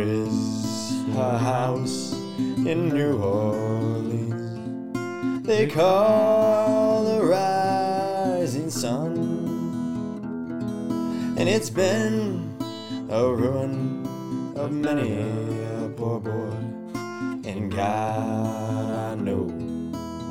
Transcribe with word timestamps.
is 0.00 1.16
a 1.16 1.38
house 1.38 2.12
in 2.66 2.88
New 2.88 3.18
Orleans 3.18 3.90
they 5.50 5.66
call 5.66 7.02
the 7.04 7.24
rising 7.24 8.70
sun, 8.70 9.16
and 11.36 11.48
it's 11.48 11.68
been 11.68 12.56
a 13.10 13.26
ruin 13.26 14.06
of 14.54 14.70
many 14.70 15.18
a 15.18 15.88
poor 15.96 16.20
boy. 16.20 16.52
And 17.44 17.74
God, 17.74 19.10
I 19.10 19.14
know 19.16 19.50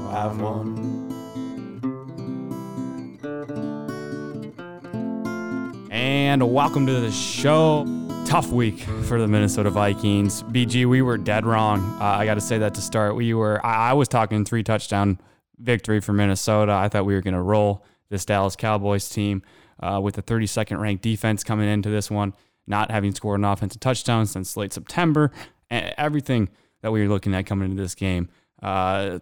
I've 0.09 0.40
won. 0.40 0.78
And 5.92 6.54
welcome 6.54 6.86
to 6.88 6.94
the 6.94 7.12
show. 7.12 7.98
Tough 8.30 8.52
week 8.52 8.82
for 9.06 9.20
the 9.20 9.28
Minnesota 9.28 9.72
Vikings. 9.72 10.44
BG, 10.44 10.86
we 10.86 11.02
were 11.02 11.18
dead 11.18 11.48
wrong. 11.48 11.80
Uh, 12.00 12.04
I 12.04 12.26
got 12.26 12.36
to 12.36 12.42
say 12.42 12.60
that 12.60 12.76
to 12.76 12.82
start. 12.82 13.16
We 13.16 13.34
were. 13.34 13.60
I, 13.66 13.90
I 13.90 13.94
was 13.94 14.08
talking 14.08 14.46
three 14.46 14.62
touchdown 14.62 15.20
victory 15.58 16.00
for 16.00 16.14
Minnesota. 16.14 16.73
I 16.73 16.90
thought 16.90 17.08
we 17.08 17.16
were 17.16 17.22
going 17.22 17.34
to 17.34 17.42
roll 17.42 17.84
this 18.12 18.26
Dallas 18.26 18.56
Cowboys 18.56 19.10
team 19.10 19.42
uh, 19.80 20.00
with 20.04 20.14
the 20.14 20.22
32nd 20.22 20.80
ranked 20.80 21.02
defense 21.02 21.44
coming 21.44 21.68
into 21.68 21.90
this 21.90 22.12
one, 22.12 22.36
not 22.68 22.92
having 22.92 23.16
scored 23.16 23.40
an 23.40 23.46
offensive 23.46 23.80
touchdown 23.80 24.28
since 24.28 24.56
late 24.56 24.73
September. 24.73 25.32
Everything 25.72 26.50
that 26.84 26.92
we 26.92 27.02
were 27.02 27.12
looking 27.12 27.34
at 27.34 27.48
coming 27.48 27.72
into 27.72 27.82
this 27.82 27.96
game, 27.96 28.30
uh, 28.62 29.18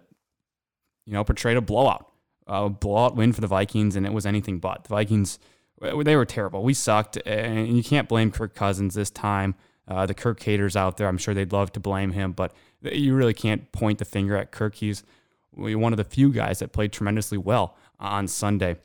you 1.06 1.14
know, 1.14 1.24
portrayed 1.24 1.56
a 1.56 1.62
blowout, 1.62 2.12
a 2.46 2.68
blowout 2.68 3.16
win 3.16 3.32
for 3.32 3.40
the 3.40 3.46
Vikings, 3.46 3.96
and 3.96 4.04
it 4.04 4.12
was 4.12 4.26
anything 4.26 4.58
but. 4.58 4.84
The 4.84 4.90
Vikings 4.90 5.38
they 5.80 6.16
were 6.16 6.24
terrible. 6.24 6.62
We 6.62 6.74
sucked, 6.74 7.16
and 7.24 7.76
you 7.76 7.82
can't 7.82 8.08
blame 8.08 8.30
Kirk 8.30 8.54
Cousins 8.54 8.94
this 8.94 9.10
time. 9.10 9.54
Uh, 9.86 10.06
the 10.06 10.14
Kirk 10.14 10.42
haters 10.42 10.76
out 10.76 10.96
there, 10.96 11.08
I'm 11.08 11.18
sure 11.18 11.34
they'd 11.34 11.52
love 11.52 11.72
to 11.72 11.80
blame 11.80 12.12
him, 12.12 12.32
but 12.32 12.52
you 12.82 13.14
really 13.14 13.34
can't 13.34 13.70
point 13.72 13.98
the 13.98 14.04
finger 14.04 14.36
at 14.36 14.50
Kirk. 14.50 14.76
He's 14.76 15.02
one 15.52 15.92
of 15.92 15.96
the 15.96 16.04
few 16.04 16.30
guys 16.30 16.58
that 16.58 16.72
played 16.72 16.92
tremendously 16.92 17.38
well 17.38 17.76
on 17.98 18.28
Sunday. 18.28 18.76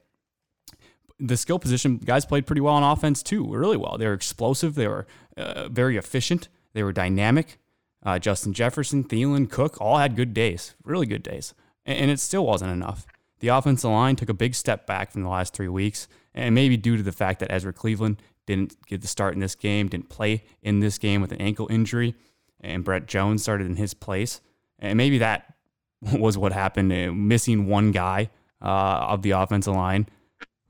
The 1.19 1.37
skill 1.37 1.59
position 1.59 1.97
guys 1.97 2.25
played 2.25 2.45
pretty 2.45 2.61
well 2.61 2.73
on 2.73 2.83
offense 2.83 3.21
too, 3.21 3.47
really 3.53 3.77
well. 3.77 3.97
They 3.97 4.07
were 4.07 4.13
explosive. 4.13 4.75
They 4.75 4.87
were 4.87 5.05
uh, 5.37 5.67
very 5.69 5.97
efficient. 5.97 6.47
They 6.73 6.83
were 6.83 6.93
dynamic. 6.93 7.59
Uh, 8.01 8.19
Justin 8.19 8.53
Jefferson, 8.53 9.03
Thielen, 9.03 9.49
Cook 9.49 9.79
all 9.79 9.97
had 9.97 10.15
good 10.15 10.33
days, 10.33 10.75
really 10.83 11.05
good 11.05 11.23
days, 11.23 11.53
and, 11.85 11.97
and 11.97 12.11
it 12.11 12.19
still 12.19 12.45
wasn't 12.45 12.71
enough. 12.71 13.05
The 13.39 13.49
offensive 13.49 13.91
line 13.91 14.15
took 14.15 14.29
a 14.29 14.33
big 14.33 14.55
step 14.55 14.85
back 14.87 15.11
from 15.11 15.23
the 15.23 15.29
last 15.29 15.53
three 15.53 15.67
weeks 15.67 16.07
and 16.35 16.55
maybe 16.55 16.77
due 16.77 16.97
to 16.97 17.03
the 17.03 17.11
fact 17.11 17.39
that 17.39 17.51
Ezra 17.51 17.73
Cleveland 17.73 18.21
didn't 18.45 18.75
get 18.87 19.01
the 19.01 19.07
start 19.07 19.33
in 19.33 19.39
this 19.39 19.55
game, 19.55 19.87
didn't 19.87 20.09
play 20.09 20.43
in 20.61 20.79
this 20.79 20.97
game 20.97 21.21
with 21.21 21.31
an 21.31 21.41
ankle 21.41 21.67
injury, 21.69 22.15
and 22.61 22.83
Brett 22.83 23.07
Jones 23.07 23.41
started 23.41 23.67
in 23.67 23.75
his 23.75 23.93
place. 23.93 24.41
And 24.79 24.97
maybe 24.97 25.19
that 25.19 25.55
was 26.01 26.37
what 26.37 26.53
happened. 26.53 26.91
Uh, 26.91 27.11
missing 27.11 27.67
one 27.67 27.91
guy 27.91 28.29
uh, 28.61 29.07
of 29.09 29.21
the 29.21 29.31
offensive 29.31 29.75
line 29.75 30.07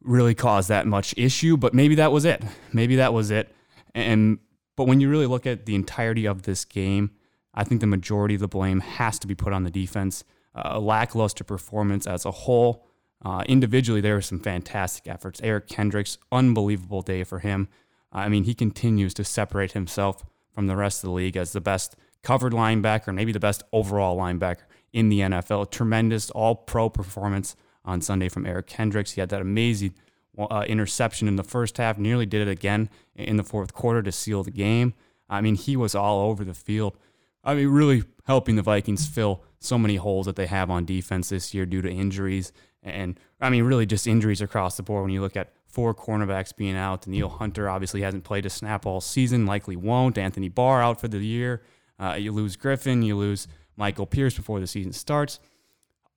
really 0.02 0.36
caused 0.36 0.70
that 0.70 0.86
much 0.86 1.14
issue, 1.18 1.58
but 1.58 1.74
maybe 1.74 1.96
that 1.96 2.12
was 2.12 2.26
it. 2.26 2.44
Maybe 2.74 2.98
that 2.98 3.14
was 3.14 3.32
it. 3.32 3.54
And 3.96 4.40
but 4.76 4.86
when 4.86 5.00
you 5.00 5.10
really 5.10 5.28
look 5.28 5.46
at 5.46 5.66
the 5.66 5.76
entirety 5.76 6.26
of 6.26 6.44
this 6.44 6.66
game, 6.66 7.12
I 7.54 7.64
think 7.64 7.80
the 7.80 7.88
majority 7.88 8.36
of 8.36 8.42
the 8.42 8.48
blame 8.48 8.80
has 8.80 9.20
to 9.20 9.28
be 9.28 9.36
put 9.36 9.54
on 9.54 9.64
the 9.64 9.70
defense. 9.72 10.24
Uh, 10.56 10.74
a 10.74 10.80
lackluster 10.80 11.44
performance 11.44 12.06
as 12.06 12.26
a 12.26 12.32
whole 12.32 12.88
uh, 13.24 13.44
individually, 13.48 14.02
there 14.02 14.16
were 14.16 14.22
some 14.22 14.40
fantastic 14.40 15.08
efforts. 15.08 15.40
Eric 15.44 15.68
Kendricks, 15.68 16.18
unbelievable 16.32 17.02
day 17.02 17.24
for 17.24 17.40
him. 17.40 17.70
I 18.12 18.30
mean, 18.30 18.44
he 18.44 18.54
continues 18.54 19.14
to 19.16 19.24
separate 19.24 19.72
himself 19.72 20.24
from 20.54 20.68
the 20.68 20.76
rest 20.76 21.04
of 21.04 21.10
the 21.10 21.16
league 21.16 21.38
as 21.38 21.54
the 21.54 21.62
best 21.62 21.96
covered 22.22 22.54
linebacker, 22.54 23.14
maybe 23.14 23.32
the 23.32 23.40
best 23.40 23.64
overall 23.72 24.18
linebacker 24.18 24.64
in 24.92 25.10
the 25.10 25.22
NFL. 25.22 25.72
Tremendous 25.72 26.30
all 26.32 26.56
pro 26.56 26.90
performance 26.90 27.56
on 27.86 28.02
Sunday 28.02 28.30
from 28.30 28.46
Eric 28.46 28.68
Kendricks. 28.68 29.12
He 29.12 29.22
had 29.22 29.30
that 29.30 29.42
amazing 29.42 29.94
uh, 30.38 30.66
interception 30.68 31.28
in 31.28 31.36
the 31.36 31.44
first 31.44 31.78
half, 31.78 31.98
nearly 31.98 32.26
did 32.26 32.48
it 32.48 32.52
again 32.52 32.90
in 33.16 33.38
the 33.38 33.44
fourth 33.44 33.74
quarter 33.74 34.02
to 34.04 34.12
seal 34.12 34.44
the 34.44 34.52
game. 34.52 34.94
I 35.30 35.42
mean, 35.42 35.56
he 35.56 35.76
was 35.76 35.96
all 35.96 36.30
over 36.30 36.44
the 36.44 36.54
field. 36.54 36.98
I 37.44 37.56
mean, 37.56 37.68
really 37.70 38.04
helping 38.26 38.56
the 38.56 38.62
Vikings 38.62 39.08
fill 39.08 39.44
so 39.60 39.78
many 39.78 39.96
holes 39.96 40.26
that 40.26 40.36
they 40.36 40.48
have 40.48 40.70
on 40.70 40.86
defense 40.86 41.30
this 41.30 41.54
year 41.54 41.66
due 41.66 41.82
to 41.82 41.92
injuries 41.92 42.52
and 42.84 43.20
I 43.42 43.50
mean, 43.50 43.64
really 43.64 43.86
just 43.86 44.08
injuries 44.08 44.42
across 44.42 44.78
the 44.78 44.84
board 44.84 45.04
when 45.04 45.12
you 45.12 45.22
look 45.22 45.36
at 45.38 45.54
four 45.66 45.94
cornerbacks 45.96 46.56
being 46.56 46.76
out. 46.76 47.04
Danielle 47.04 47.30
Hunter 47.30 47.70
obviously 47.70 48.02
hasn't 48.02 48.24
played 48.24 48.46
a 48.46 48.50
snap 48.50 48.86
all 48.86 49.02
season, 49.02 49.46
likely 49.46 49.76
won't. 49.76 50.18
Anthony 50.18 50.50
Barr 50.50 50.84
out 50.84 51.02
for 51.02 51.08
the 51.08 51.20
year. 51.20 51.64
Uh, 52.00 52.16
you 52.20 52.32
lose 52.32 52.58
Griffen, 52.58 53.06
you 53.06 53.16
lose 53.16 53.48
Michael 53.76 54.06
Pierce 54.06 54.36
before 54.36 54.60
the 54.60 54.68
season 54.68 54.94
starts. 54.94 55.40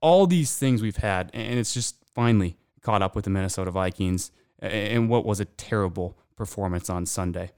All 0.01 0.27
these 0.27 0.57
things 0.59 0.83
we've 0.83 0.97
had, 0.97 1.31
and 1.33 1.59
it's 1.59 1.73
just 1.73 1.97
finally 2.15 2.57
caught 2.83 3.03
up 3.03 3.17
with 3.17 3.25
the 3.25 3.31
Minnesota 3.31 3.71
Vikings 3.71 4.31
and 4.61 5.09
what 5.09 5.25
was 5.25 5.41
a 5.41 5.45
terrible 5.45 6.19
performance 6.37 6.91
on 6.91 7.07
Sunday. 7.07 7.51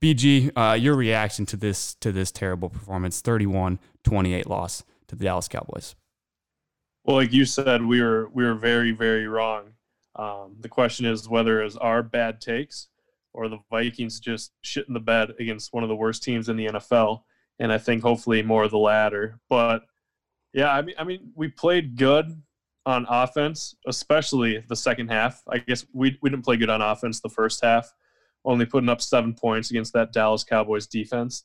BG, 0.00 0.50
uh, 0.56 0.74
your 0.74 0.96
reaction 0.96 1.46
to 1.46 1.56
this 1.56 1.94
to 1.96 2.10
this 2.10 2.32
terrible 2.32 2.68
performance, 2.68 3.22
31-28 3.22 4.46
loss 4.46 4.82
to 5.06 5.14
the 5.14 5.24
Dallas 5.24 5.48
Cowboys. 5.48 5.94
Well, 7.04 7.16
like 7.16 7.32
you 7.32 7.44
said, 7.44 7.84
we 7.84 8.00
were 8.00 8.28
we 8.28 8.44
were 8.44 8.54
very 8.54 8.92
very 8.92 9.26
wrong. 9.26 9.72
Um, 10.16 10.56
the 10.60 10.68
question 10.68 11.06
is 11.06 11.28
whether 11.28 11.60
it 11.60 11.64
was 11.64 11.76
our 11.76 12.02
bad 12.02 12.40
takes 12.40 12.88
or 13.34 13.48
the 13.48 13.58
Vikings 13.70 14.20
just 14.20 14.52
shit 14.62 14.86
in 14.88 14.94
the 14.94 15.00
bed 15.00 15.32
against 15.40 15.72
one 15.72 15.82
of 15.82 15.88
the 15.88 15.96
worst 15.96 16.22
teams 16.22 16.48
in 16.48 16.56
the 16.56 16.66
NFL. 16.66 17.22
And 17.58 17.72
I 17.72 17.78
think 17.78 18.02
hopefully 18.02 18.42
more 18.42 18.64
of 18.64 18.70
the 18.70 18.78
latter. 18.78 19.38
But 19.48 19.82
yeah, 20.52 20.70
I 20.70 20.82
mean, 20.82 20.94
I 20.98 21.04
mean, 21.04 21.32
we 21.34 21.48
played 21.48 21.96
good 21.96 22.40
on 22.84 23.06
offense, 23.08 23.74
especially 23.86 24.62
the 24.68 24.76
second 24.76 25.08
half. 25.08 25.42
I 25.48 25.58
guess 25.58 25.86
we 25.92 26.18
we 26.22 26.30
didn't 26.30 26.44
play 26.44 26.56
good 26.56 26.70
on 26.70 26.82
offense 26.82 27.20
the 27.20 27.28
first 27.28 27.64
half, 27.64 27.92
only 28.44 28.66
putting 28.66 28.88
up 28.88 29.00
seven 29.00 29.34
points 29.34 29.70
against 29.70 29.92
that 29.94 30.12
Dallas 30.12 30.44
Cowboys 30.44 30.86
defense. 30.86 31.44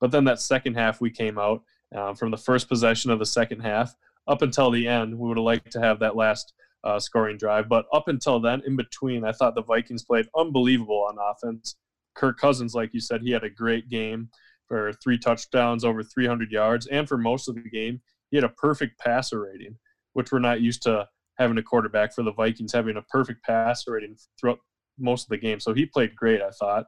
But 0.00 0.12
then 0.12 0.24
that 0.24 0.40
second 0.40 0.74
half, 0.74 1.00
we 1.00 1.10
came 1.10 1.38
out 1.38 1.62
uh, 1.94 2.14
from 2.14 2.30
the 2.30 2.36
first 2.36 2.68
possession 2.68 3.10
of 3.10 3.18
the 3.18 3.26
second 3.26 3.60
half 3.60 3.94
up 4.28 4.42
until 4.42 4.70
the 4.70 4.86
end, 4.86 5.18
we 5.18 5.28
would 5.28 5.38
have 5.38 5.44
liked 5.44 5.72
to 5.72 5.80
have 5.80 5.98
that 6.00 6.16
last 6.16 6.52
uh, 6.84 7.00
scoring 7.00 7.38
drive. 7.38 7.68
But 7.68 7.86
up 7.92 8.08
until 8.08 8.40
then, 8.40 8.62
in 8.66 8.76
between, 8.76 9.24
I 9.24 9.32
thought 9.32 9.54
the 9.54 9.62
Vikings 9.62 10.04
played 10.04 10.28
unbelievable 10.36 11.06
on 11.08 11.16
offense. 11.18 11.76
Kirk 12.14 12.38
Cousins, 12.38 12.74
like 12.74 12.90
you 12.92 13.00
said, 13.00 13.22
he 13.22 13.30
had 13.30 13.44
a 13.44 13.50
great 13.50 13.88
game 13.88 14.28
for 14.66 14.92
three 15.02 15.18
touchdowns, 15.18 15.84
over 15.84 16.02
300 16.02 16.52
yards, 16.52 16.86
and 16.88 17.08
for 17.08 17.16
most 17.16 17.48
of 17.48 17.54
the 17.54 17.70
game, 17.70 18.00
he 18.30 18.36
had 18.36 18.44
a 18.44 18.50
perfect 18.50 18.98
passer 19.00 19.40
rating, 19.40 19.76
which 20.12 20.30
we're 20.30 20.38
not 20.38 20.60
used 20.60 20.82
to 20.82 21.08
having 21.38 21.56
a 21.56 21.62
quarterback 21.62 22.12
for 22.12 22.22
the 22.22 22.32
Vikings 22.32 22.72
having 22.72 22.96
a 22.96 23.02
perfect 23.02 23.42
passer 23.44 23.92
rating 23.92 24.16
throughout 24.38 24.58
most 24.98 25.24
of 25.24 25.28
the 25.30 25.38
game. 25.38 25.60
So 25.60 25.72
he 25.72 25.86
played 25.86 26.14
great, 26.16 26.42
I 26.42 26.50
thought. 26.50 26.86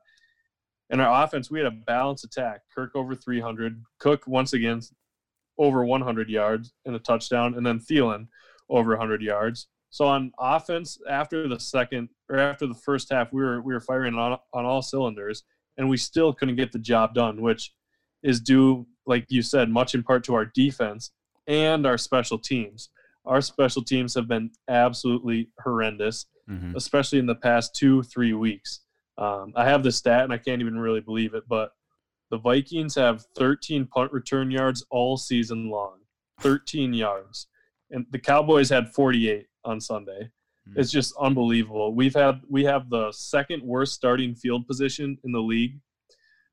In 0.90 1.00
our 1.00 1.24
offense, 1.24 1.50
we 1.50 1.60
had 1.60 1.68
a 1.68 1.76
balanced 1.86 2.24
attack. 2.24 2.62
Kirk 2.74 2.90
over 2.96 3.14
300. 3.14 3.80
Cook, 4.00 4.26
once 4.26 4.52
again, 4.52 4.80
over 5.60 5.84
100 5.84 6.31
yards 6.31 6.72
and 6.87 6.97
a 6.97 6.98
touchdown, 6.98 7.54
and 7.54 7.65
then 7.65 7.78
Thielen 7.78 8.26
over 8.71 8.91
100 8.91 9.21
yards. 9.21 9.69
So 9.91 10.06
on 10.06 10.32
offense, 10.38 10.98
after 11.09 11.47
the 11.48 11.60
second 11.60 12.09
or 12.31 12.38
after 12.38 12.66
the 12.66 12.75
first 12.75 13.12
half, 13.12 13.32
we 13.32 13.43
were 13.43 13.60
we 13.60 13.75
were 13.75 13.81
firing 13.81 14.15
on 14.15 14.38
on 14.54 14.65
all 14.65 14.82
cylinders, 14.82 15.44
and 15.76 15.88
we 15.88 15.97
still 15.97 16.32
couldn't 16.32 16.56
get 16.56 16.72
the 16.72 16.78
job 16.78 17.15
done, 17.15 17.43
which 17.43 17.72
is 18.22 18.41
due, 18.41 18.87
like 19.06 19.26
you 19.28 19.43
said, 19.43 19.69
much 19.69 19.94
in 19.94 20.03
part 20.03 20.25
to 20.25 20.34
our 20.34 20.47
defense 20.47 21.10
and 21.47 21.86
our 21.86 21.98
special 21.98 22.39
teams. 22.39 22.89
Our 23.27 23.42
special 23.42 23.83
teams 23.83 24.15
have 24.15 24.28
been 24.28 24.51
absolutely 24.68 25.51
horrendous, 25.63 26.27
mm-hmm. 26.48 26.74
especially 26.74 27.18
in 27.18 27.27
the 27.27 27.34
past 27.34 27.74
two 27.74 28.03
three 28.04 28.33
weeks. 28.33 28.80
Um, 29.18 29.53
I 29.56 29.68
have 29.68 29.83
the 29.83 29.92
stat, 29.92 30.24
and 30.24 30.33
I 30.33 30.39
can't 30.39 30.63
even 30.63 30.78
really 30.78 31.01
believe 31.01 31.34
it, 31.34 31.45
but 31.47 31.72
the 32.30 32.38
Vikings 32.38 32.94
have 32.94 33.24
13 33.36 33.86
punt 33.86 34.12
return 34.12 34.50
yards 34.50 34.84
all 34.91 35.16
season 35.16 35.68
long. 35.68 35.98
13 36.41 36.94
yards. 36.94 37.48
And 37.91 38.06
the 38.10 38.18
Cowboys 38.18 38.71
had 38.71 38.88
48 38.88 39.47
on 39.65 39.80
Sunday. 39.80 40.30
Mm-hmm. 40.68 40.80
It's 40.80 40.91
just 40.91 41.15
unbelievable. 41.21 41.94
We've 41.94 42.15
had 42.15 42.41
we 42.48 42.65
have 42.65 42.88
the 42.88 43.12
second 43.12 43.62
worst 43.62 43.94
starting 43.94 44.34
field 44.34 44.66
position 44.66 45.18
in 45.24 45.32
the 45.32 45.41
league. 45.41 45.78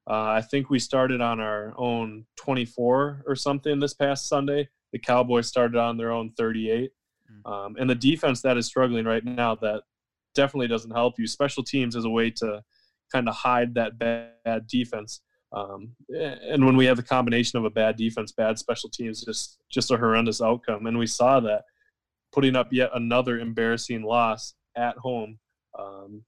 Uh, 0.10 0.38
I 0.38 0.42
think 0.42 0.70
we 0.70 0.80
started 0.80 1.20
on 1.22 1.40
our 1.40 1.74
own 1.78 2.26
24 2.38 3.24
or 3.28 3.36
something 3.36 3.80
this 3.80 3.94
past 3.94 4.28
Sunday. 4.28 4.70
The 4.94 5.00
Cowboys 5.00 5.48
started 5.48 5.78
on 5.78 5.98
their 5.98 6.12
own 6.12 6.32
38. 6.38 6.92
Mm-hmm. 7.30 7.52
Um, 7.52 7.76
and 7.78 7.90
the 7.90 7.96
defense 7.96 8.42
that 8.42 8.58
is 8.58 8.66
struggling 8.66 9.06
right 9.06 9.24
now 9.24 9.56
that 9.56 9.84
definitely 10.34 10.70
doesn't 10.70 10.92
help 10.92 11.16
you. 11.20 11.28
Special 11.28 11.64
teams 11.64 11.96
is 11.96 12.06
a 12.06 12.10
way 12.10 12.32
to 12.32 12.64
kind 13.12 13.28
of 13.28 13.36
hide 13.36 13.74
that 13.76 14.00
bad 14.00 14.68
defense. 14.68 15.22
Um, 15.54 15.96
and 16.10 16.66
when 16.66 16.76
we 16.76 16.86
have 16.86 16.98
the 16.98 17.04
combination 17.04 17.58
of 17.58 17.66
a 17.66 17.70
bad 17.70 17.96
defense, 17.96 18.32
bad 18.32 18.60
special 18.60 18.90
teams, 18.90 19.24
just 19.24 19.60
just 19.70 19.92
a 19.92 19.98
horrendous 19.98 20.42
outcome. 20.42 20.86
And 20.86 20.98
we 20.98 21.08
saw 21.08 21.40
that 21.42 21.64
putting 22.34 22.56
up 22.56 22.68
yet 22.72 22.90
another 22.94 23.40
embarrassing 23.40 24.04
loss 24.04 24.54
at 24.76 24.98
home, 24.98 25.40
um, 25.80 26.24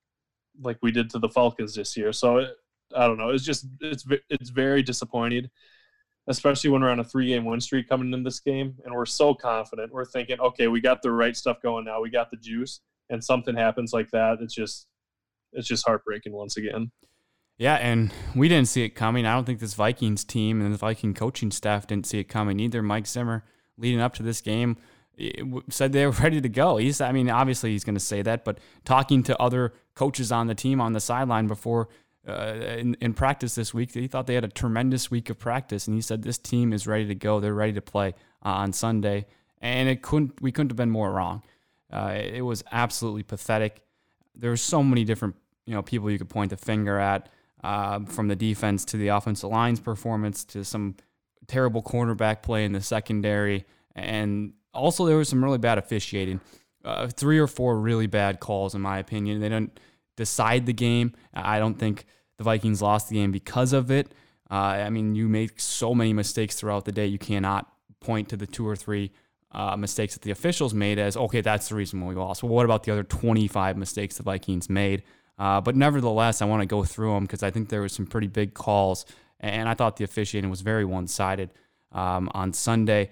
like 0.62 0.78
we 0.82 0.92
did 0.92 1.10
to 1.12 1.20
the 1.20 1.30
Falcons 1.30 1.76
this 1.76 1.98
year. 1.98 2.14
So 2.14 2.38
it, 2.38 2.52
I 2.96 3.08
don't 3.08 3.18
know. 3.18 3.30
It's 3.30 3.44
just 3.44 3.68
it's 3.82 4.06
it's 4.30 4.50
very 4.50 4.82
disappointing, 4.82 5.50
especially 6.28 6.70
when 6.70 6.82
we're 6.82 6.90
on 6.90 7.02
a 7.02 7.04
three 7.04 7.28
game 7.28 7.46
win 7.46 7.60
streak 7.60 7.90
coming 7.90 8.14
in 8.14 8.24
this 8.24 8.40
game, 8.40 8.76
and 8.86 8.94
we're 8.94 9.06
so 9.06 9.34
confident. 9.34 9.92
We're 9.92 10.06
thinking, 10.06 10.40
okay, 10.40 10.68
we 10.68 10.80
got 10.80 11.02
the 11.02 11.12
right 11.12 11.36
stuff 11.36 11.62
going 11.62 11.86
now. 11.86 12.02
We 12.02 12.10
got 12.10 12.32
the 12.32 12.38
juice, 12.38 12.80
and 13.10 13.24
something 13.24 13.56
happens 13.56 13.92
like 13.92 14.10
that. 14.12 14.38
It's 14.42 14.56
just 14.56 14.88
it's 15.52 15.68
just 15.68 15.86
heartbreaking 15.86 16.32
once 16.32 16.58
again. 16.58 16.92
Yeah, 17.60 17.76
and 17.76 18.10
we 18.34 18.48
didn't 18.48 18.70
see 18.70 18.84
it 18.84 18.92
coming. 18.92 19.26
I 19.26 19.34
don't 19.34 19.44
think 19.44 19.60
this 19.60 19.74
Vikings 19.74 20.24
team 20.24 20.62
and 20.62 20.74
the 20.74 20.78
Viking 20.78 21.14
coaching 21.14 21.52
staff 21.52 21.86
didn't 21.86 22.08
see 22.08 22.18
it 22.18 22.24
coming 22.30 22.58
either. 22.58 22.82
Mike 22.82 23.06
Zimmer, 23.06 23.44
leading 23.78 24.00
up 24.00 24.14
to 24.14 24.24
this 24.24 24.40
game, 24.40 24.78
said 25.70 25.92
they 25.92 26.06
were 26.06 26.12
ready 26.24 26.40
to 26.40 26.48
go. 26.48 26.78
He's, 26.78 27.02
I 27.02 27.12
mean, 27.12 27.30
obviously 27.30 27.72
he's 27.72 27.84
going 27.84 27.96
to 27.96 28.00
say 28.00 28.22
that, 28.22 28.46
but 28.46 28.60
talking 28.86 29.24
to 29.24 29.38
other 29.42 29.74
coaches 29.94 30.32
on 30.32 30.48
the 30.48 30.56
team 30.56 30.80
on 30.80 30.94
the 30.94 31.02
sideline 31.02 31.48
before 31.48 31.90
uh, 32.26 32.54
in, 32.78 32.96
in 33.02 33.14
practice 33.14 33.56
this 33.56 33.74
week, 33.74 33.94
he 33.94 34.08
thought 34.08 34.26
they 34.26 34.36
had 34.36 34.46
a 34.46 34.50
tremendous 34.50 35.12
week 35.12 35.30
of 35.30 35.38
practice, 35.38 35.86
and 35.86 35.96
he 35.96 36.02
said 36.02 36.24
this 36.24 36.38
team 36.38 36.72
is 36.72 36.88
ready 36.88 37.08
to 37.08 37.16
go. 37.16 37.42
They're 37.42 37.54
ready 37.54 37.74
to 37.74 37.82
play 37.82 38.14
uh, 38.46 38.50
on 38.50 38.72
Sunday, 38.72 39.26
and 39.60 39.90
it 39.90 40.02
couldn't 40.02 40.42
we 40.42 40.54
couldn't 40.54 40.70
have 40.70 40.78
been 40.78 40.92
more 40.92 41.12
wrong. 41.12 41.44
Uh, 41.92 42.14
it 42.16 42.42
was 42.42 42.64
absolutely 42.72 43.24
pathetic. 43.24 43.82
There 44.34 44.50
were 44.50 44.58
so 44.58 44.82
many 44.82 45.04
different 45.04 45.36
you 45.66 45.74
know 45.74 45.82
people 45.82 46.10
you 46.10 46.18
could 46.18 46.30
point 46.30 46.52
the 46.52 46.58
finger 46.58 46.98
at 46.98 47.30
uh, 47.64 48.00
from 48.06 48.28
the 48.28 48.36
defense 48.36 48.86
to 48.86 48.98
the 48.98 49.10
offensive 49.10 49.50
line's 49.50 49.80
performance 49.80 50.44
to 50.46 50.64
some 50.64 50.96
terrible 51.48 51.82
cornerback 51.82 52.42
play 52.42 52.64
in 52.66 52.72
the 52.72 52.82
secondary. 52.82 53.66
And 53.96 54.54
also, 54.74 55.06
there 55.06 55.18
was 55.18 55.30
some 55.30 55.44
really 55.44 55.58
bad 55.58 55.78
officiating. 55.78 56.40
Uh, 56.86 57.08
three 57.08 57.40
or 57.40 57.48
four 57.48 57.78
really 57.80 58.08
bad 58.08 58.40
calls, 58.40 58.74
in 58.74 58.82
my 58.82 59.00
opinion. 59.00 59.42
They 59.42 59.50
didn't 59.50 59.80
decide 60.16 60.66
the 60.66 60.74
game. 60.74 61.14
I 61.34 61.60
don't 61.60 61.76
think 61.76 62.06
the 62.38 62.44
Vikings 62.44 62.82
lost 62.82 63.10
the 63.10 63.16
game 63.16 63.32
because 63.32 63.74
of 63.74 63.92
it. 63.92 64.12
Uh, 64.50 64.56
I 64.56 64.90
mean, 64.90 65.16
you 65.16 65.28
make 65.28 65.60
so 65.60 65.94
many 65.94 66.14
mistakes 66.14 66.56
throughout 66.56 66.86
the 66.86 66.92
day. 66.92 67.06
You 67.06 67.20
cannot 67.20 67.72
point 68.00 68.30
to 68.30 68.38
the 68.38 68.48
two 68.48 68.68
or 68.68 68.76
three 68.76 69.12
uh, 69.52 69.76
mistakes 69.76 70.14
that 70.14 70.22
the 70.22 70.32
officials 70.32 70.74
made 70.74 71.00
as, 71.00 71.18
okay, 71.18 71.42
that's 71.42 71.70
the 71.70 71.76
reason 71.76 72.06
we 72.06 72.16
lost. 72.16 72.44
Well, 72.44 72.54
what 72.54 72.66
about 72.66 72.84
the 72.84 72.92
other 72.92 73.04
25 73.04 73.78
mistakes 73.78 74.18
the 74.18 74.24
Vikings 74.24 74.70
made? 74.70 75.04
Uh, 75.40 75.62
but 75.62 75.76
nevertheless, 75.76 76.42
I 76.42 76.46
want 76.46 76.62
to 76.62 76.68
go 76.68 76.84
through 76.84 77.14
them 77.14 77.24
because 77.24 77.42
I 77.42 77.50
think 77.50 77.70
there 77.70 77.82
was 77.82 77.94
some 77.94 78.06
pretty 78.06 78.28
big 78.28 78.54
calls, 78.54 79.06
and 79.40 79.70
I 79.70 79.74
thought 79.74 79.96
the 79.96 80.04
officiating 80.04 80.50
was 80.50 80.62
very 80.62 80.84
one-sided 80.84 81.50
um, 81.94 82.30
on 82.34 82.52
Sunday. 82.52 83.10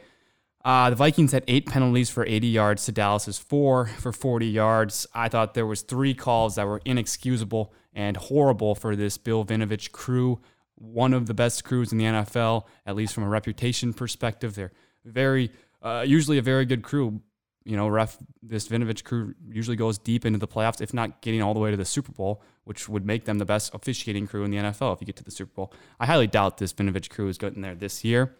Uh, 0.65 0.89
the 0.89 0.97
Vikings 0.97 1.31
had 1.31 1.45
eight 1.47 1.65
penalties 1.65 2.09
for 2.09 2.25
80 2.25 2.47
yards 2.47 2.85
to 2.85 2.91
Dallas's 2.91 3.39
four 3.39 3.85
for 3.85 4.11
40 4.11 4.45
yards. 4.47 5.07
I 5.13 5.29
thought 5.29 5.53
there 5.53 5.65
was 5.65 5.81
three 5.81 6.13
calls 6.13 6.55
that 6.55 6.67
were 6.67 6.81
inexcusable 6.83 7.73
and 7.93 8.17
horrible 8.17 8.75
for 8.75 8.95
this 8.97 9.17
Bill 9.17 9.45
Vinovich 9.45 9.93
crew, 9.93 10.41
one 10.75 11.13
of 11.13 11.27
the 11.27 11.33
best 11.33 11.63
crews 11.63 11.93
in 11.93 11.97
the 11.97 12.03
NFL, 12.03 12.65
at 12.85 12.97
least 12.97 13.13
from 13.13 13.23
a 13.23 13.29
reputation 13.29 13.93
perspective. 13.93 14.55
They're 14.55 14.73
very, 15.05 15.51
uh, 15.81 16.03
usually 16.05 16.37
a 16.37 16.41
very 16.41 16.65
good 16.65 16.83
crew, 16.83 17.21
you 17.67 17.75
know, 17.75 17.89
ref 17.89 18.17
this 18.41 18.69
Vinovich 18.69 19.03
crew 19.03 19.35
usually 19.49 19.75
goes 19.75 19.97
deep 19.97 20.25
into 20.25 20.39
the 20.39 20.47
playoffs, 20.47 20.79
if 20.79 20.93
not 20.93 21.21
getting 21.21 21.41
all 21.41 21.53
the 21.53 21.59
way 21.59 21.69
to 21.69 21.75
the 21.75 21.83
Super 21.83 22.13
Bowl, 22.13 22.41
which 22.63 22.87
would 22.87 23.05
make 23.05 23.25
them 23.25 23.39
the 23.39 23.45
best 23.45 23.73
officiating 23.73 24.25
crew 24.25 24.45
in 24.45 24.51
the 24.51 24.57
NFL 24.57 24.93
if 24.93 25.01
you 25.01 25.05
get 25.05 25.17
to 25.17 25.23
the 25.23 25.31
Super 25.31 25.51
Bowl. 25.53 25.73
I 25.99 26.05
highly 26.05 26.27
doubt 26.27 26.59
this 26.59 26.71
Vinovich 26.71 27.09
crew 27.09 27.27
is 27.27 27.37
getting 27.37 27.61
there 27.61 27.75
this 27.75 28.05
year. 28.05 28.37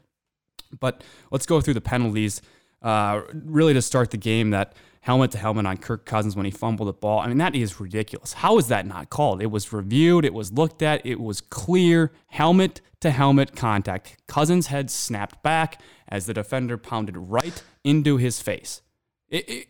But 0.79 1.03
let's 1.29 1.45
go 1.45 1.59
through 1.59 1.73
the 1.73 1.81
penalties. 1.81 2.41
Uh, 2.81 3.21
really, 3.33 3.73
to 3.73 3.81
start 3.81 4.11
the 4.11 4.17
game, 4.17 4.51
that 4.51 4.75
helmet 5.01 5.31
to 5.31 5.37
helmet 5.37 5.65
on 5.65 5.75
Kirk 5.75 6.05
Cousins 6.05 6.37
when 6.37 6.45
he 6.45 6.51
fumbled 6.51 6.87
the 6.87 6.93
ball. 6.93 7.19
I 7.19 7.27
mean, 7.27 7.37
that 7.39 7.53
is 7.53 7.81
ridiculous. 7.81 8.31
How 8.33 8.57
is 8.57 8.69
that 8.69 8.85
not 8.85 9.09
called? 9.09 9.41
It 9.41 9.51
was 9.51 9.73
reviewed, 9.73 10.23
it 10.23 10.33
was 10.33 10.53
looked 10.53 10.81
at, 10.81 11.05
it 11.05 11.19
was 11.19 11.41
clear 11.41 12.13
helmet 12.27 12.79
to 13.01 13.11
helmet 13.11 13.57
contact. 13.57 14.17
Cousins' 14.27 14.67
head 14.67 14.89
snapped 14.89 15.43
back 15.43 15.81
as 16.07 16.27
the 16.27 16.33
defender 16.33 16.77
pounded 16.77 17.17
right 17.17 17.61
into 17.83 18.15
his 18.17 18.41
face 18.41 18.81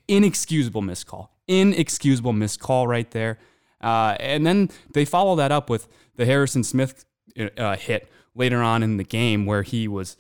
inexcusable 0.08 0.82
miscall. 0.82 1.32
Inexcusable 1.48 2.34
miscall 2.34 2.88
right 2.88 3.10
there. 3.12 3.40
Uh, 3.82 4.16
and 4.20 4.46
then 4.46 4.70
they 4.94 5.06
follow 5.06 5.36
that 5.36 5.52
up 5.52 5.70
with 5.70 5.88
the 6.16 6.26
Harrison 6.26 6.64
Smith 6.64 7.06
uh, 7.58 7.76
hit 7.76 8.10
later 8.36 8.62
on 8.62 8.84
in 8.84 8.98
the 8.98 9.04
game 9.04 9.46
where 9.46 9.64
he 9.64 9.88
was 9.88 10.18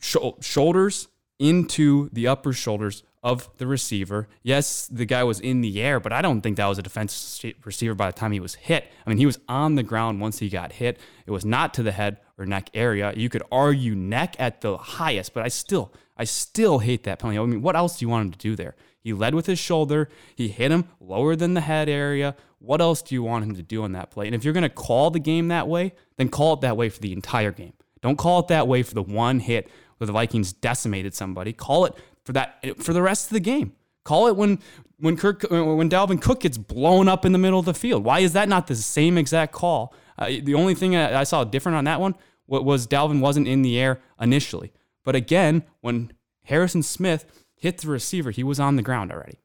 sh- 0.00 0.16
shoulders 0.40 1.08
into 1.38 2.08
the 2.12 2.26
upper 2.26 2.52
shoulders 2.52 3.02
of 3.22 3.48
the 3.58 3.66
receiver. 3.66 4.28
Yes, 4.42 4.88
the 4.88 5.04
guy 5.04 5.22
was 5.22 5.38
in 5.38 5.60
the 5.60 5.80
air, 5.80 6.00
but 6.00 6.12
I 6.12 6.22
don't 6.22 6.40
think 6.40 6.56
that 6.56 6.66
was 6.66 6.78
a 6.78 6.82
defensive 6.82 7.54
receiver 7.64 7.94
by 7.94 8.06
the 8.06 8.12
time 8.12 8.32
he 8.32 8.40
was 8.40 8.56
hit. 8.56 8.90
I 9.06 9.10
mean, 9.10 9.18
he 9.18 9.26
was 9.26 9.38
on 9.48 9.76
the 9.76 9.82
ground 9.82 10.20
once 10.20 10.40
he 10.40 10.48
got 10.48 10.72
hit. 10.72 10.98
It 11.26 11.30
was 11.30 11.44
not 11.44 11.72
to 11.74 11.82
the 11.82 11.92
head 11.92 12.18
or 12.36 12.46
neck 12.46 12.70
area. 12.74 13.12
You 13.14 13.28
could 13.28 13.42
argue 13.52 13.94
neck 13.94 14.34
at 14.38 14.60
the 14.60 14.76
highest, 14.76 15.34
but 15.34 15.44
I 15.44 15.48
still 15.48 15.92
I 16.16 16.24
still 16.24 16.80
hate 16.80 17.04
that 17.04 17.18
penalty. 17.18 17.38
I 17.38 17.44
mean, 17.46 17.62
what 17.62 17.76
else 17.76 17.98
do 17.98 18.04
you 18.04 18.08
want 18.08 18.26
him 18.26 18.32
to 18.32 18.38
do 18.38 18.56
there? 18.56 18.74
He 19.00 19.12
led 19.12 19.34
with 19.34 19.46
his 19.46 19.58
shoulder. 19.58 20.08
He 20.36 20.48
hit 20.48 20.70
him 20.70 20.84
lower 21.00 21.34
than 21.34 21.54
the 21.54 21.60
head 21.60 21.88
area. 21.88 22.36
What 22.58 22.80
else 22.80 23.02
do 23.02 23.14
you 23.14 23.22
want 23.22 23.44
him 23.44 23.56
to 23.56 23.62
do 23.62 23.82
on 23.82 23.92
that 23.92 24.10
play? 24.10 24.26
And 24.26 24.34
if 24.34 24.44
you're 24.44 24.52
going 24.52 24.62
to 24.62 24.68
call 24.68 25.10
the 25.10 25.18
game 25.18 25.48
that 25.48 25.66
way, 25.66 25.92
then 26.16 26.28
call 26.28 26.54
it 26.54 26.60
that 26.60 26.76
way 26.76 26.88
for 26.88 27.00
the 27.00 27.12
entire 27.12 27.50
game. 27.50 27.72
Don't 28.00 28.16
call 28.16 28.40
it 28.40 28.48
that 28.48 28.68
way 28.68 28.82
for 28.82 28.94
the 28.94 29.02
one 29.02 29.40
hit 29.40 29.68
where 29.98 30.06
the 30.06 30.12
Vikings 30.12 30.52
decimated 30.52 31.14
somebody. 31.14 31.52
Call 31.52 31.84
it 31.86 31.94
for 32.24 32.32
that 32.32 32.64
for 32.78 32.92
the 32.92 33.02
rest 33.02 33.26
of 33.26 33.32
the 33.32 33.40
game. 33.40 33.72
Call 34.04 34.26
it 34.28 34.36
when 34.36 34.58
when 34.98 35.16
Kirk 35.16 35.42
when 35.50 35.88
Dalvin 35.88 36.20
Cook 36.20 36.40
gets 36.40 36.58
blown 36.58 37.08
up 37.08 37.24
in 37.24 37.32
the 37.32 37.38
middle 37.38 37.58
of 37.58 37.66
the 37.66 37.74
field. 37.74 38.04
Why 38.04 38.20
is 38.20 38.32
that 38.32 38.48
not 38.48 38.66
the 38.66 38.76
same 38.76 39.18
exact 39.18 39.52
call? 39.52 39.94
Uh, 40.18 40.26
the 40.42 40.54
only 40.54 40.74
thing 40.74 40.94
I 40.96 41.24
saw 41.24 41.44
different 41.44 41.76
on 41.76 41.84
that 41.84 42.00
one 42.00 42.14
was 42.46 42.86
Dalvin 42.86 43.20
wasn't 43.20 43.48
in 43.48 43.62
the 43.62 43.78
air 43.78 44.00
initially. 44.20 44.72
But 45.04 45.16
again, 45.16 45.64
when 45.80 46.12
Harrison 46.44 46.82
Smith 46.82 47.24
hit 47.54 47.78
the 47.78 47.88
receiver, 47.88 48.30
he 48.30 48.44
was 48.44 48.60
on 48.60 48.76
the 48.76 48.82
ground 48.82 49.12
already. 49.12 49.38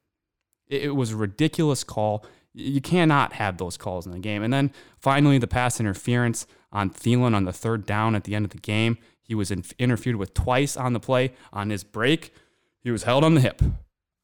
It, 0.68 0.96
was 0.96 1.12
a 1.12 1.16
ridiculous 1.16 1.84
call. 1.84 2.26
You 2.54 2.82
cannot 2.82 3.34
have 3.34 3.58
those 3.58 3.78
calls 3.78 4.06
in 4.06 4.12
the 4.12 4.20
game. 4.20 4.44
And 4.44 4.52
then 4.52 4.72
finally, 4.98 5.38
the 5.38 5.48
pass 5.48 5.80
interference 5.80 6.46
on 6.72 6.90
Thielen 6.90 7.36
on 7.36 7.46
the 7.46 7.54
third 7.54 7.86
down 7.86 8.16
at 8.16 8.26
the 8.26 8.36
end 8.36 8.46
of 8.46 8.52
the 8.52 8.58
game. 8.58 8.98
He 9.22 9.36
was 9.36 9.52
in, 9.52 9.64
interfered 9.80 10.16
with 10.18 10.34
twice 10.34 10.76
on 10.76 10.94
the 10.94 11.00
play. 11.00 11.34
On 11.54 11.70
his 11.70 11.84
break, 11.84 12.34
he 12.80 12.92
was 12.92 13.04
held 13.04 13.24
on 13.24 13.36
the 13.36 13.42
hip. 13.42 13.62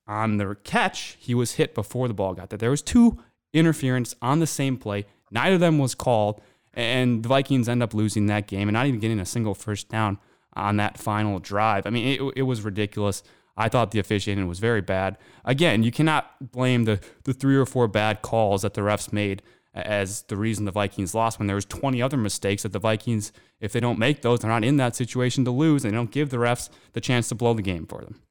On 0.05 0.37
the 0.37 0.57
catch, 0.63 1.17
he 1.19 1.33
was 1.33 1.53
hit 1.53 1.73
before 1.73 2.07
the 2.07 2.13
ball 2.13 2.33
got 2.33 2.49
there. 2.49 2.57
There 2.57 2.69
was 2.69 2.81
two 2.81 3.19
interference 3.53 4.15
on 4.21 4.39
the 4.39 4.47
same 4.47 4.77
play. 4.77 5.05
Neither 5.31 5.55
of 5.55 5.61
them 5.61 5.77
was 5.77 5.95
called, 5.95 6.41
and 6.73 7.23
the 7.23 7.29
Vikings 7.29 7.69
end 7.69 7.81
up 7.81 7.93
losing 7.93 8.25
that 8.25 8.47
game 8.47 8.67
and 8.67 8.73
not 8.73 8.87
even 8.87 8.99
getting 8.99 9.19
a 9.19 9.25
single 9.25 9.53
first 9.53 9.87
down 9.87 10.19
on 10.55 10.77
that 10.77 10.97
final 10.97 11.39
drive. 11.39 11.85
I 11.85 11.89
mean, 11.89 12.19
it, 12.19 12.33
it 12.37 12.41
was 12.43 12.61
ridiculous. 12.61 13.23
I 13.55 13.69
thought 13.69 13.91
the 13.91 13.99
officiating 13.99 14.47
was 14.47 14.59
very 14.59 14.81
bad. 14.81 15.17
Again, 15.45 15.83
you 15.83 15.91
cannot 15.91 16.51
blame 16.51 16.85
the, 16.85 16.99
the 17.23 17.33
three 17.33 17.55
or 17.55 17.65
four 17.65 17.87
bad 17.87 18.21
calls 18.21 18.63
that 18.63 18.73
the 18.73 18.81
refs 18.81 19.13
made 19.13 19.43
as 19.75 20.23
the 20.23 20.37
reason 20.37 20.65
the 20.65 20.71
Vikings 20.71 21.15
lost 21.15 21.39
when 21.39 21.47
there 21.47 21.55
was 21.55 21.65
20 21.65 22.01
other 22.01 22.17
mistakes 22.17 22.63
that 22.63 22.73
the 22.73 22.79
Vikings, 22.79 23.31
if 23.59 23.73
they 23.73 23.79
don't 23.79 23.97
make 23.97 24.21
those, 24.21 24.39
they're 24.39 24.51
not 24.51 24.63
in 24.63 24.77
that 24.77 24.95
situation 24.95 25.45
to 25.45 25.51
lose. 25.51 25.83
They 25.83 25.91
don't 25.91 26.11
give 26.11 26.29
the 26.29 26.37
refs 26.37 26.69
the 26.93 27.01
chance 27.01 27.27
to 27.29 27.35
blow 27.35 27.53
the 27.53 27.61
game 27.61 27.85
for 27.85 28.01
them. 28.01 28.21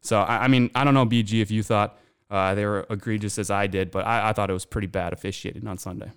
So, 0.00 0.20
I, 0.20 0.44
I 0.44 0.48
mean, 0.48 0.70
I 0.74 0.84
don't 0.84 0.94
know, 0.94 1.06
BG, 1.06 1.40
if 1.40 1.50
you 1.50 1.62
thought 1.62 1.98
uh, 2.30 2.54
they 2.54 2.64
were 2.64 2.86
egregious 2.90 3.38
as 3.38 3.50
I 3.50 3.66
did, 3.66 3.90
but 3.90 4.06
I, 4.06 4.30
I 4.30 4.32
thought 4.32 4.50
it 4.50 4.54
was 4.54 4.64
pretty 4.64 4.86
bad 4.86 5.12
officiating 5.12 5.66
on 5.66 5.78
Sunday. 5.78 6.12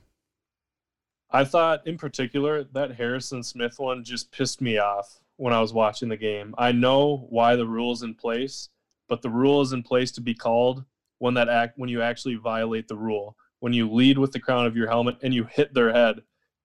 I 1.29 1.45
thought, 1.45 1.87
in 1.87 1.97
particular, 1.97 2.65
that 2.73 2.95
Harrison 2.95 3.43
Smith 3.43 3.75
one 3.77 4.03
just 4.03 4.31
pissed 4.31 4.61
me 4.61 4.77
off 4.77 5.20
when 5.37 5.53
I 5.53 5.61
was 5.61 5.73
watching 5.73 6.09
the 6.09 6.17
game. 6.17 6.53
I 6.57 6.71
know 6.71 7.27
why 7.29 7.55
the 7.55 7.67
rule 7.67 7.91
is 7.91 8.03
in 8.03 8.15
place, 8.15 8.69
but 9.09 9.21
the 9.21 9.29
rule 9.29 9.61
is 9.61 9.73
in 9.73 9.83
place 9.83 10.11
to 10.13 10.21
be 10.21 10.33
called 10.33 10.85
when 11.19 11.33
that 11.35 11.49
act 11.49 11.77
when 11.77 11.89
you 11.89 12.01
actually 12.01 12.35
violate 12.35 12.87
the 12.87 12.97
rule. 12.97 13.35
When 13.59 13.73
you 13.73 13.91
lead 13.91 14.17
with 14.17 14.31
the 14.31 14.39
crown 14.39 14.65
of 14.65 14.75
your 14.75 14.89
helmet 14.89 15.17
and 15.21 15.33
you 15.33 15.43
hit 15.43 15.73
their 15.73 15.93
head, 15.93 16.21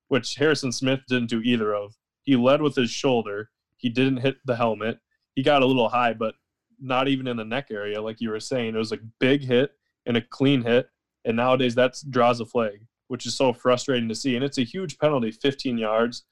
which 0.09 0.37
Harrison 0.37 0.73
Smith 0.73 1.01
didn't 1.09 1.31
do 1.31 1.41
either 1.41 1.75
of. 1.75 1.95
He 2.23 2.37
led 2.37 2.63
with 2.63 2.75
his 2.75 2.91
shoulder. 2.91 3.51
He 3.77 3.89
didn't 3.89 4.19
hit 4.19 4.37
the 4.45 4.57
helmet. 4.57 4.99
He 5.35 5.43
got 5.43 5.63
a 5.63 5.67
little 5.67 5.89
high, 5.89 6.15
but 6.15 6.35
not 6.81 7.09
even 7.09 7.27
in 7.27 7.37
the 7.37 7.45
neck 7.45 7.69
area, 7.71 8.01
like 8.01 8.21
you 8.21 8.31
were 8.31 8.41
saying. 8.41 8.75
It 8.75 8.79
was 8.79 8.93
a 8.93 8.99
big 9.21 9.43
hit 9.43 9.73
and 10.07 10.17
a 10.17 10.23
clean 10.23 10.63
hit. 10.63 10.89
And 11.25 11.37
nowadays 11.37 11.75
that 11.75 11.97
draws 12.11 12.41
a 12.41 12.47
flag, 12.47 12.87
which 13.09 13.27
is 13.27 13.37
so 13.37 13.53
frustrating 13.53 14.09
to 14.09 14.15
see. 14.15 14.37
And 14.37 14.45
it's 14.45 14.59
a 14.59 14.65
huge 14.65 14.99
penalty, 14.99 15.33
15 15.33 15.79
yards 15.79 16.25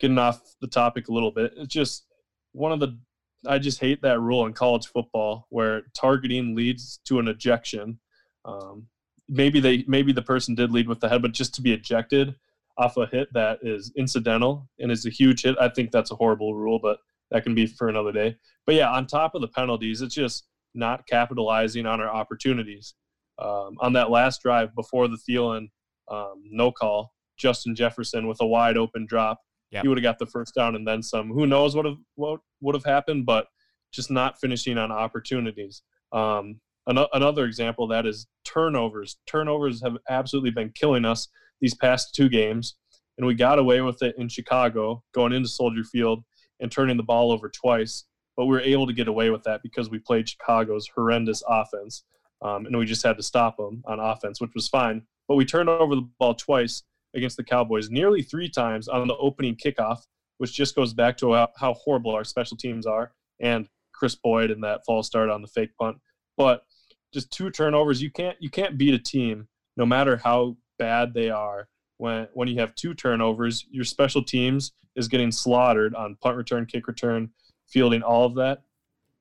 getting 0.00 0.18
off 0.18 0.40
the 0.60 0.66
topic 0.66 1.08
a 1.08 1.12
little 1.12 1.30
bit. 1.30 1.52
It's 1.56 1.72
just 1.72 2.06
one 2.52 2.72
of 2.72 2.80
the 2.80 2.98
I 3.46 3.58
just 3.58 3.80
hate 3.80 4.02
that 4.02 4.20
rule 4.20 4.46
in 4.46 4.52
college 4.52 4.86
football 4.88 5.46
where 5.48 5.82
targeting 5.94 6.54
leads 6.54 7.00
to 7.06 7.18
an 7.18 7.28
ejection. 7.28 7.98
Um, 8.44 8.86
maybe 9.28 9.60
they 9.60 9.84
maybe 9.86 10.12
the 10.12 10.22
person 10.22 10.54
did 10.54 10.72
lead 10.72 10.88
with 10.88 11.00
the 11.00 11.08
head, 11.08 11.22
but 11.22 11.32
just 11.32 11.54
to 11.54 11.62
be 11.62 11.72
ejected 11.72 12.34
off 12.76 12.96
a 12.96 13.06
hit 13.06 13.32
that 13.32 13.58
is 13.62 13.92
incidental 13.96 14.68
and 14.78 14.90
is 14.90 15.06
a 15.06 15.10
huge 15.10 15.42
hit, 15.42 15.56
I 15.60 15.68
think 15.68 15.90
that's 15.90 16.10
a 16.10 16.16
horrible 16.16 16.54
rule, 16.54 16.78
but 16.78 16.98
that 17.30 17.44
can 17.44 17.54
be 17.54 17.66
for 17.66 17.88
another 17.88 18.12
day. 18.12 18.36
But 18.66 18.74
yeah, 18.74 18.90
on 18.90 19.06
top 19.06 19.34
of 19.34 19.40
the 19.40 19.48
penalties, 19.48 20.02
it's 20.02 20.14
just 20.14 20.46
not 20.74 21.06
capitalizing 21.06 21.86
on 21.86 22.00
our 22.00 22.10
opportunities. 22.10 22.94
Um, 23.38 23.76
on 23.80 23.94
that 23.94 24.10
last 24.10 24.42
drive 24.42 24.74
before 24.74 25.08
the 25.08 25.16
Thielen 25.16 25.68
um, 26.10 26.42
no 26.44 26.70
call, 26.72 27.14
Justin 27.38 27.74
Jefferson 27.74 28.26
with 28.26 28.40
a 28.40 28.46
wide 28.46 28.76
open 28.76 29.06
drop. 29.06 29.40
Yep. 29.70 29.82
He 29.82 29.88
would 29.88 29.98
have 29.98 30.02
got 30.02 30.18
the 30.18 30.26
first 30.26 30.54
down 30.54 30.74
and 30.74 30.86
then 30.86 31.02
some. 31.02 31.28
Who 31.28 31.46
knows 31.46 31.76
what 31.76 31.86
have, 31.86 31.98
what 32.16 32.40
would 32.60 32.74
have 32.74 32.84
happened, 32.84 33.26
but 33.26 33.46
just 33.92 34.10
not 34.10 34.40
finishing 34.40 34.78
on 34.78 34.90
opportunities. 34.90 35.82
Um, 36.12 36.60
an- 36.86 37.06
another 37.12 37.44
example 37.44 37.84
of 37.84 37.90
that 37.90 38.06
is 38.06 38.26
turnovers. 38.44 39.18
Turnovers 39.26 39.82
have 39.82 39.96
absolutely 40.08 40.50
been 40.50 40.70
killing 40.74 41.04
us 41.04 41.28
these 41.60 41.74
past 41.74 42.14
two 42.14 42.28
games, 42.28 42.76
and 43.16 43.26
we 43.26 43.34
got 43.34 43.58
away 43.58 43.80
with 43.80 44.02
it 44.02 44.14
in 44.18 44.28
Chicago 44.28 45.02
going 45.14 45.32
into 45.32 45.48
Soldier 45.48 45.84
Field 45.84 46.24
and 46.60 46.70
turning 46.70 46.96
the 46.96 47.02
ball 47.02 47.30
over 47.30 47.48
twice. 47.48 48.04
But 48.36 48.46
we 48.46 48.52
were 48.52 48.60
able 48.60 48.86
to 48.86 48.92
get 48.92 49.08
away 49.08 49.30
with 49.30 49.42
that 49.44 49.62
because 49.62 49.90
we 49.90 49.98
played 49.98 50.28
Chicago's 50.28 50.88
horrendous 50.94 51.42
offense, 51.46 52.04
um, 52.42 52.66
and 52.66 52.76
we 52.76 52.86
just 52.86 53.02
had 53.02 53.16
to 53.18 53.22
stop 53.22 53.56
them 53.56 53.82
on 53.86 54.00
offense, 54.00 54.40
which 54.40 54.54
was 54.54 54.68
fine. 54.68 55.02
But 55.28 55.34
we 55.36 55.44
turned 55.44 55.68
over 55.68 55.94
the 55.94 56.08
ball 56.18 56.34
twice 56.34 56.82
against 57.14 57.36
the 57.36 57.44
Cowboys, 57.44 57.90
nearly 57.90 58.22
three 58.22 58.48
times 58.48 58.88
on 58.88 59.06
the 59.08 59.16
opening 59.16 59.56
kickoff, 59.56 59.98
which 60.38 60.52
just 60.52 60.74
goes 60.74 60.92
back 60.92 61.16
to 61.18 61.34
how, 61.56 61.74
horrible 61.74 62.12
our 62.12 62.24
special 62.24 62.56
teams 62.56 62.86
are, 62.86 63.12
and 63.40 63.68
Kris 63.92 64.14
Boyd 64.14 64.50
and 64.50 64.62
that 64.64 64.84
false 64.86 65.06
start 65.06 65.28
on 65.28 65.42
the 65.42 65.48
fake 65.48 65.70
punt. 65.78 65.98
But 66.36 66.64
just 67.12 67.30
two 67.30 67.50
turnovers, 67.50 68.00
you 68.00 68.10
can't 68.10 68.36
you 68.40 68.50
can't 68.50 68.78
beat 68.78 68.94
a 68.94 68.98
team 68.98 69.48
no 69.76 69.84
matter 69.84 70.16
how 70.16 70.56
bad 70.78 71.12
they 71.12 71.30
are. 71.30 71.68
When 71.98 72.28
when 72.32 72.48
you 72.48 72.58
have 72.60 72.74
two 72.74 72.94
turnovers, 72.94 73.66
your 73.70 73.84
special 73.84 74.22
teams 74.22 74.72
is 74.96 75.08
getting 75.08 75.32
slaughtered 75.32 75.94
on 75.94 76.16
punt 76.22 76.36
return, 76.36 76.66
kick 76.66 76.86
return, 76.86 77.30
fielding, 77.68 78.02
all 78.02 78.24
of 78.24 78.34
that, 78.36 78.62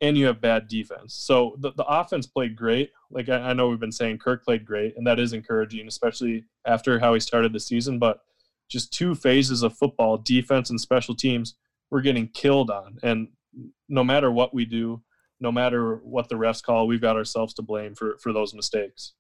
and 0.02 0.18
you 0.18 0.28
have 0.28 0.42
bad 0.42 0.68
defense. 0.68 1.16
So 1.16 1.56
the, 1.60 1.72
the 1.74 1.86
offense 1.86 2.28
played 2.28 2.56
great. 2.56 2.92
Like 3.12 3.30
I, 3.30 3.38
I 3.38 3.54
know 3.54 3.70
we've 3.70 3.80
been 3.80 3.92
saying, 3.92 4.20
Kirk 4.20 4.44
played 4.44 4.66
great, 4.66 4.96
and 4.98 5.06
that 5.08 5.20
is 5.20 5.34
encouraging, 5.34 5.88
especially 5.88 6.46
after 6.66 7.00
how 7.00 7.14
he 7.14 7.20
started 7.20 7.54
the 7.54 7.60
season. 7.60 8.00
But 8.00 8.22
just 8.70 8.94
two 8.94 9.16
phases 9.16 9.64
of 9.64 9.78
football, 9.78 10.18
defense 10.18 10.70
and 10.70 10.80
special 10.80 11.16
teams, 11.16 11.56
we're 11.90 12.02
getting 12.02 12.28
killed 12.28 12.70
on. 12.70 12.98
And 13.02 13.30
no 13.88 14.04
matter 14.04 14.32
what 14.32 14.54
we 14.54 14.66
do, 14.66 15.02
no 15.40 15.52
matter 15.52 15.96
what 15.98 16.30
the 16.30 16.36
refs 16.36 16.62
call, 16.62 16.86
we've 16.88 17.02
got 17.02 17.16
ourselves 17.16 17.54
to 17.56 17.62
blame 17.62 17.96
for 17.96 18.18
for 18.20 18.34
those 18.34 18.54
mistakes. 18.54 19.14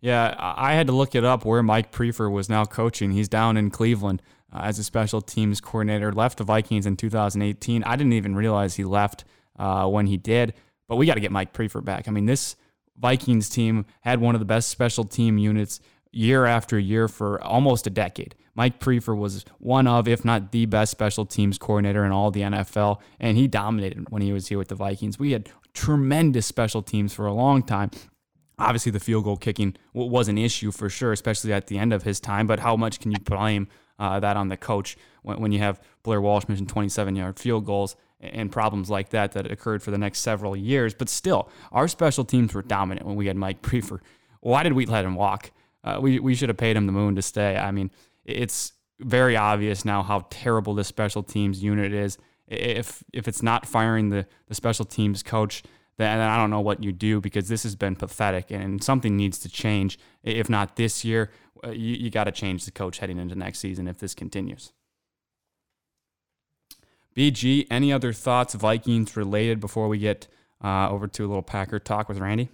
Yeah, 0.00 0.34
I 0.38 0.74
had 0.74 0.86
to 0.86 0.92
look 0.92 1.14
it 1.14 1.24
up 1.24 1.44
where 1.44 1.62
Mike 1.62 1.90
Priefer 1.90 2.30
was 2.30 2.48
now 2.48 2.64
coaching. 2.64 3.10
He's 3.10 3.28
down 3.28 3.56
in 3.56 3.70
Cleveland 3.70 4.22
uh, 4.52 4.60
as 4.62 4.78
a 4.78 4.84
special 4.84 5.20
teams 5.20 5.60
coordinator. 5.60 6.12
Left 6.12 6.38
the 6.38 6.44
Vikings 6.44 6.86
in 6.86 6.96
2018. 6.96 7.82
I 7.82 7.96
didn't 7.96 8.12
even 8.12 8.36
realize 8.36 8.76
he 8.76 8.84
left 8.84 9.24
uh, 9.58 9.88
when 9.88 10.06
he 10.06 10.16
did. 10.16 10.54
But 10.88 10.96
we 10.96 11.06
got 11.06 11.14
to 11.14 11.20
get 11.20 11.32
Mike 11.32 11.52
Priefer 11.52 11.84
back. 11.84 12.06
I 12.06 12.10
mean, 12.10 12.26
this 12.26 12.56
Vikings 12.98 13.48
team 13.48 13.86
had 14.00 14.20
one 14.20 14.34
of 14.34 14.40
the 14.40 14.46
best 14.46 14.68
special 14.68 15.04
team 15.04 15.38
units 15.38 15.80
year 16.12 16.46
after 16.46 16.78
year 16.78 17.08
for 17.08 17.42
almost 17.42 17.86
a 17.86 17.90
decade. 17.90 18.34
Mike 18.54 18.80
Priefer 18.80 19.16
was 19.16 19.44
one 19.58 19.86
of, 19.86 20.08
if 20.08 20.24
not 20.24 20.50
the 20.50 20.64
best 20.64 20.90
special 20.90 21.26
teams 21.26 21.58
coordinator 21.58 22.04
in 22.04 22.12
all 22.12 22.30
the 22.30 22.40
NFL, 22.40 23.00
and 23.20 23.36
he 23.36 23.46
dominated 23.46 24.08
when 24.08 24.22
he 24.22 24.32
was 24.32 24.48
here 24.48 24.56
with 24.56 24.68
the 24.68 24.74
Vikings. 24.74 25.18
We 25.18 25.32
had 25.32 25.50
tremendous 25.74 26.46
special 26.46 26.80
teams 26.80 27.12
for 27.12 27.26
a 27.26 27.34
long 27.34 27.62
time. 27.62 27.90
Obviously, 28.58 28.90
the 28.90 29.00
field 29.00 29.24
goal 29.24 29.36
kicking 29.36 29.76
was 29.92 30.28
an 30.28 30.38
issue 30.38 30.72
for 30.72 30.88
sure, 30.88 31.12
especially 31.12 31.52
at 31.52 31.66
the 31.66 31.76
end 31.76 31.92
of 31.92 32.04
his 32.04 32.18
time. 32.18 32.46
But 32.46 32.60
how 32.60 32.76
much 32.76 32.98
can 32.98 33.12
you 33.12 33.18
blame 33.18 33.68
uh, 33.98 34.18
that 34.20 34.38
on 34.38 34.48
the 34.48 34.56
coach 34.56 34.96
when, 35.20 35.38
when 35.40 35.52
you 35.52 35.58
have 35.58 35.78
Blair 36.02 36.22
Walsh 36.22 36.48
missing 36.48 36.66
27 36.66 37.14
yard 37.14 37.38
field 37.38 37.66
goals 37.66 37.94
and 38.20 38.50
problems 38.50 38.90
like 38.90 39.10
that 39.10 39.32
that 39.32 39.50
occurred 39.50 39.82
for 39.82 39.90
the 39.90 39.98
next 39.98 40.20
several 40.20 40.56
years? 40.56 40.94
But 40.94 41.08
still, 41.08 41.48
our 41.72 41.88
special 41.88 42.24
teams 42.24 42.54
were 42.54 42.62
dominant 42.62 43.06
when 43.06 43.16
we 43.16 43.26
had 43.26 43.36
Mike 43.36 43.62
Priefer. 43.62 44.00
Why 44.40 44.62
did 44.62 44.72
we 44.72 44.86
let 44.86 45.04
him 45.04 45.14
walk? 45.14 45.50
Uh, 45.84 45.98
we, 46.00 46.18
we 46.18 46.34
should 46.34 46.48
have 46.48 46.58
paid 46.58 46.76
him 46.76 46.86
the 46.86 46.92
moon 46.92 47.14
to 47.16 47.22
stay. 47.22 47.56
I 47.56 47.70
mean, 47.70 47.90
it's 48.24 48.72
very 49.00 49.36
obvious 49.36 49.84
now 49.84 50.02
how 50.02 50.26
terrible 50.30 50.74
this 50.74 50.88
special 50.88 51.22
teams 51.22 51.62
unit 51.62 51.92
is. 51.92 52.18
If 52.48 53.02
if 53.12 53.26
it's 53.26 53.42
not 53.42 53.66
firing 53.66 54.10
the, 54.10 54.26
the 54.46 54.54
special 54.54 54.84
teams 54.84 55.22
coach, 55.22 55.62
then 55.98 56.20
I 56.20 56.36
don't 56.36 56.50
know 56.50 56.60
what 56.60 56.82
you 56.82 56.92
do 56.92 57.20
because 57.20 57.48
this 57.48 57.62
has 57.64 57.74
been 57.74 57.96
pathetic 57.96 58.50
and 58.50 58.82
something 58.82 59.16
needs 59.16 59.38
to 59.40 59.48
change. 59.48 59.98
If 60.22 60.48
not 60.48 60.76
this 60.76 61.04
year, 61.04 61.30
uh, 61.64 61.70
you, 61.70 61.94
you 61.94 62.10
got 62.10 62.24
to 62.24 62.32
change 62.32 62.64
the 62.64 62.70
coach 62.70 62.98
heading 62.98 63.18
into 63.18 63.34
next 63.34 63.58
season 63.60 63.88
if 63.88 63.98
this 63.98 64.14
continues. 64.14 64.72
BG, 67.16 67.66
any 67.70 67.92
other 67.92 68.12
thoughts, 68.12 68.54
Vikings 68.54 69.16
related, 69.16 69.58
before 69.58 69.88
we 69.88 69.98
get 69.98 70.28
uh, 70.62 70.90
over 70.90 71.06
to 71.08 71.24
a 71.24 71.28
little 71.28 71.42
Packer 71.42 71.78
talk 71.78 72.08
with 72.08 72.18
Randy? 72.18 72.50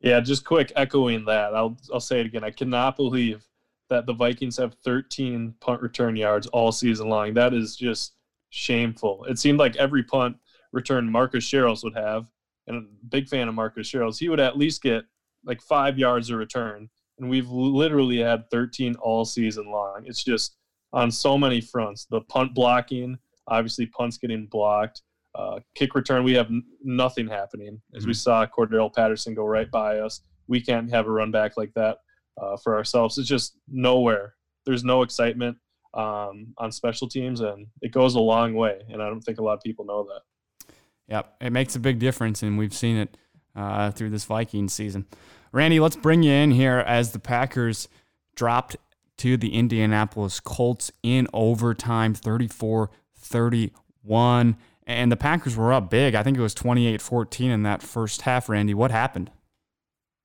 Yeah, 0.00 0.20
just 0.20 0.44
quick 0.44 0.72
echoing 0.76 1.24
that. 1.26 1.54
I'll 1.54 1.76
I'll 1.92 2.00
say 2.00 2.20
it 2.20 2.26
again. 2.26 2.44
I 2.44 2.50
cannot 2.50 2.96
believe 2.96 3.46
that 3.88 4.06
the 4.06 4.12
Vikings 4.12 4.56
have 4.56 4.74
13 4.84 5.54
punt 5.60 5.82
return 5.82 6.16
yards 6.16 6.46
all 6.48 6.72
season 6.72 7.08
long. 7.08 7.34
That 7.34 7.52
is 7.52 7.76
just 7.76 8.14
shameful. 8.50 9.24
It 9.24 9.38
seemed 9.38 9.58
like 9.58 9.76
every 9.76 10.02
punt 10.02 10.36
return 10.72 11.10
Marcus 11.10 11.44
Sherels 11.44 11.82
would 11.84 11.96
have, 11.96 12.30
and 12.66 12.76
a 12.76 13.06
big 13.08 13.28
fan 13.28 13.48
of 13.48 13.54
Marcus 13.54 13.90
Sherels, 13.90 14.18
he 14.18 14.28
would 14.28 14.40
at 14.40 14.56
least 14.56 14.82
get 14.82 15.04
like 15.44 15.60
five 15.60 15.98
yards 15.98 16.30
a 16.30 16.36
return. 16.36 16.88
And 17.18 17.28
we've 17.28 17.50
literally 17.50 18.18
had 18.18 18.48
13 18.50 18.94
all 18.96 19.24
season 19.24 19.70
long. 19.70 20.04
It's 20.06 20.24
just 20.24 20.56
on 20.92 21.10
so 21.10 21.36
many 21.36 21.60
fronts. 21.60 22.06
The 22.06 22.22
punt 22.22 22.54
blocking, 22.54 23.18
obviously 23.50 23.86
punts 23.86 24.16
getting 24.16 24.46
blocked. 24.46 25.02
Uh, 25.34 25.60
kick 25.74 25.94
return, 25.94 26.24
we 26.24 26.32
have 26.32 26.46
n- 26.46 26.64
nothing 26.82 27.28
happening. 27.28 27.80
As 27.94 28.06
we 28.06 28.14
saw 28.14 28.46
Cordarrelle 28.46 28.94
Patterson 28.94 29.34
go 29.34 29.44
right 29.44 29.70
by 29.70 29.98
us. 29.98 30.22
We 30.48 30.60
can't 30.60 30.90
have 30.90 31.06
a 31.06 31.10
run 31.10 31.30
back 31.30 31.56
like 31.56 31.72
that 31.74 31.98
uh, 32.40 32.56
for 32.56 32.74
ourselves. 32.74 33.18
It's 33.18 33.28
just 33.28 33.56
nowhere. 33.68 34.34
There's 34.66 34.82
no 34.82 35.02
excitement 35.02 35.56
um, 35.94 36.54
on 36.58 36.72
special 36.72 37.08
teams, 37.08 37.40
and 37.40 37.66
it 37.82 37.92
goes 37.92 38.14
a 38.14 38.20
long 38.20 38.54
way. 38.54 38.80
And 38.88 39.02
I 39.02 39.08
don't 39.08 39.20
think 39.20 39.38
a 39.38 39.42
lot 39.42 39.54
of 39.54 39.62
people 39.62 39.84
know 39.84 40.04
that. 40.04 40.74
Yep, 41.08 41.36
it 41.40 41.50
makes 41.50 41.76
a 41.76 41.80
big 41.80 41.98
difference, 41.98 42.42
and 42.42 42.56
we've 42.56 42.74
seen 42.74 42.96
it 42.96 43.16
uh, 43.54 43.90
through 43.90 44.10
this 44.10 44.24
Viking 44.24 44.68
season. 44.68 45.06
Randy, 45.52 45.80
let's 45.80 45.96
bring 45.96 46.22
you 46.22 46.32
in 46.32 46.52
here 46.52 46.78
as 46.78 47.12
the 47.12 47.18
Packers 47.18 47.88
dropped 48.36 48.76
to 49.18 49.36
the 49.36 49.54
Indianapolis 49.54 50.40
Colts 50.40 50.92
in 51.02 51.26
overtime, 51.32 52.14
34 52.14 52.90
31. 53.20 54.56
And 54.86 55.12
the 55.12 55.16
Packers 55.16 55.56
were 55.56 55.72
up 55.72 55.90
big. 55.90 56.14
I 56.14 56.22
think 56.22 56.36
it 56.36 56.40
was 56.40 56.54
28 56.54 57.00
14 57.00 57.50
in 57.50 57.62
that 57.62 57.82
first 57.82 58.22
half, 58.22 58.48
Randy. 58.48 58.74
What 58.74 58.90
happened? 58.90 59.30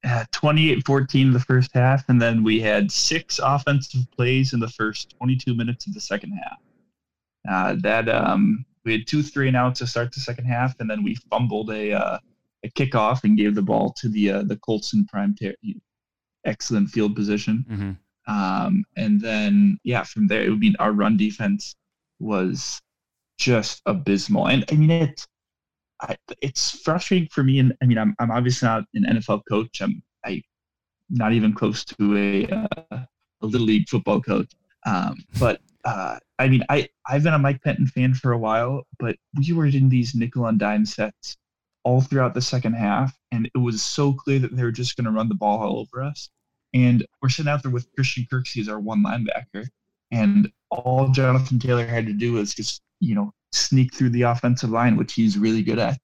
Uh, 0.04 0.24
28 0.32 0.86
14 0.86 1.34
the 1.34 1.40
first 1.40 1.72
half, 1.74 2.08
and 2.10 2.22
then 2.22 2.44
we 2.44 2.60
had 2.60 2.92
six 2.92 3.40
offensive 3.40 4.10
plays 4.12 4.54
in 4.54 4.60
the 4.60 4.70
first 4.70 5.16
22 5.18 5.56
minutes 5.56 5.88
of 5.88 5.94
the 5.94 6.02
second 6.02 6.32
half. 6.32 6.60
Uh, 7.50 7.76
that 7.82 8.08
um, 8.10 8.66
we 8.84 8.92
had 8.92 9.08
two 9.08 9.24
three 9.24 9.48
and 9.48 9.58
outs 9.58 9.80
to 9.80 9.88
start 9.88 10.14
the 10.14 10.20
second 10.20 10.46
half, 10.46 10.76
and 10.80 10.90
then 10.90 11.04
we 11.04 11.16
fumbled 11.30 11.72
a 11.72 11.94
uh, 11.94 12.20
a 12.64 12.70
kickoff 12.70 13.24
and 13.24 13.38
gave 13.38 13.56
the 13.56 13.62
ball 13.62 13.94
to 13.98 14.10
the 14.10 14.32
uh, 14.32 14.44
the 14.44 14.58
Colts 14.58 14.94
in 14.94 15.06
prime 15.06 15.36
ter- 15.36 15.56
excellent 16.46 16.90
field 16.90 17.16
position. 17.16 17.66
Mm-hmm. 17.70 17.92
Um, 18.34 18.84
and 18.96 19.20
then 19.22 19.80
yeah, 19.84 20.04
from 20.04 20.28
there 20.28 20.44
it 20.44 20.50
would 20.50 20.60
mean 20.60 20.76
our 20.80 20.92
run 20.92 21.18
defense 21.18 21.76
was 22.20 22.82
just 23.38 23.82
abysmal. 23.86 24.48
And 24.48 24.66
I 24.72 24.76
mean 24.76 24.92
it's 24.92 25.28
I, 26.02 26.16
it's 26.42 26.80
frustrating 26.82 27.30
for 27.32 27.44
me. 27.44 27.60
And 27.60 27.76
I 27.82 27.86
mean 27.86 27.98
I'm 27.98 28.16
I'm 28.20 28.32
obviously 28.32 28.68
not 28.68 28.86
an 28.94 29.06
NFL 29.06 29.42
coach. 29.50 29.82
I'm 29.82 30.02
I 30.26 30.42
not 31.10 31.34
even 31.34 31.54
close 31.54 31.86
to 31.86 32.18
a 32.18 32.48
uh, 32.48 33.06
a 33.42 33.46
little 33.46 33.68
league 33.68 33.88
football 33.90 34.22
coach. 34.22 34.52
Um, 34.86 35.18
but 35.40 35.62
uh, 35.84 36.18
I 36.40 36.48
mean, 36.48 36.64
I 36.70 36.90
I've 37.08 37.24
been 37.24 37.34
a 37.34 37.40
Mike 37.40 37.62
Pettine 37.62 37.90
fan 37.90 38.14
for 38.14 38.32
a 38.32 38.38
while, 38.38 38.84
but 39.00 39.16
we 39.38 39.54
were 39.54 39.68
in 39.68 39.90
these 39.90 40.16
nickel 40.16 40.48
and 40.48 40.60
dime 40.60 40.86
sets 40.86 41.38
all 41.84 42.02
throughout 42.02 42.34
the 42.34 42.42
second 42.42 42.74
half, 42.74 43.16
and 43.32 43.50
it 43.54 43.58
was 43.60 43.84
so 43.84 44.12
clear 44.14 44.40
that 44.40 44.56
they 44.56 44.64
were 44.64 44.72
just 44.72 44.98
going 44.98 45.06
to 45.06 45.12
run 45.12 45.30
the 45.30 45.36
ball 45.36 45.60
all 45.60 45.80
over 45.80 46.04
us. 46.04 46.30
And 46.74 47.06
we're 47.22 47.30
sitting 47.30 47.52
out 47.52 47.64
there 47.64 47.72
with 47.72 47.88
Christian 47.96 48.26
Kirksey 48.32 48.60
as 48.62 48.68
our 48.68 48.80
one 48.80 49.04
linebacker, 49.04 49.68
and 50.12 50.52
all 50.72 51.10
Jonathan 51.10 51.60
Taylor 51.60 51.86
had 51.86 52.08
to 52.08 52.14
do 52.14 52.34
was 52.34 52.54
just 52.54 52.82
you 53.00 53.16
know 53.16 53.32
sneak 53.52 53.94
through 53.94 54.10
the 54.10 54.24
offensive 54.24 54.70
line, 54.70 54.98
which 54.98 55.14
he's 55.14 55.38
really 55.38 55.64
good 55.64 55.80
at, 55.80 55.98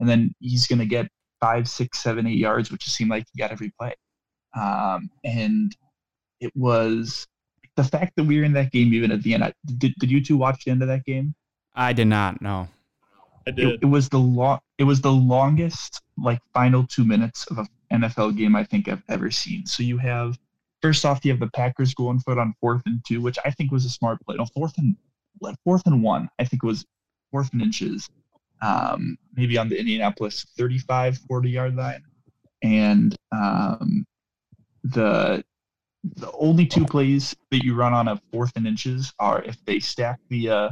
and 0.00 0.08
then 0.08 0.34
he's 0.40 0.66
going 0.66 0.78
to 0.78 0.86
get 0.86 1.08
five, 1.40 1.68
six, 1.68 2.02
seven, 2.02 2.26
eight 2.26 2.38
yards, 2.38 2.70
which 2.70 2.86
it 2.86 2.90
seemed 2.90 3.10
like 3.10 3.24
he 3.32 3.38
got 3.38 3.50
every 3.50 3.72
play. 3.78 3.94
Um, 4.58 5.10
and 5.24 5.74
it 6.40 6.52
was 6.54 7.26
the 7.76 7.84
fact 7.84 8.14
that 8.16 8.24
we 8.24 8.38
were 8.38 8.44
in 8.44 8.52
that 8.54 8.72
game 8.72 8.92
even 8.92 9.12
at 9.12 9.22
the 9.22 9.34
end. 9.34 9.44
I, 9.44 9.52
did, 9.78 9.94
did 9.98 10.10
you 10.10 10.22
two 10.22 10.36
watch 10.36 10.64
the 10.64 10.70
end 10.70 10.82
of 10.82 10.88
that 10.88 11.04
game? 11.04 11.34
I 11.74 11.92
did 11.92 12.08
not. 12.08 12.42
No. 12.42 12.68
I 13.46 13.50
did. 13.52 13.68
It, 13.68 13.78
it 13.82 13.86
was 13.86 14.08
the 14.08 14.18
long. 14.18 14.58
It 14.78 14.84
was 14.84 15.00
the 15.00 15.12
longest 15.12 16.02
like 16.16 16.40
final 16.52 16.86
two 16.86 17.04
minutes 17.04 17.46
of 17.46 17.58
an 17.58 17.68
NFL 17.92 18.36
game 18.36 18.56
I 18.56 18.64
think 18.64 18.88
I've 18.88 19.02
ever 19.08 19.30
seen. 19.30 19.64
So 19.66 19.82
you 19.82 19.96
have 19.98 20.38
first 20.82 21.04
off 21.04 21.24
you 21.24 21.30
have 21.30 21.40
the 21.40 21.50
Packers 21.50 21.94
going 21.94 22.20
for 22.20 22.32
it 22.32 22.38
on 22.38 22.54
fourth 22.60 22.82
and 22.86 23.00
two, 23.06 23.20
which 23.20 23.38
I 23.44 23.50
think 23.50 23.70
was 23.70 23.84
a 23.84 23.90
smart 23.90 24.18
play. 24.24 24.36
No, 24.36 24.46
fourth 24.46 24.76
and 24.78 24.96
fourth 25.64 25.86
and 25.86 26.02
one. 26.02 26.28
I 26.38 26.44
think 26.44 26.62
it 26.62 26.66
was 26.66 26.84
fourth 27.30 27.52
and 27.52 27.62
inches. 27.62 28.08
Um, 28.60 29.16
maybe 29.34 29.56
on 29.56 29.68
the 29.68 29.78
Indianapolis 29.78 30.46
35, 30.56 31.18
40 31.28 31.50
yard 31.50 31.76
line, 31.76 32.02
and 32.62 33.16
um, 33.30 34.04
the 34.82 35.44
the 36.16 36.30
only 36.32 36.66
two 36.66 36.84
plays 36.84 37.34
that 37.50 37.64
you 37.64 37.74
run 37.74 37.92
on 37.92 38.08
a 38.08 38.20
fourth 38.32 38.52
and 38.56 38.66
inches 38.66 39.12
are 39.18 39.42
if 39.42 39.64
they 39.64 39.78
stack 39.78 40.18
the 40.28 40.50
uh, 40.50 40.70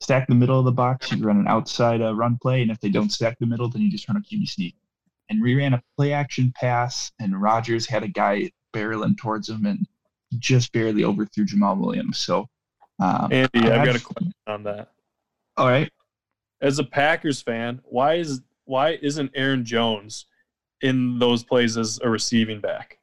stack 0.00 0.26
the 0.28 0.34
middle 0.34 0.58
of 0.58 0.64
the 0.64 0.72
box, 0.72 1.12
you 1.12 1.24
run 1.24 1.38
an 1.38 1.48
outside 1.48 2.00
uh, 2.00 2.14
run 2.14 2.38
play, 2.40 2.62
and 2.62 2.70
if 2.70 2.80
they 2.80 2.88
don't 2.88 3.10
stack 3.10 3.36
the 3.38 3.46
middle, 3.46 3.68
then 3.68 3.82
you 3.82 3.90
just 3.90 4.08
run 4.08 4.16
a 4.16 4.20
QB 4.20 4.48
sneak. 4.48 4.76
And 5.30 5.42
we 5.42 5.54
ran 5.54 5.74
a 5.74 5.82
play 5.96 6.12
action 6.12 6.52
pass, 6.56 7.12
and 7.20 7.40
Rodgers 7.40 7.86
had 7.86 8.02
a 8.02 8.08
guy 8.08 8.50
barreling 8.74 9.16
towards 9.16 9.48
him 9.48 9.66
and 9.66 9.86
just 10.38 10.72
barely 10.72 11.04
overthrew 11.04 11.46
Jamaal 11.46 11.78
Williams. 11.78 12.18
So, 12.18 12.48
um, 12.98 13.32
Andy, 13.32 13.70
I've 13.70 13.84
got 13.84 13.96
a 13.96 14.00
question 14.00 14.34
on 14.46 14.62
that. 14.64 14.92
All 15.56 15.66
right. 15.66 15.90
As 16.60 16.78
a 16.78 16.84
Packers 16.84 17.40
fan, 17.42 17.80
why 17.84 18.14
is 18.14 18.42
why 18.64 18.98
isn't 19.00 19.30
Aaron 19.34 19.64
Jones 19.64 20.26
in 20.82 21.18
those 21.18 21.44
plays 21.44 21.76
as 21.76 22.00
a 22.02 22.08
receiving 22.08 22.60
back? 22.60 22.98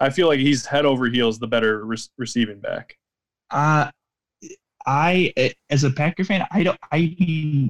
I 0.00 0.10
feel 0.10 0.26
like 0.26 0.40
he's 0.40 0.66
head 0.66 0.84
over 0.84 1.06
heels 1.06 1.38
the 1.38 1.46
better 1.46 1.84
re- 1.84 1.96
receiving 2.18 2.60
back. 2.60 2.98
Uh, 3.50 3.90
I, 4.86 5.32
as 5.70 5.84
a 5.84 5.90
Packer 5.90 6.24
fan, 6.24 6.46
I 6.50 6.62
don't. 6.62 6.78
I 6.92 7.14
mean, 7.18 7.68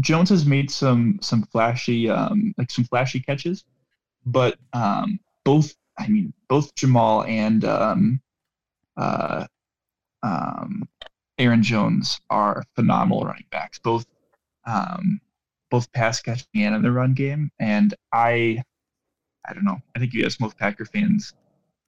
Jones 0.00 0.30
has 0.30 0.46
made 0.46 0.70
some 0.70 1.18
some 1.20 1.44
flashy, 1.44 2.08
um, 2.08 2.54
like 2.56 2.70
some 2.70 2.84
flashy 2.84 3.20
catches, 3.20 3.64
but 4.26 4.58
um, 4.72 5.18
both. 5.44 5.74
I 5.98 6.08
mean, 6.08 6.32
both 6.48 6.74
Jamal 6.74 7.24
and 7.24 7.64
um, 7.64 8.20
uh, 8.96 9.46
um, 10.24 10.88
Aaron 11.38 11.62
Jones 11.62 12.20
are 12.30 12.62
phenomenal 12.74 13.24
running 13.24 13.46
backs. 13.50 13.78
Both, 13.78 14.06
um, 14.66 15.20
both 15.70 15.92
pass 15.92 16.20
catching 16.20 16.46
and 16.56 16.74
in 16.74 16.82
the 16.82 16.90
run 16.90 17.14
game. 17.14 17.50
And 17.58 17.94
I, 18.12 18.62
I 19.46 19.52
don't 19.52 19.64
know. 19.64 19.78
I 19.94 19.98
think 19.98 20.12
you 20.14 20.22
guys, 20.22 20.40
most 20.40 20.58
Packer 20.58 20.86
fans, 20.86 21.34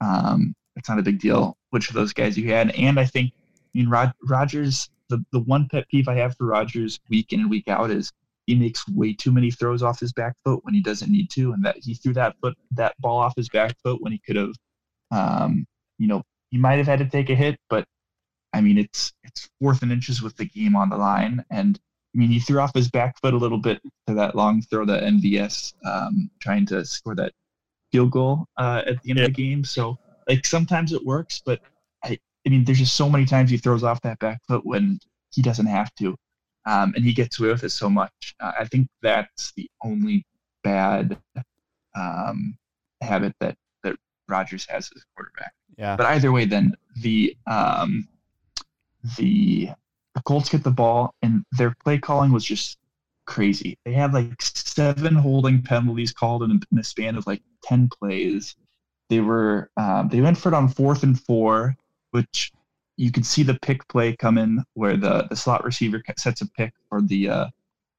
um, 0.01 0.55
it's 0.77 0.89
not 0.89 0.99
a 0.99 1.03
big 1.03 1.21
deal 1.21 1.57
which 1.71 1.89
of 1.89 1.95
those 1.95 2.13
guys 2.13 2.39
you 2.39 2.51
had. 2.51 2.71
And 2.71 2.99
I 2.99 3.05
think 3.05 3.33
I 3.37 3.79
mean, 3.79 3.89
Rod, 3.89 4.13
Rodgers, 4.23 4.89
the, 5.09 5.25
the 5.33 5.41
one 5.41 5.69
pet 5.71 5.87
peeve 5.89 6.09
I 6.09 6.15
have 6.15 6.37
for 6.37 6.47
Rodgers 6.47 7.01
week 7.11 7.33
in 7.33 7.41
and 7.41 7.51
week 7.51 7.69
out 7.69 7.91
is 7.91 8.13
he 8.47 8.55
makes 8.55 8.89
way 8.89 9.13
too 9.13 9.33
many 9.33 9.51
throws 9.51 9.83
off 9.83 10.01
his 10.01 10.13
back 10.13 10.37
foot 10.45 10.65
when 10.65 10.73
he 10.73 10.81
doesn't 10.81 11.11
need 11.11 11.31
to, 11.33 11.53
and 11.53 11.65
that 11.65 11.77
he 11.83 11.95
threw 11.95 12.15
that 12.15 12.37
foot 12.41 12.57
that 12.71 12.95
ball 12.99 13.19
off 13.19 13.35
his 13.37 13.49
back 13.49 13.77
foot 13.83 14.01
when 14.01 14.13
he 14.13 14.19
could 14.19 14.37
have, 14.37 14.55
um, 15.11 15.67
you 15.99 16.07
know, 16.07 16.23
he 16.51 16.59
might 16.59 16.77
have 16.77 16.87
had 16.87 17.01
to 17.01 17.09
take 17.09 17.29
a 17.29 17.35
hit, 17.35 17.59
but 17.69 17.85
I 18.57 18.61
mean, 18.63 18.79
it's 18.79 19.13
it's 19.23 19.49
fourth 19.61 19.83
and 19.83 19.93
inches 19.93 20.23
with 20.23 20.37
the 20.37 20.47
game 20.47 20.75
on 20.75 20.89
the 20.89 20.97
line, 20.97 21.45
and 21.51 21.79
I 22.15 22.19
mean, 22.19 22.31
he 22.31 22.41
threw 22.41 22.61
off 22.61 22.75
his 22.75 22.91
back 22.91 23.21
foot 23.21 23.35
a 23.35 23.37
little 23.37 23.59
bit 23.59 23.83
to 24.07 24.15
that 24.15 24.35
long 24.35 24.63
throw 24.63 24.87
that 24.87 25.03
MVS 25.03 25.75
um, 25.85 26.31
trying 26.41 26.65
to 26.67 26.83
score 26.87 27.15
that 27.15 27.33
field 27.93 28.11
goal 28.11 28.47
uh, 28.57 28.83
at 28.87 29.03
the 29.03 29.11
end 29.11 29.19
yeah. 29.19 29.27
of 29.27 29.35
the 29.35 29.43
game. 29.43 29.63
So 29.65 29.99
like 30.27 30.47
sometimes 30.47 30.95
it 30.95 31.05
works, 31.05 31.43
but 31.45 31.61
I, 32.03 32.19
I 32.47 32.51
mean, 32.51 32.65
there's 32.65 32.79
just 32.79 32.95
so 32.95 33.11
many 33.11 33.27
times 33.27 33.51
he 33.51 33.59
throws 33.59 33.85
off 33.85 34.01
that 34.01 34.19
back 34.19 34.41
foot 34.49 34.65
when 34.65 34.99
he 35.31 35.43
doesn't 35.43 35.67
have 35.67 35.95
to, 35.97 36.17
um, 36.65 36.95
and 36.97 37.05
he 37.05 37.13
gets 37.13 37.39
away 37.39 37.51
with 37.51 37.65
it 37.65 37.71
so 37.71 37.91
much. 37.91 38.35
Uh, 38.41 38.53
I 38.61 38.65
think 38.65 38.89
that's 39.03 39.53
the 39.53 39.69
only 39.85 40.25
bad 40.65 41.19
um, 41.95 42.57
habit 43.03 43.35
that 43.41 43.57
that 43.83 43.97
Rodgers 44.27 44.67
has 44.71 44.91
as 44.97 45.03
a 45.03 45.15
quarterback. 45.15 45.53
Yeah. 45.77 45.97
But 45.97 46.07
either 46.07 46.33
way, 46.33 46.47
then 46.47 46.75
the 47.03 47.37
um, 47.47 48.09
the 49.17 49.71
Colts 50.25 50.49
get 50.49 50.65
the 50.65 50.71
ball, 50.71 51.15
and 51.23 51.45
their 51.53 51.75
play 51.85 51.99
calling 51.99 52.33
was 52.33 52.45
just 52.45 52.79
crazy. 53.27 53.79
They 53.85 53.93
had 53.93 54.15
like 54.15 54.41
seven 54.41 55.15
holding 55.15 55.63
penalties 55.63 56.13
called 56.13 56.43
in, 56.43 56.61
in 56.73 56.79
a 56.79 56.85
span 56.85 57.17
of 57.17 57.27
like 57.27 57.43
ten 57.63 57.89
plays. 57.89 58.57
They 59.09 59.21
were 59.21 59.71
um, 59.77 60.09
they 60.09 60.21
went 60.21 60.39
for 60.39 60.49
it 60.49 60.55
on 60.55 60.69
fourth 60.69 61.03
and 61.03 61.21
four 61.21 61.77
which 62.17 62.51
you 62.97 63.13
could 63.13 63.27
see 63.27 63.43
the 63.43 63.59
pick 63.61 63.87
play 63.89 64.17
come 64.17 64.39
in 64.39 64.65
where 64.73 64.97
the, 64.97 65.27
the 65.29 65.37
slot 65.37 65.65
receiver 65.65 66.03
sets 66.17 66.41
a 66.41 66.51
pick 66.53 66.73
for 66.89 67.03
the 67.03 67.29
uh, 67.29 67.47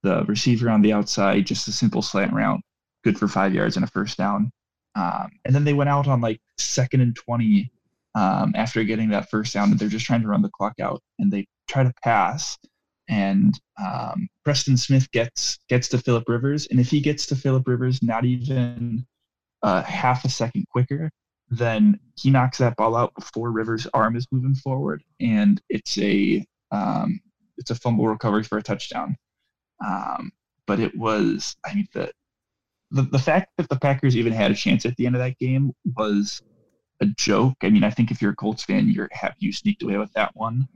the 0.04 0.24
receiver 0.26 0.70
on 0.70 0.82
the 0.82 0.94
outside, 0.94 1.46
just 1.46 1.68
a 1.68 1.72
simple 1.72 2.02
slant 2.02 2.34
route, 2.34 2.62
good 3.04 3.18
for 3.18 3.28
five 3.28 3.54
yards 3.54 3.76
and 3.76 3.84
a 3.84 3.88
first 3.88 4.18
down. 4.18 4.52
Um, 4.96 5.30
and 5.46 5.54
then 5.54 5.64
they 5.64 5.74
went 5.74 5.90
out 5.90 6.08
on 6.08 6.22
like 6.22 6.40
second 6.58 7.02
and 7.02 7.16
20 7.16 7.72
um, 8.18 8.54
after 8.56 8.84
getting 8.84 9.10
that 9.10 9.30
first 9.30 9.54
down, 9.54 9.76
they're 9.78 9.88
just 9.88 10.06
trying 10.06 10.24
to 10.24 10.28
run 10.28 10.42
the 10.42 10.50
clock 10.50 10.74
out, 10.82 11.02
and 11.20 11.32
they 11.32 11.46
try 11.68 11.84
to 11.84 11.94
pass. 12.04 12.58
And 13.08 13.54
um, 13.80 14.28
Preston 14.44 14.76
Smith 14.76 15.10
gets 15.12 15.60
gets 15.70 15.88
to 15.90 16.00
Philip 16.00 16.28
Rivers, 16.28 16.68
and 16.72 16.80
if 16.80 16.90
he 16.90 17.00
gets 17.00 17.28
to 17.28 17.36
Philip 17.36 17.68
Rivers, 17.68 18.02
not 18.02 18.26
even 18.26 19.06
uh, 19.62 19.84
half 19.84 20.26
a 20.26 20.30
second 20.30 20.66
quicker, 20.72 21.12
then 21.50 22.00
he 22.16 22.32
knocks 22.32 22.58
that 22.58 22.76
ball 22.76 22.96
out 22.96 23.14
before 23.14 23.52
Rivers' 23.52 23.88
arm 23.94 24.16
is 24.16 24.28
moving 24.32 24.56
forward, 24.56 25.04
and 25.20 25.62
it's 25.70 25.98
a 26.00 26.44
um, 26.72 27.20
it's 27.58 27.70
a 27.70 27.76
fumble 27.76 28.08
recovery 28.08 28.44
for 28.44 28.58
a 28.58 28.64
touchdown. 28.64 29.16
Um, 29.86 30.32
but 30.66 30.80
it 30.80 30.98
was, 30.98 31.56
I 31.64 31.76
mean, 31.76 31.88
the, 31.94 32.12
the 32.90 33.04
the 33.04 33.20
fact 33.20 33.52
that 33.58 33.70
the 33.70 33.78
Packers 33.78 34.18
even 34.18 34.34
had 34.34 34.50
a 34.50 34.56
chance 34.56 34.88
at 34.88 34.96
the 34.98 35.06
end 35.06 35.16
of 35.16 35.22
that 35.22 35.38
game 35.38 35.72
was 35.96 36.42
a 37.02 37.06
joke. 37.06 37.56
I 37.62 37.70
mean, 37.70 37.84
I 37.84 37.90
think 37.90 38.12
if 38.12 38.22
you're 38.22 38.32
a 38.32 38.36
Colts 38.36 38.64
fan, 38.64 38.90
you're 38.90 39.10
you 39.40 39.52
sneaked 39.52 39.84
away 39.84 39.98
with 39.98 40.12
that 40.14 40.36
one. 40.36 40.68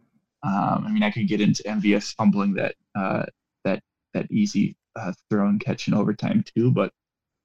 Um, 0.43 0.85
I 0.87 0.91
mean, 0.91 1.03
I 1.03 1.11
could 1.11 1.27
get 1.27 1.41
into 1.41 1.63
MVS 1.63 2.15
fumbling 2.15 2.53
that 2.55 2.75
uh, 2.95 3.25
that 3.63 3.81
that 4.13 4.31
easy 4.31 4.75
uh, 4.95 5.13
throw 5.29 5.47
and 5.47 5.59
catch 5.59 5.87
in 5.87 5.93
overtime 5.93 6.43
too, 6.55 6.71
but 6.71 6.91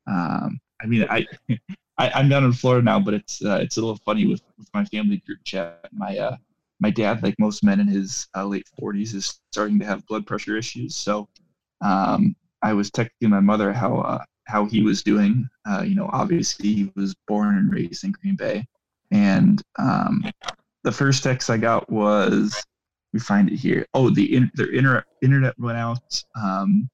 um, 0.06 0.58
I 0.80 0.86
mean, 0.86 1.06
I 1.08 1.26
I, 1.98 2.20
am 2.20 2.28
down 2.28 2.44
in 2.44 2.52
Florida 2.52 2.84
now, 2.84 3.00
but 3.00 3.14
it's 3.14 3.44
uh, 3.44 3.58
it's 3.60 3.76
a 3.76 3.80
little 3.80 3.98
funny 4.04 4.26
with, 4.26 4.42
with 4.58 4.68
my 4.74 4.84
family 4.86 5.18
group 5.26 5.38
chat. 5.44 5.88
My 5.92 6.16
uh, 6.18 6.36
my 6.80 6.90
dad, 6.90 7.22
like 7.22 7.34
most 7.38 7.64
men 7.64 7.80
in 7.80 7.86
his 7.86 8.28
uh, 8.36 8.44
late 8.44 8.68
40s, 8.80 9.14
is 9.14 9.40
starting 9.50 9.78
to 9.78 9.86
have 9.86 10.06
blood 10.06 10.26
pressure 10.26 10.56
issues. 10.56 10.94
So 10.94 11.28
um, 11.80 12.36
I 12.62 12.74
was 12.74 12.90
texting 12.90 13.30
my 13.30 13.40
mother 13.40 13.72
how 13.72 13.98
uh, 13.98 14.24
how 14.46 14.64
he 14.64 14.82
was 14.82 15.02
doing. 15.02 15.48
Uh, 15.68 15.82
you 15.82 15.94
know, 15.94 16.09
obviously 16.12 16.72
he 16.72 16.92
was 16.94 17.14
born 17.26 17.59
and 17.59 17.72
raised 17.72 18.04
in 18.04 18.12
Green 18.12 18.37
Bay, 18.37 18.66
and 19.11 19.62
um, 19.78 20.24
the 20.85 20.92
first 20.92 21.22
text 21.22 21.50
I 21.50 21.56
got 21.56 21.90
was, 21.90 22.64
we 23.12 23.20
find 23.20 23.50
it 23.50 23.56
here. 23.56 23.87
Oh, 23.94 24.11
the 24.11 24.37
in, 24.37 24.50
their 24.54 24.72
internet 24.72 25.04
internet 25.22 25.59
went 25.59 25.78
out. 25.78 26.22
Um, 26.40 26.88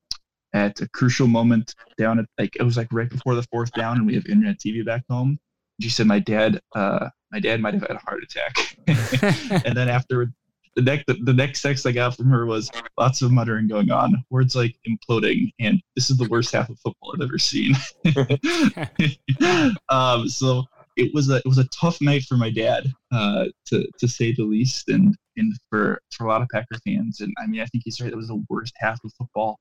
at 0.54 0.80
a 0.80 0.88
crucial 0.90 1.26
moment 1.26 1.74
down 1.96 2.18
at 2.18 2.26
like 2.38 2.54
it 2.56 2.62
was 2.62 2.76
like 2.76 2.88
right 2.92 3.08
before 3.08 3.34
the 3.34 3.42
fourth 3.44 3.72
down 3.72 3.96
and 3.96 4.06
we 4.06 4.14
have 4.14 4.26
internet 4.26 4.58
TV 4.58 4.84
back 4.84 5.02
home. 5.08 5.38
She 5.80 5.88
said 5.88 6.06
my 6.06 6.18
dad 6.18 6.60
uh 6.74 7.08
my 7.30 7.40
dad 7.40 7.60
might 7.60 7.74
have 7.74 7.82
had 7.82 7.96
a 7.96 8.00
heart 8.00 8.22
attack. 8.22 8.76
and 9.64 9.76
then 9.76 9.88
after 9.88 10.30
the 10.76 10.82
next 10.82 11.06
the, 11.06 11.14
the 11.22 11.32
next 11.32 11.62
text 11.62 11.86
I 11.86 11.92
got 11.92 12.16
from 12.16 12.28
her 12.30 12.46
was 12.46 12.70
lots 12.98 13.22
of 13.22 13.32
muttering 13.32 13.68
going 13.68 13.90
on, 13.90 14.24
words 14.30 14.54
like 14.54 14.76
imploding 14.88 15.52
and 15.60 15.80
this 15.96 16.10
is 16.10 16.16
the 16.16 16.28
worst 16.28 16.52
half 16.52 16.68
of 16.70 16.78
football 16.80 17.14
I've 17.14 17.22
ever 17.22 17.38
seen. 17.38 17.74
um 19.88 20.28
so 20.28 20.64
it 20.96 21.12
was 21.14 21.30
a 21.30 21.36
it 21.36 21.46
was 21.46 21.58
a 21.58 21.68
tough 21.68 22.00
night 22.00 22.24
for 22.24 22.36
my 22.36 22.50
dad, 22.50 22.86
uh, 23.12 23.46
to 23.66 23.86
to 23.98 24.06
say 24.06 24.34
the 24.34 24.44
least, 24.44 24.90
and 24.90 25.16
and 25.38 25.54
for 25.70 25.98
for 26.14 26.26
a 26.26 26.28
lot 26.28 26.42
of 26.42 26.48
Packer 26.52 26.78
fans. 26.86 27.20
And 27.20 27.32
I 27.42 27.46
mean, 27.46 27.62
I 27.62 27.66
think 27.66 27.84
he's 27.84 27.98
right. 27.98 28.12
It 28.12 28.16
was 28.16 28.28
the 28.28 28.44
worst 28.50 28.74
half 28.78 29.02
of 29.02 29.10
football 29.16 29.58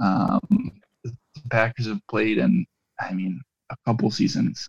um, 0.00 0.72
the 1.04 1.12
Packers 1.50 1.86
have 1.86 2.00
played 2.08 2.38
in, 2.38 2.66
I 3.00 3.12
mean, 3.12 3.40
a 3.70 3.76
couple 3.86 4.10
seasons. 4.10 4.68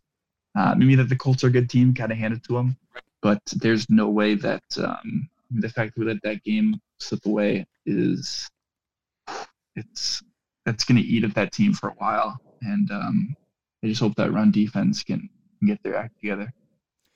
Uh, 0.57 0.75
maybe 0.77 0.95
that 0.95 1.09
the 1.09 1.15
Colts 1.15 1.43
are 1.43 1.47
a 1.47 1.51
good 1.51 1.69
team, 1.69 1.93
kind 1.93 2.11
of 2.11 2.17
handed 2.17 2.43
to 2.45 2.53
them, 2.53 2.77
but 3.21 3.39
there's 3.55 3.89
no 3.89 4.09
way 4.09 4.35
that 4.35 4.63
um, 4.77 5.29
the 5.51 5.69
fact 5.69 5.93
that 5.97 6.19
that 6.23 6.43
game 6.43 6.75
slip 6.99 7.25
away 7.25 7.65
is 7.85 8.49
it's 9.75 10.21
that's 10.65 10.83
going 10.83 11.01
to 11.01 11.07
eat 11.07 11.23
at 11.23 11.33
that 11.35 11.51
team 11.51 11.73
for 11.73 11.89
a 11.89 11.93
while. 11.93 12.37
And 12.61 12.89
um, 12.91 13.35
I 13.83 13.87
just 13.87 14.01
hope 14.01 14.15
that 14.15 14.31
run 14.31 14.51
defense 14.51 15.03
can, 15.03 15.27
can 15.59 15.67
get 15.67 15.81
their 15.83 15.95
act 15.95 16.19
together 16.19 16.53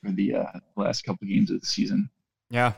for 0.04 0.12
the 0.12 0.36
uh, 0.36 0.60
last 0.76 1.04
couple 1.04 1.28
games 1.28 1.52
of 1.52 1.62
the 1.62 1.68
season. 1.68 2.10
Yeah, 2.50 2.74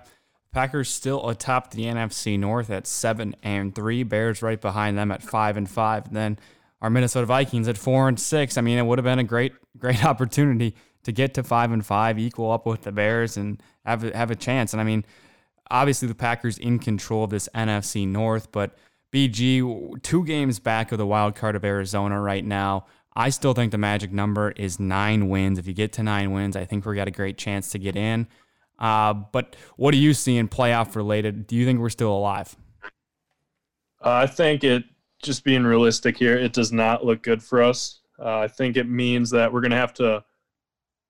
Packers 0.51 0.89
still 0.89 1.29
atop 1.29 1.71
the 1.71 1.85
NFC 1.85 2.37
North 2.37 2.69
at 2.69 2.87
seven 2.87 3.35
and 3.43 3.73
three. 3.73 4.03
Bears 4.03 4.41
right 4.41 4.59
behind 4.59 4.97
them 4.97 5.11
at 5.11 5.21
five 5.21 5.55
and 5.55 5.69
five. 5.69 6.07
And 6.07 6.15
then 6.15 6.39
our 6.81 6.89
Minnesota 6.89 7.25
Vikings 7.25 7.67
at 7.67 7.77
four 7.77 8.07
and 8.07 8.19
six. 8.19 8.57
I 8.57 8.61
mean, 8.61 8.77
it 8.77 8.85
would 8.85 8.97
have 8.97 9.05
been 9.05 9.19
a 9.19 9.23
great, 9.23 9.53
great 9.77 10.03
opportunity 10.05 10.75
to 11.03 11.11
get 11.11 11.33
to 11.35 11.43
five 11.43 11.71
and 11.71 11.85
five, 11.85 12.19
equal 12.19 12.51
up 12.51 12.65
with 12.65 12.81
the 12.81 12.91
Bears, 12.91 13.37
and 13.37 13.61
have 13.85 14.01
have 14.13 14.31
a 14.31 14.35
chance. 14.35 14.73
And 14.73 14.81
I 14.81 14.83
mean, 14.83 15.05
obviously 15.71 16.08
the 16.08 16.15
Packers 16.15 16.58
in 16.58 16.80
control 16.80 17.23
of 17.23 17.30
this 17.30 17.49
NFC 17.56 18.08
North, 18.08 18.51
but 18.51 18.77
BG 19.13 20.01
two 20.03 20.23
games 20.25 20.60
back 20.60 20.91
of 20.91 20.97
the 20.97 21.08
wild 21.08 21.36
card 21.36 21.56
of 21.56 21.63
Arizona 21.63 22.19
right 22.19 22.43
now. 22.43 22.86
I 23.15 23.30
still 23.30 23.53
think 23.53 23.71
the 23.71 23.77
magic 23.77 24.12
number 24.12 24.51
is 24.51 24.80
nine 24.80 25.27
wins. 25.30 25.58
If 25.58 25.65
you 25.65 25.73
get 25.73 25.93
to 25.93 26.03
nine 26.03 26.32
wins, 26.32 26.56
I 26.56 26.65
think 26.65 26.86
we 26.86 26.95
got 26.95 27.08
a 27.08 27.12
great 27.12 27.38
chance 27.38 27.71
to 27.71 27.80
get 27.80 27.95
in. 27.95 28.27
Uh, 28.77 29.13
but 29.13 29.56
what 29.75 29.91
do 29.91 29.97
you 29.97 30.13
see 30.13 30.38
in 30.38 30.47
playoff 30.47 30.95
related? 30.95 31.47
Do 31.47 31.56
you 31.56 31.65
think 31.65 31.80
we're 31.80 31.89
still 31.89 32.15
alive? 32.15 32.56
Uh, 34.03 34.12
I 34.12 34.27
think 34.27 34.63
it, 34.63 34.84
just 35.23 35.43
being 35.43 35.63
realistic 35.63 36.15
here, 36.15 36.38
it 36.38 36.53
does 36.53 36.71
not 36.71 37.03
look 37.03 37.23
good 37.23 37.41
for 37.41 37.63
us. 37.63 38.01
Uh, 38.19 38.39
I 38.39 38.47
think 38.47 38.77
it 38.77 38.88
means 38.88 39.32
that 39.32 39.51
we're 39.51 39.62
going 39.62 39.71
to 39.71 39.77
have 39.77 39.95
to 39.95 40.23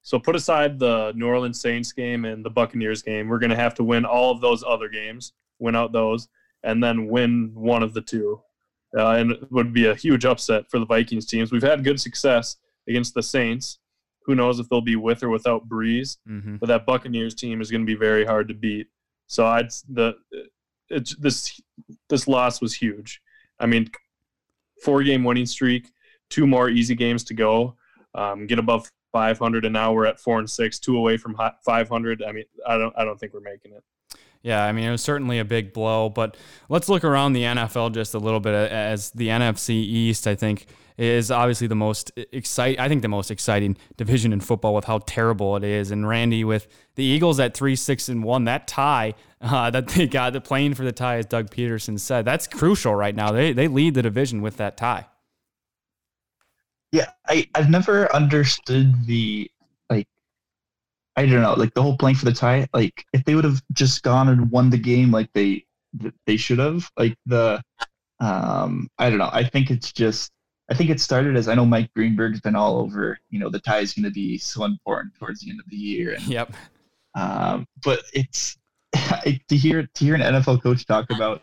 So 0.08 0.18
put 0.18 0.38
aside 0.38 0.80
the 0.80 1.12
New 1.18 1.28
Orleans 1.28 1.60
Saints 1.60 1.92
game 1.92 2.24
and 2.24 2.46
the 2.46 2.50
Buccaneers 2.50 3.02
game. 3.02 3.28
We're 3.28 3.40
going 3.40 3.50
to 3.50 3.58
have 3.58 3.76
to 3.76 3.84
win 3.84 4.06
all 4.06 4.32
of 4.32 4.40
those 4.40 4.64
other 4.64 4.88
games, 4.88 5.34
win 5.60 5.76
out 5.76 5.92
those, 5.92 6.30
and 6.64 6.82
then 6.82 7.08
win 7.08 7.52
one 7.54 7.84
of 7.84 7.94
the 7.94 8.00
two. 8.00 8.42
Uh, 8.98 9.10
and 9.10 9.32
it 9.32 9.52
would 9.52 9.74
be 9.74 9.88
a 9.88 9.96
huge 9.96 10.24
upset 10.24 10.72
for 10.72 10.80
the 10.80 10.86
Vikings 10.86 11.26
teams. 11.26 11.52
We've 11.52 11.62
had 11.62 11.84
good 11.84 12.00
success 12.00 12.56
against 12.88 13.16
the 13.16 13.22
Saints. 13.22 13.80
Who 14.24 14.34
knows 14.34 14.62
if 14.62 14.70
they'll 14.70 14.80
be 14.80 14.96
with 14.96 15.24
or 15.24 15.30
without 15.30 15.68
Brees? 15.68 16.20
Mm-hmm. 16.26 16.56
But 16.56 16.68
that 16.68 16.86
Buccaneers 16.86 17.36
team 17.36 17.60
is 17.60 17.70
going 17.70 17.82
to 17.82 17.86
be 17.86 18.00
very 18.00 18.24
hard 18.24 18.48
to 18.48 18.54
beat. 18.54 18.88
So 19.26 19.46
I'd 19.46 19.72
the 19.90 20.14
it's 20.88 21.18
this 21.18 21.60
this 22.08 22.30
loss 22.30 22.62
was 22.62 22.74
huge. 22.74 23.22
I 23.60 23.66
mean, 23.66 23.92
four 24.82 25.04
game 25.04 25.26
winning 25.26 25.48
streak, 25.48 25.92
two 26.30 26.48
more 26.48 26.70
easy 26.70 26.96
games 26.96 27.26
to 27.26 27.34
go, 27.34 27.76
um, 28.16 28.48
get 28.48 28.58
above 28.58 28.90
500, 29.18 29.66
and 29.66 29.74
now 29.74 29.92
we're 29.94 30.06
at 30.06 30.20
four 30.20 30.38
and 30.38 30.48
six, 30.48 30.78
two 30.78 30.96
away 30.96 31.18
from 31.18 31.36
500. 31.66 32.22
I 32.22 32.32
mean, 32.32 32.44
I 32.68 32.78
don't 32.78 32.94
I 32.96 33.04
don't 33.04 33.20
think 33.20 33.34
we're 33.34 33.40
making 33.40 33.72
it. 33.74 33.84
Yeah, 34.44 34.64
I 34.64 34.72
mean, 34.72 34.84
it 34.84 34.92
was 34.92 35.02
certainly 35.02 35.40
a 35.40 35.46
big 35.46 35.74
blow, 35.74 36.08
but 36.08 36.38
let's 36.70 36.88
look 36.88 37.04
around 37.04 37.34
the 37.34 37.42
NFL 37.42 37.96
just 37.96 38.14
a 38.14 38.20
little 38.20 38.40
bit 38.40 38.54
as 38.54 39.10
the 39.10 39.30
NFC 39.30 39.72
East, 39.72 40.28
I 40.28 40.36
think, 40.36 40.68
is 41.00 41.32
obviously 41.32 41.66
the 41.66 41.76
most 41.76 42.12
exciting, 42.32 42.80
I 42.80 42.88
think 42.88 43.02
the 43.02 43.08
most 43.08 43.32
exciting 43.32 43.76
division 43.98 44.32
in 44.32 44.40
football 44.40 44.76
with 44.76 44.86
how 44.86 45.00
terrible 45.00 45.56
it 45.56 45.64
is. 45.64 45.90
And 45.90 46.08
Randy, 46.08 46.44
with 46.44 46.68
the 46.94 47.04
Eagles 47.04 47.40
at 47.40 47.56
3 47.56 47.76
6 47.76 48.10
and 48.10 48.24
1, 48.24 48.44
that 48.46 48.68
tie 48.68 49.16
uh, 49.42 49.72
that 49.72 49.88
they 49.88 50.06
got, 50.06 50.34
the 50.34 50.42
playing 50.42 50.76
for 50.76 50.84
the 50.84 50.92
tie, 50.92 51.18
as 51.18 51.26
Doug 51.26 51.50
Pederson 51.50 52.00
said, 52.00 52.24
that's 52.24 52.46
crucial 52.46 52.94
right 52.94 53.16
now. 53.16 53.32
They, 53.32 53.52
they 53.52 53.68
lead 53.68 53.96
the 53.96 54.04
division 54.04 54.44
with 54.44 54.58
that 54.58 54.78
tie. 54.78 55.08
Yeah, 56.92 57.10
I, 57.28 57.48
I've 57.56 57.70
never 57.70 58.14
understood 58.14 59.06
the 59.06 59.50
like 59.90 60.08
I 61.16 61.26
don't 61.26 61.42
know, 61.42 61.54
like 61.54 61.74
the 61.74 61.82
whole 61.82 61.98
playing 61.98 62.16
for 62.16 62.26
the 62.26 62.34
tie. 62.34 62.68
Like 62.74 63.06
if 63.14 63.24
they 63.26 63.36
would 63.36 63.44
have 63.44 63.62
just 63.74 64.04
gone 64.04 64.30
and 64.30 64.50
won 64.52 64.70
the 64.70 64.78
game 64.78 65.12
like 65.12 65.32
they 65.34 65.66
they 66.26 66.38
should 66.38 66.60
have, 66.60 66.90
like 66.98 67.18
the 67.26 67.62
um 68.20 68.90
I 68.98 69.10
don't 69.10 69.20
know. 69.20 69.30
I 69.32 69.44
think 69.44 69.70
it's 69.70 69.92
just 69.92 70.32
I 70.70 70.74
think 70.74 70.90
it 70.90 71.00
started 71.00 71.36
as 71.36 71.48
I 71.48 71.56
know 71.56 71.66
Mike 71.66 71.94
Greenberg's 71.96 72.42
been 72.42 72.56
all 72.56 72.78
over. 72.78 73.20
You 73.30 73.40
know 73.40 73.50
the 73.50 73.60
tie 73.60 73.80
is 73.80 73.94
going 73.94 74.06
to 74.06 74.12
be 74.12 74.38
so 74.38 74.64
important 74.64 75.16
towards 75.16 75.42
the 75.42 75.50
end 75.50 75.60
of 75.60 75.70
the 75.70 75.76
year. 75.76 76.14
And, 76.14 76.24
yep. 76.28 76.54
Um, 77.16 77.66
but 77.84 78.04
it's 78.14 78.58
to 79.50 79.58
hear 79.58 79.88
to 79.94 80.06
hear 80.06 80.16
an 80.16 80.22
NFL 80.22 80.64
coach 80.64 80.86
talk 80.86 81.10
about 81.10 81.42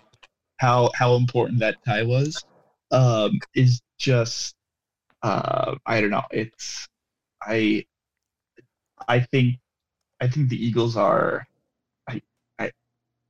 how 0.58 0.90
how 0.94 1.14
important 1.14 1.58
that 1.60 1.76
tie 1.84 2.02
was 2.02 2.42
um, 2.90 3.38
is 3.54 3.80
just 3.98 4.54
uh, 5.24 5.74
I 5.86 6.00
don't 6.00 6.10
know. 6.10 6.22
It's 6.30 6.86
I 7.42 7.86
I 9.08 9.20
think 9.20 9.56
I 10.20 10.28
think 10.28 10.50
the 10.50 10.64
Eagles 10.64 10.96
are. 10.96 11.46
I 12.08 12.20
I 12.58 12.70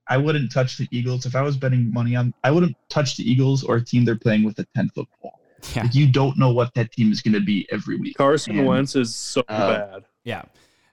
I 0.09 0.17
wouldn't 0.17 0.53
touch 0.53 0.77
the 0.77 0.89
Eagles 0.91 1.25
if 1.25 1.37
I 1.37 1.43
was 1.43 1.57
betting 1.57 1.93
money 1.93 2.17
on. 2.17 2.35
I 2.43 2.51
wouldn't 2.51 2.77
touch 2.89 3.17
the 3.17 3.31
Eagles 3.31 3.63
or 3.63 3.77
a 3.77 3.85
team 3.85 4.05
they're 4.05 4.19
playing 4.19 4.43
with 4.43 4.59
a 4.59 4.67
ten 4.75 4.89
foot 4.91 5.07
ball. 5.23 5.41
Yeah. 5.75 5.85
Like 5.85 5.95
you 5.95 6.11
don't 6.11 6.37
know 6.37 6.53
what 6.53 6.75
that 6.75 6.91
team 6.93 7.13
is 7.13 7.23
going 7.23 7.35
to 7.35 7.41
be 7.41 7.67
every 7.71 7.97
week. 7.97 8.17
Carson 8.17 8.59
and, 8.59 8.67
Wentz 8.67 8.97
is 8.97 9.15
so 9.15 9.43
uh, 9.49 9.73
bad. 9.73 10.05
Yeah. 10.25 10.43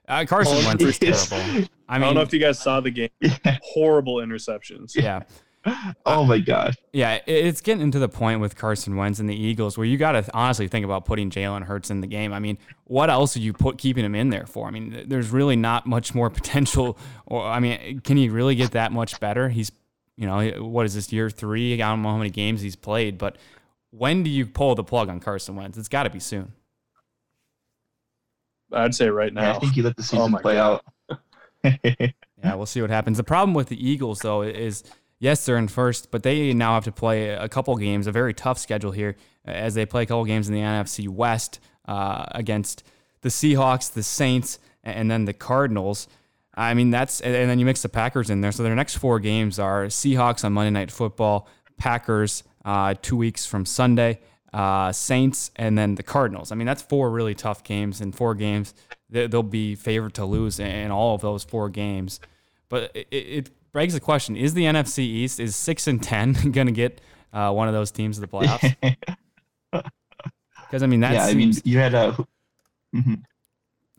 Uh, 0.06 0.24
Carson 0.24 0.58
oh, 0.58 0.66
Wentz 0.66 0.84
is 0.84 0.98
terrible. 1.30 1.36
I, 1.36 1.58
mean, 1.58 1.68
I 1.88 1.98
don't 1.98 2.14
know 2.14 2.20
if 2.22 2.32
you 2.32 2.38
guys 2.38 2.60
saw 2.60 2.80
the 2.80 2.90
game. 2.90 3.10
Yeah. 3.20 3.58
Horrible 3.62 4.16
interceptions. 4.16 4.94
Yeah. 4.94 5.22
oh 6.06 6.24
my 6.24 6.38
god. 6.38 6.76
Yeah, 6.92 7.20
it's 7.26 7.60
getting 7.60 7.90
to 7.90 7.98
the 7.98 8.08
point 8.08 8.40
with 8.40 8.56
Carson 8.56 8.96
Wentz 8.96 9.18
and 9.18 9.28
the 9.28 9.36
Eagles 9.36 9.78
where 9.78 9.86
you 9.86 9.96
got 9.96 10.12
to 10.12 10.24
honestly 10.34 10.68
think 10.68 10.84
about 10.84 11.04
putting 11.04 11.30
Jalen 11.30 11.64
Hurts 11.64 11.90
in 11.90 12.00
the 12.00 12.06
game. 12.06 12.32
I 12.32 12.40
mean, 12.40 12.58
what 12.84 13.10
else 13.10 13.36
are 13.36 13.40
you 13.40 13.52
put 13.52 13.78
keeping 13.78 14.04
him 14.04 14.14
in 14.14 14.30
there 14.30 14.46
for? 14.46 14.66
I 14.66 14.70
mean, 14.70 15.04
there's 15.06 15.30
really 15.30 15.56
not 15.56 15.86
much 15.86 16.14
more 16.14 16.30
potential. 16.30 16.98
Or 17.26 17.44
I 17.44 17.60
mean, 17.60 18.00
can 18.00 18.16
he 18.16 18.28
really 18.28 18.54
get 18.54 18.72
that 18.72 18.92
much 18.92 19.20
better? 19.20 19.48
He's, 19.48 19.70
you 20.16 20.26
know, 20.26 20.50
what 20.62 20.86
is 20.86 20.94
this 20.94 21.12
year 21.12 21.30
three? 21.30 21.74
I 21.74 21.88
don't 21.90 22.02
know 22.02 22.10
how 22.10 22.18
many 22.18 22.30
games 22.30 22.60
he's 22.60 22.76
played, 22.76 23.18
but 23.18 23.36
when 23.90 24.22
do 24.22 24.30
you 24.30 24.46
pull 24.46 24.74
the 24.74 24.84
plug 24.84 25.08
on 25.08 25.20
Carson 25.20 25.54
Wentz? 25.54 25.78
It's 25.78 25.88
got 25.88 26.04
to 26.04 26.10
be 26.10 26.20
soon. 26.20 26.52
I'd 28.72 28.94
say 28.94 29.08
right 29.10 29.32
now. 29.32 29.42
Yeah, 29.42 29.56
I 29.56 29.58
think 29.58 29.76
you 29.76 29.82
let 29.82 29.96
the 29.96 30.02
oh 30.02 30.04
season 30.04 30.34
oh 30.34 30.38
play 30.38 30.54
God. 30.54 30.80
out. 31.10 31.20
yeah, 32.42 32.54
we'll 32.54 32.66
see 32.66 32.80
what 32.80 32.90
happens. 32.90 33.16
The 33.18 33.24
problem 33.24 33.54
with 33.54 33.68
the 33.68 33.88
Eagles, 33.88 34.20
though, 34.20 34.42
is 34.42 34.82
yes, 35.22 35.46
they're 35.46 35.56
in 35.56 35.68
first, 35.68 36.10
but 36.10 36.24
they 36.24 36.52
now 36.52 36.74
have 36.74 36.84
to 36.84 36.92
play 36.92 37.28
a 37.28 37.48
couple 37.48 37.76
games, 37.76 38.08
a 38.08 38.12
very 38.12 38.34
tough 38.34 38.58
schedule 38.58 38.90
here, 38.90 39.16
as 39.44 39.74
they 39.74 39.86
play 39.86 40.02
a 40.02 40.06
couple 40.06 40.24
games 40.24 40.48
in 40.48 40.54
the 40.54 40.60
NFC 40.60 41.08
West 41.08 41.60
uh, 41.86 42.26
against 42.32 42.82
the 43.20 43.28
Seahawks, 43.28 43.92
the 43.92 44.02
Saints, 44.02 44.58
and 44.82 45.08
then 45.08 45.24
the 45.24 45.32
Cardinals. 45.32 46.08
I 46.54 46.74
mean, 46.74 46.90
that's, 46.90 47.20
and 47.20 47.48
then 47.48 47.60
you 47.60 47.64
mix 47.64 47.82
the 47.82 47.88
Packers 47.88 48.30
in 48.30 48.40
there. 48.40 48.50
So 48.50 48.64
their 48.64 48.74
next 48.74 48.96
four 48.96 49.20
games 49.20 49.60
are 49.60 49.86
Seahawks 49.86 50.44
on 50.44 50.52
Monday 50.54 50.70
Night 50.70 50.90
Football, 50.90 51.48
Packers 51.78 52.42
uh, 52.64 52.94
two 53.00 53.16
weeks 53.16 53.46
from 53.46 53.64
Sunday, 53.64 54.18
uh, 54.52 54.90
Saints, 54.90 55.52
and 55.54 55.78
then 55.78 55.94
the 55.94 56.02
Cardinals. 56.02 56.50
I 56.50 56.56
mean, 56.56 56.66
that's 56.66 56.82
four 56.82 57.10
really 57.10 57.36
tough 57.36 57.62
games, 57.62 58.00
and 58.00 58.12
four 58.14 58.34
games 58.34 58.74
they'll 59.08 59.42
be 59.44 59.76
favored 59.76 60.14
to 60.14 60.24
lose 60.24 60.58
in 60.58 60.90
all 60.90 61.14
of 61.14 61.20
those 61.20 61.44
four 61.44 61.68
games. 61.68 62.18
But 62.68 62.90
it, 62.94 63.06
it 63.12 63.50
begs 63.72 63.94
the 63.94 64.00
question: 64.00 64.36
Is 64.36 64.54
the 64.54 64.64
NFC 64.64 65.00
East 65.00 65.40
is 65.40 65.56
six 65.56 65.86
and 65.86 66.02
ten 66.02 66.32
going 66.52 66.66
to 66.66 66.72
get 66.72 67.00
uh, 67.32 67.52
one 67.52 67.68
of 67.68 67.74
those 67.74 67.90
teams 67.90 68.16
to 68.16 68.20
the 68.20 68.28
playoffs? 68.28 68.96
Because 70.72 70.82
I 70.82 70.86
mean, 70.86 71.00
that 71.00 71.12
yeah, 71.12 71.26
seems... 71.26 71.36
I 71.36 71.36
mean, 71.36 71.72
you 71.72 71.78
had 71.78 71.92
a. 71.92 72.12
Mm-hmm. 72.96 73.14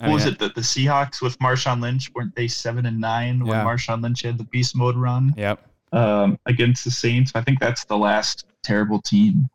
Mean, 0.01 0.11
was 0.11 0.25
it? 0.25 0.39
The, 0.39 0.49
the 0.49 0.61
Seahawks 0.61 1.21
with 1.21 1.37
Marshawn 1.37 1.79
Lynch 1.79 2.11
weren't 2.15 2.35
they 2.35 2.47
seven 2.47 2.87
and 2.87 2.99
nine 2.99 3.41
when 3.41 3.49
yeah. 3.49 3.63
Marshawn 3.63 4.01
Lynch 4.01 4.23
had 4.23 4.39
the 4.39 4.43
beast 4.45 4.75
mode 4.75 4.95
run? 4.95 5.35
Yep. 5.37 5.69
Um, 5.91 6.39
against 6.47 6.83
the 6.83 6.89
Saints, 6.89 7.31
I 7.35 7.41
think 7.41 7.59
that's 7.59 7.85
the 7.85 7.95
last 7.95 8.47
terrible 8.63 8.99
team 9.03 9.47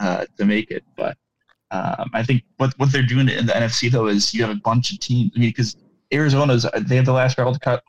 uh, 0.00 0.26
to 0.36 0.44
make 0.44 0.72
it. 0.72 0.82
But 0.96 1.16
um, 1.70 2.10
I 2.12 2.24
think 2.24 2.42
what 2.56 2.74
what 2.78 2.90
they're 2.90 3.02
doing 3.02 3.28
in 3.28 3.46
the 3.46 3.52
NFC 3.52 3.88
though 3.88 4.08
is 4.08 4.34
you 4.34 4.42
have 4.42 4.50
a 4.50 4.60
bunch 4.60 4.92
of 4.92 4.98
teams. 4.98 5.30
I 5.36 5.38
mean, 5.38 5.50
because 5.50 5.76
Arizona's 6.16 6.66
they 6.80 6.96
have 6.96 7.06
the 7.06 7.12
last 7.12 7.38
wild 7.38 7.60
card 7.60 7.80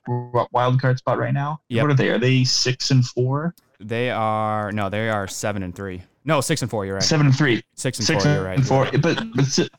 wild 0.52 0.82
card 0.82 0.98
spot 0.98 1.18
right 1.18 1.34
now. 1.34 1.60
Yep. 1.70 1.84
What 1.84 1.92
are 1.92 1.96
they? 1.96 2.10
Are 2.10 2.20
they 2.20 2.44
six 2.44 2.92
and 2.92 3.06
four? 3.06 3.56
They 3.80 4.10
are 4.10 4.72
no, 4.72 4.90
they 4.90 5.10
are 5.10 5.28
seven 5.28 5.64
and 5.64 5.76
three. 5.76 6.04
No, 6.26 6.42
six 6.42 6.62
and 6.62 6.70
four. 6.70 6.86
You're 6.86 6.96
right. 6.96 7.04
Seven 7.04 7.28
and 7.28 7.36
three. 7.36 7.64
Six 7.76 8.00
and 8.00 8.08
six 8.08 8.24
four. 8.24 8.32
And 8.32 8.40
you're 8.40 8.48
right. 8.48 8.64
Four. 8.64 8.84
Right. 8.84 9.02
But 9.02 9.24
but 9.36 9.70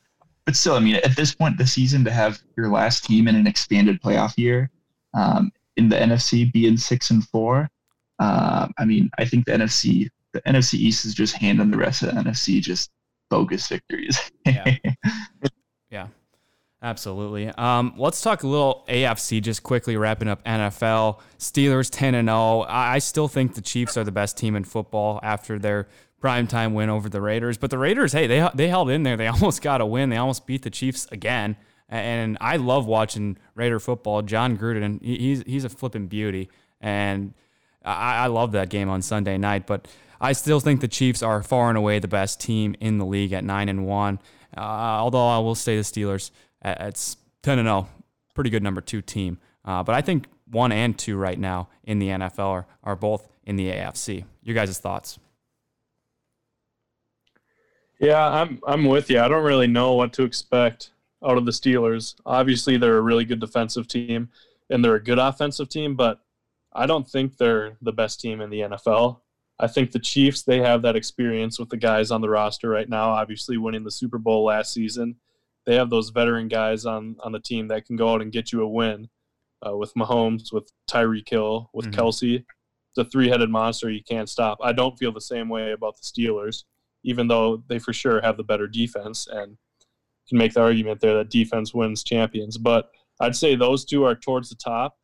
but 0.46 0.56
still, 0.56 0.74
I 0.74 0.80
mean, 0.80 0.94
at 0.96 1.14
this 1.14 1.34
point 1.34 1.58
the 1.58 1.66
season, 1.66 2.04
to 2.04 2.10
have 2.10 2.40
your 2.56 2.70
last 2.70 3.04
team 3.04 3.28
in 3.28 3.36
an 3.36 3.46
expanded 3.46 4.00
playoff 4.00 4.36
year 4.38 4.70
um, 5.14 5.52
in 5.76 5.88
the 5.88 5.96
NFC 5.96 6.50
being 6.50 6.76
six 6.76 7.10
and 7.10 7.26
four, 7.28 7.68
uh, 8.18 8.68
I 8.78 8.84
mean, 8.84 9.10
I 9.18 9.24
think 9.24 9.44
the 9.44 9.52
NFC 9.52 10.08
the 10.32 10.40
NFC 10.42 10.74
East 10.74 11.04
is 11.04 11.14
just 11.14 11.34
handing 11.34 11.70
the 11.70 11.76
rest 11.76 12.02
of 12.02 12.14
the 12.14 12.20
NFC 12.20 12.60
just 12.60 12.90
bogus 13.30 13.68
victories. 13.68 14.30
yeah. 14.46 14.76
Absolutely. 16.80 17.48
Um, 17.48 17.94
let's 17.96 18.20
talk 18.20 18.44
a 18.44 18.46
little 18.46 18.84
AFC 18.88 19.42
just 19.42 19.64
quickly, 19.64 19.96
wrapping 19.96 20.28
up 20.28 20.44
NFL. 20.44 21.18
Steelers 21.38 21.88
10 21.90 22.14
and 22.14 22.28
0. 22.28 22.66
I 22.68 23.00
still 23.00 23.26
think 23.26 23.54
the 23.54 23.60
Chiefs 23.60 23.96
are 23.96 24.04
the 24.04 24.12
best 24.12 24.36
team 24.36 24.54
in 24.54 24.62
football 24.62 25.18
after 25.22 25.58
their 25.58 25.88
primetime 26.22 26.74
win 26.74 26.88
over 26.88 27.08
the 27.08 27.20
Raiders. 27.20 27.58
But 27.58 27.70
the 27.70 27.78
Raiders, 27.78 28.12
hey, 28.12 28.28
they 28.28 28.48
they 28.54 28.68
held 28.68 28.90
in 28.90 29.02
there. 29.02 29.16
They 29.16 29.26
almost 29.28 29.60
got 29.60 29.80
a 29.80 29.86
win. 29.86 30.10
They 30.10 30.16
almost 30.16 30.46
beat 30.46 30.62
the 30.62 30.70
Chiefs 30.70 31.06
again. 31.10 31.56
And 31.88 32.36
I 32.40 32.58
love 32.58 32.86
watching 32.86 33.38
Raider 33.54 33.80
football. 33.80 34.22
Jon 34.22 34.56
Gruden, 34.56 35.02
he's 35.02 35.42
he's 35.46 35.64
a 35.64 35.68
flipping 35.70 36.06
beauty, 36.06 36.50
and 36.80 37.32
I, 37.82 38.24
I 38.24 38.26
love 38.26 38.52
that 38.52 38.68
game 38.68 38.88
on 38.90 39.02
Sunday 39.02 39.38
night. 39.38 39.66
But 39.66 39.88
I 40.20 40.32
still 40.32 40.60
think 40.60 40.80
the 40.80 40.88
Chiefs 40.88 41.22
are 41.22 41.42
far 41.42 41.70
and 41.70 41.78
away 41.78 41.98
the 41.98 42.08
best 42.08 42.40
team 42.40 42.76
in 42.78 42.98
the 42.98 43.06
league 43.06 43.32
at 43.32 43.42
nine 43.42 43.68
and 43.68 43.86
one. 43.86 44.20
Uh, 44.56 44.60
although 44.60 45.28
I 45.28 45.38
will 45.38 45.54
say 45.54 45.76
the 45.76 45.82
Steelers 45.82 46.30
it's 46.64 47.16
10 47.42 47.58
and 47.58 47.66
0, 47.66 47.88
pretty 48.34 48.50
good 48.50 48.62
number 48.62 48.80
two 48.80 49.02
team. 49.02 49.38
Uh, 49.64 49.82
but 49.82 49.94
I 49.94 50.00
think 50.00 50.26
one 50.50 50.72
and 50.72 50.98
two 50.98 51.16
right 51.16 51.38
now 51.38 51.68
in 51.84 51.98
the 51.98 52.08
NFL 52.08 52.48
are, 52.48 52.66
are 52.82 52.96
both 52.96 53.28
in 53.44 53.56
the 53.56 53.70
AFC. 53.70 54.24
Your 54.42 54.54
guys' 54.54 54.78
thoughts? 54.78 55.18
Yeah, 58.00 58.24
I'm 58.24 58.60
I'm 58.66 58.84
with 58.84 59.10
you. 59.10 59.20
I 59.20 59.28
don't 59.28 59.44
really 59.44 59.66
know 59.66 59.94
what 59.94 60.12
to 60.14 60.22
expect 60.22 60.90
out 61.24 61.36
of 61.36 61.44
the 61.44 61.50
Steelers. 61.50 62.14
Obviously, 62.24 62.76
they're 62.76 62.98
a 62.98 63.02
really 63.02 63.24
good 63.24 63.40
defensive 63.40 63.88
team 63.88 64.28
and 64.70 64.84
they're 64.84 64.94
a 64.94 65.02
good 65.02 65.18
offensive 65.18 65.68
team, 65.68 65.96
but 65.96 66.20
I 66.72 66.86
don't 66.86 67.08
think 67.08 67.36
they're 67.36 67.76
the 67.82 67.92
best 67.92 68.20
team 68.20 68.40
in 68.40 68.50
the 68.50 68.60
NFL. 68.60 69.20
I 69.58 69.66
think 69.66 69.90
the 69.90 69.98
Chiefs, 69.98 70.42
they 70.42 70.60
have 70.60 70.82
that 70.82 70.94
experience 70.94 71.58
with 71.58 71.70
the 71.70 71.76
guys 71.76 72.12
on 72.12 72.20
the 72.20 72.28
roster 72.28 72.68
right 72.68 72.88
now, 72.88 73.10
obviously 73.10 73.56
winning 73.56 73.82
the 73.82 73.90
Super 73.90 74.18
Bowl 74.18 74.44
last 74.44 74.72
season 74.72 75.16
they 75.68 75.74
have 75.74 75.90
those 75.90 76.08
veteran 76.08 76.48
guys 76.48 76.86
on 76.86 77.16
on 77.20 77.30
the 77.30 77.40
team 77.40 77.68
that 77.68 77.84
can 77.84 77.94
go 77.94 78.08
out 78.08 78.22
and 78.22 78.32
get 78.32 78.52
you 78.52 78.62
a 78.62 78.68
win. 78.68 79.08
Uh, 79.66 79.76
with 79.76 79.92
Mahomes, 79.94 80.52
with 80.52 80.70
Tyreek 80.88 81.28
Hill, 81.28 81.68
with 81.74 81.90
mm-hmm. 81.90 82.00
Kelce, 82.00 82.36
it's 82.36 82.98
a 82.98 83.04
three-headed 83.04 83.50
monster 83.50 83.90
you 83.90 84.04
can't 84.08 84.28
stop. 84.28 84.56
I 84.62 84.72
don't 84.72 84.96
feel 84.96 85.10
the 85.10 85.20
same 85.20 85.48
way 85.48 85.72
about 85.72 85.96
the 85.96 86.04
Steelers, 86.04 86.62
even 87.02 87.26
though 87.26 87.64
they 87.68 87.80
for 87.80 87.92
sure 87.92 88.20
have 88.20 88.36
the 88.36 88.44
better 88.44 88.68
defense. 88.68 89.26
And 89.28 89.58
can 90.28 90.38
make 90.38 90.54
the 90.54 90.60
argument 90.60 91.00
there 91.00 91.16
that 91.16 91.30
defense 91.30 91.74
wins 91.74 92.04
champions. 92.04 92.56
But 92.56 92.90
I'd 93.20 93.36
say 93.36 93.56
those 93.56 93.84
two 93.84 94.04
are 94.04 94.14
towards 94.14 94.48
the 94.48 94.56
top. 94.56 94.96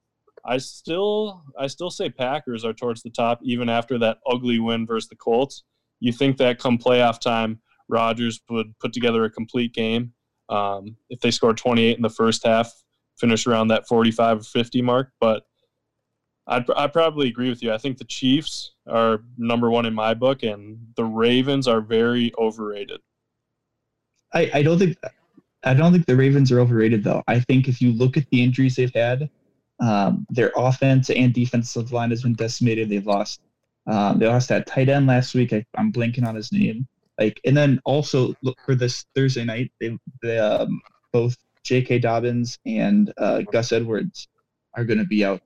I 0.46 0.59
still 0.59 1.42
I 1.59 1.66
still 1.66 1.90
say 1.90 2.09
Packers 2.11 2.64
are 2.64 2.72
towards 2.72 3.03
the 3.03 3.11
top 3.11 3.40
even 3.42 3.68
after 3.68 3.98
that 3.98 4.18
ugly 4.27 4.61
win 4.61 4.87
versus 4.87 5.09
the 5.09 5.16
Colts. 5.16 5.64
You 6.00 6.12
think 6.12 6.37
that 6.37 6.59
come 6.59 6.79
playoff 6.79 7.20
time, 7.20 7.61
Rodgers 7.88 8.40
would 8.50 8.79
put 8.79 8.92
together 8.92 9.24
a 9.24 9.31
complete 9.31 9.74
game. 9.74 10.13
Um, 10.48 10.96
if 11.11 11.20
they 11.20 11.30
score 11.30 11.54
28 11.54 11.96
in 11.96 12.02
the 12.02 12.11
first 12.11 12.44
half, 12.46 12.72
finish 13.18 13.46
around 13.46 13.68
that 13.68 13.87
45 13.87 14.40
or 14.40 14.42
50 14.42 14.83
mark. 14.83 15.11
But 15.20 15.44
I'd, 16.46 16.68
i 16.70 16.87
probably 16.87 17.28
agree 17.28 17.48
with 17.48 17.62
you. 17.62 17.72
I 17.72 17.78
think 17.78 17.98
the 17.98 18.04
Chiefs 18.04 18.72
are 18.87 19.22
number 19.38 19.70
one 19.70 19.87
in 19.87 19.94
my 19.94 20.14
book, 20.14 20.42
and 20.42 20.78
the 20.96 21.04
Ravens 21.04 21.66
are 21.66 21.80
very 21.80 22.33
overrated. 22.38 23.00
I, 24.33 24.50
I 24.54 24.62
don't 24.62 24.78
think 24.78 24.98
I 25.62 25.72
don't 25.72 25.92
think 25.92 26.07
the 26.07 26.16
Ravens 26.16 26.52
are 26.52 26.61
overrated 26.61 27.04
though. 27.04 27.22
I 27.26 27.40
think 27.40 27.68
if 27.68 27.80
you 27.80 27.92
look 27.92 28.16
at 28.16 28.28
the 28.30 28.42
injuries 28.42 28.76
they've 28.76 28.94
had, 28.94 29.30
um, 29.80 30.26
their 30.28 30.52
offense 30.57 31.09
and 31.09 31.33
defensive 31.33 31.92
line 31.92 32.11
has 32.11 32.22
been 32.22 32.35
decimated. 32.35 32.90
They've 32.90 33.07
lost 33.07 33.40
um, 33.87 34.18
they 34.18 34.26
lost 34.26 34.48
that 34.48 34.66
tight 34.66 34.88
end 34.88 35.07
last 35.07 35.35
week. 35.35 35.52
I, 35.52 35.64
am 35.76 35.92
blanking 35.92 36.26
on 36.26 36.35
his 36.35 36.52
name. 36.52 36.87
Like, 37.18 37.40
and 37.44 37.57
then 37.57 37.81
also 37.85 38.35
look 38.42 38.59
for 38.64 38.74
this 38.74 39.05
Thursday 39.14 39.44
night. 39.44 39.70
They, 39.81 39.96
they 40.22 40.38
um, 40.38 40.81
both 41.12 41.37
J.K. 41.62 42.00
Dobbins 42.00 42.59
and 42.66 43.12
uh, 43.16 43.42
Gus 43.42 43.72
Edwards 43.72 44.29
are 44.74 44.85
going 44.85 44.98
to 44.98 45.05
be 45.05 45.24
out 45.24 45.40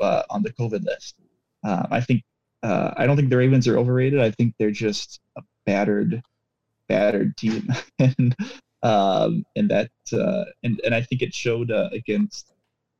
uh, 0.00 0.22
on 0.30 0.42
the 0.42 0.52
COVID 0.52 0.84
list. 0.84 1.16
Uh, 1.64 1.86
I 1.90 2.00
think 2.00 2.22
uh, 2.62 2.92
I 2.96 3.06
don't 3.06 3.16
think 3.16 3.30
the 3.30 3.36
Ravens 3.36 3.66
are 3.68 3.78
overrated. 3.78 4.20
I 4.20 4.30
think 4.30 4.54
they're 4.58 4.70
just 4.70 5.20
a 5.36 5.42
battered, 5.66 6.22
battered 6.88 7.36
team, 7.36 7.68
and 7.98 8.36
um, 8.82 9.44
and 9.56 9.70
that 9.70 9.90
uh, 10.12 10.44
and 10.62 10.80
and 10.84 10.94
I 10.94 11.02
think 11.02 11.22
it 11.22 11.34
showed 11.34 11.70
uh, 11.70 11.88
against 11.92 12.52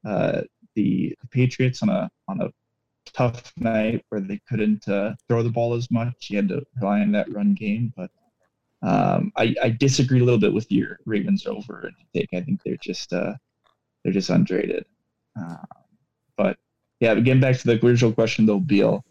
the, 0.02 0.46
the 0.74 1.14
Patriots 1.30 1.82
on 1.82 1.90
a 1.90 2.10
on 2.28 2.40
a 2.40 2.50
tough 3.14 3.52
night 3.56 4.04
where 4.08 4.20
they 4.20 4.40
couldn't 4.48 4.86
uh, 4.88 5.14
throw 5.28 5.42
the 5.42 5.50
ball 5.50 5.74
as 5.74 5.90
much. 5.90 6.28
You 6.30 6.36
had 6.36 6.48
to 6.48 6.62
rely 6.80 7.00
on 7.00 7.12
that 7.12 7.32
run 7.32 7.54
game, 7.54 7.92
but 7.96 8.10
um, 8.82 9.32
I, 9.36 9.54
I, 9.62 9.70
disagree 9.70 10.20
a 10.20 10.24
little 10.24 10.38
bit 10.38 10.52
with 10.52 10.70
your 10.70 10.98
Ravens 11.06 11.46
over 11.46 11.90
take. 12.14 12.28
I 12.34 12.42
think 12.42 12.60
they're 12.64 12.76
just 12.82 13.14
uh, 13.14 13.32
they're 14.02 14.12
just 14.12 14.28
underrated. 14.28 14.84
Uh, 15.40 15.56
but 16.36 16.58
yeah, 17.00 17.14
getting 17.14 17.40
back 17.40 17.56
to 17.56 17.66
the 17.66 17.84
original 17.86 18.12
question 18.12 18.44
though, 18.44 18.60
Beal. 18.60 19.02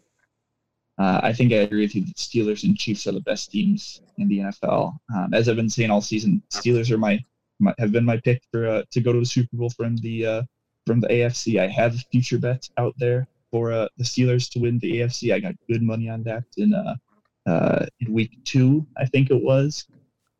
Uh, 0.96 1.20
I 1.24 1.32
think 1.32 1.52
I 1.52 1.56
agree 1.56 1.80
with 1.80 1.96
you 1.96 2.04
that 2.04 2.14
Steelers 2.14 2.62
and 2.62 2.78
Chiefs 2.78 3.08
are 3.08 3.12
the 3.12 3.20
best 3.22 3.50
teams 3.50 4.00
in 4.16 4.28
the 4.28 4.38
NFL. 4.38 4.96
Um, 5.12 5.34
as 5.34 5.48
I've 5.48 5.56
been 5.56 5.68
saying 5.68 5.90
all 5.90 6.00
season, 6.00 6.40
Steelers 6.52 6.92
are 6.92 6.98
my, 6.98 7.18
my 7.58 7.74
have 7.78 7.90
been 7.90 8.04
my 8.04 8.18
pick 8.18 8.42
for 8.52 8.68
uh, 8.68 8.82
to 8.92 9.00
go 9.00 9.12
to 9.12 9.18
the 9.18 9.26
Super 9.26 9.56
Bowl 9.56 9.70
from 9.70 9.96
the 9.96 10.24
uh, 10.24 10.42
from 10.86 11.00
the 11.00 11.08
AFC. 11.08 11.58
I 11.58 11.66
have 11.66 11.96
future 12.12 12.38
bets 12.38 12.70
out 12.78 12.94
there 12.96 13.26
for 13.54 13.70
uh, 13.70 13.86
the 13.96 14.02
Steelers 14.02 14.50
to 14.50 14.58
win 14.58 14.80
the 14.80 14.98
AFC. 14.98 15.32
I 15.32 15.38
got 15.38 15.54
good 15.70 15.80
money 15.80 16.08
on 16.08 16.24
that 16.24 16.42
in 16.56 16.74
uh, 16.74 16.96
uh, 17.46 17.86
in 18.00 18.12
week 18.12 18.32
two, 18.42 18.84
I 18.96 19.06
think 19.06 19.30
it 19.30 19.40
was. 19.40 19.86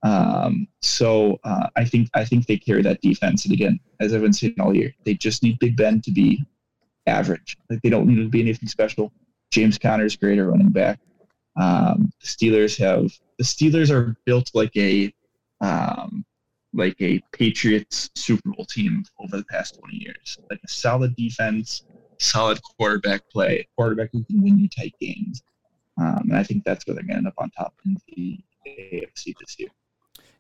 Um, 0.03 0.67
so 0.83 1.39
uh, 1.45 1.69
I 1.77 1.85
think 1.85 2.11
I 2.15 2.25
think 2.25 2.47
they 2.47 2.57
carry 2.57 2.83
that 2.83 3.03
defense. 3.03 3.45
And 3.45 3.55
again, 3.55 3.79
as 4.01 4.13
I've 4.13 4.23
been 4.23 4.33
saying 4.33 4.57
all 4.59 4.75
year, 4.75 4.93
they 5.05 5.15
just 5.15 5.45
need 5.45 5.61
Big 5.61 5.77
Ben 5.77 6.01
to 6.01 6.11
be 6.11 6.45
average. 7.07 7.57
Like 7.71 7.83
they 7.83 7.89
don't 7.89 8.09
need 8.09 8.17
to 8.17 8.29
be 8.29 8.41
anything 8.41 8.69
special. 8.69 9.13
James 9.53 9.79
Conner 9.79 10.07
is 10.07 10.17
great 10.17 10.41
at 10.41 10.49
running 10.49 10.71
back. 10.71 10.99
Um, 11.55 12.11
the 12.21 12.27
Steelers 12.27 12.77
have 12.81 13.13
the 13.39 13.45
Steelers 13.45 13.93
are 13.93 14.17
built 14.27 14.51
like 14.55 14.77
a 14.77 15.15
um, 15.61 16.25
like 16.73 17.01
a 17.01 17.21
Patriots 17.31 18.11
Super 18.17 18.51
Bowl 18.51 18.65
team 18.65 19.05
over 19.21 19.37
the 19.37 19.45
past 19.45 19.79
20 19.79 19.99
years. 19.99 20.37
Like 20.51 20.59
a 20.65 20.69
solid 20.69 21.15
defense, 21.15 21.85
solid 22.25 22.61
quarterback 22.63 23.29
play, 23.31 23.69
quarterback 23.77 24.11
who 24.13 24.25
can 24.25 24.43
win 24.43 24.59
you 24.59 24.69
tight 24.69 24.95
games. 25.01 25.43
Um, 25.97 26.23
and 26.25 26.37
I 26.37 26.43
think 26.43 26.65
that's 26.65 26.87
where 26.87 26.95
they're 26.95 27.05
going 27.05 27.15
to 27.15 27.19
end 27.19 27.27
up 27.29 27.35
on 27.39 27.51
top 27.51 27.75
in 27.85 27.97
the 28.09 28.39
AFC 28.67 29.35
this 29.39 29.57
year. 29.59 29.69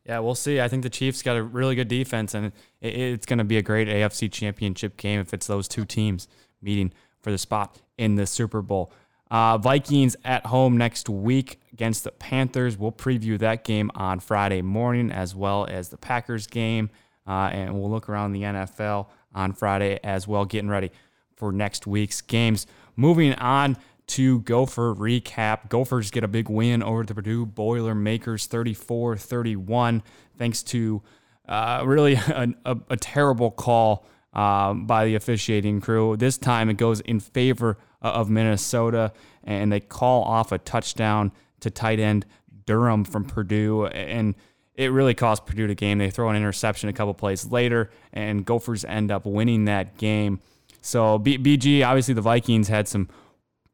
Yeah, 0.04 0.18
we'll 0.18 0.34
see. 0.34 0.60
I 0.60 0.68
think 0.68 0.82
the 0.82 0.90
Chiefs 0.90 1.22
got 1.22 1.36
a 1.36 1.42
really 1.42 1.74
good 1.74 1.88
defense, 1.88 2.34
and 2.34 2.52
it's 2.80 3.24
going 3.24 3.38
to 3.38 3.44
be 3.44 3.56
a 3.56 3.62
great 3.62 3.88
AFC 3.88 4.30
championship 4.30 4.96
game 4.96 5.20
if 5.20 5.32
it's 5.32 5.46
those 5.46 5.66
two 5.66 5.84
teams 5.84 6.28
meeting 6.60 6.92
for 7.22 7.30
the 7.30 7.38
spot 7.38 7.80
in 7.96 8.16
the 8.16 8.26
Super 8.26 8.60
Bowl. 8.60 8.92
Uh, 9.30 9.56
Vikings 9.56 10.14
at 10.24 10.46
home 10.46 10.76
next 10.76 11.08
week 11.08 11.58
against 11.72 12.04
the 12.04 12.12
Panthers. 12.12 12.76
We'll 12.76 12.92
preview 12.92 13.38
that 13.38 13.64
game 13.64 13.90
on 13.94 14.20
Friday 14.20 14.60
morning 14.60 15.10
as 15.10 15.34
well 15.34 15.66
as 15.70 15.88
the 15.88 15.96
Packers 15.96 16.46
game. 16.46 16.90
Uh, 17.26 17.48
and 17.50 17.74
we'll 17.74 17.90
look 17.90 18.08
around 18.08 18.32
the 18.32 18.42
NFL 18.42 19.06
on 19.34 19.54
Friday 19.54 19.98
as 20.04 20.28
well, 20.28 20.44
getting 20.44 20.68
ready 20.68 20.92
for 21.36 21.52
next 21.52 21.86
week's 21.86 22.20
games. 22.20 22.66
Moving 22.96 23.34
on 23.34 23.76
to 24.06 24.40
Gopher 24.40 24.94
recap. 24.94 25.68
Gophers 25.68 26.10
get 26.10 26.24
a 26.24 26.28
big 26.28 26.48
win 26.48 26.82
over 26.82 27.04
the 27.04 27.14
Purdue 27.14 27.46
Boilermakers 27.46 28.46
34 28.46 29.16
31, 29.16 30.02
thanks 30.36 30.62
to 30.64 31.02
uh, 31.48 31.82
really 31.84 32.14
a, 32.28 32.48
a, 32.64 32.96
terrible 32.96 33.50
call 33.50 34.06
um, 34.32 34.86
by 34.86 35.04
the 35.04 35.14
officiating 35.14 35.80
crew. 35.80 36.16
This 36.16 36.38
time 36.38 36.70
it 36.70 36.76
goes 36.76 37.00
in 37.00 37.20
favor 37.20 37.78
of 38.02 38.28
Minnesota, 38.28 39.12
and 39.42 39.72
they 39.72 39.80
call 39.80 40.22
off 40.22 40.52
a 40.52 40.58
touchdown 40.58 41.32
to 41.60 41.70
tight 41.70 41.98
end 41.98 42.26
Durham 42.66 43.04
from 43.04 43.24
Purdue. 43.24 43.86
And 43.86 44.34
it 44.74 44.90
really 44.90 45.14
cost 45.14 45.46
Purdue 45.46 45.66
the 45.66 45.74
game. 45.74 45.98
They 45.98 46.10
throw 46.10 46.28
an 46.28 46.36
interception 46.36 46.88
a 46.88 46.92
couple 46.92 47.14
plays 47.14 47.46
later, 47.46 47.90
and 48.12 48.44
Gophers 48.44 48.84
end 48.84 49.10
up 49.10 49.24
winning 49.24 49.66
that 49.66 49.96
game. 49.96 50.40
So 50.84 51.18
B- 51.18 51.38
BG, 51.38 51.84
obviously 51.84 52.12
the 52.12 52.20
Vikings 52.20 52.68
had 52.68 52.86
some 52.86 53.08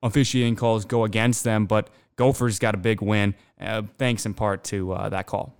officiating 0.00 0.54
calls 0.54 0.84
go 0.84 1.02
against 1.02 1.42
them, 1.42 1.66
but 1.66 1.90
Gophers 2.14 2.60
got 2.60 2.76
a 2.76 2.78
big 2.78 3.02
win, 3.02 3.34
uh, 3.60 3.82
thanks 3.98 4.26
in 4.26 4.32
part 4.32 4.62
to 4.64 4.92
uh, 4.92 5.08
that 5.08 5.26
call. 5.26 5.52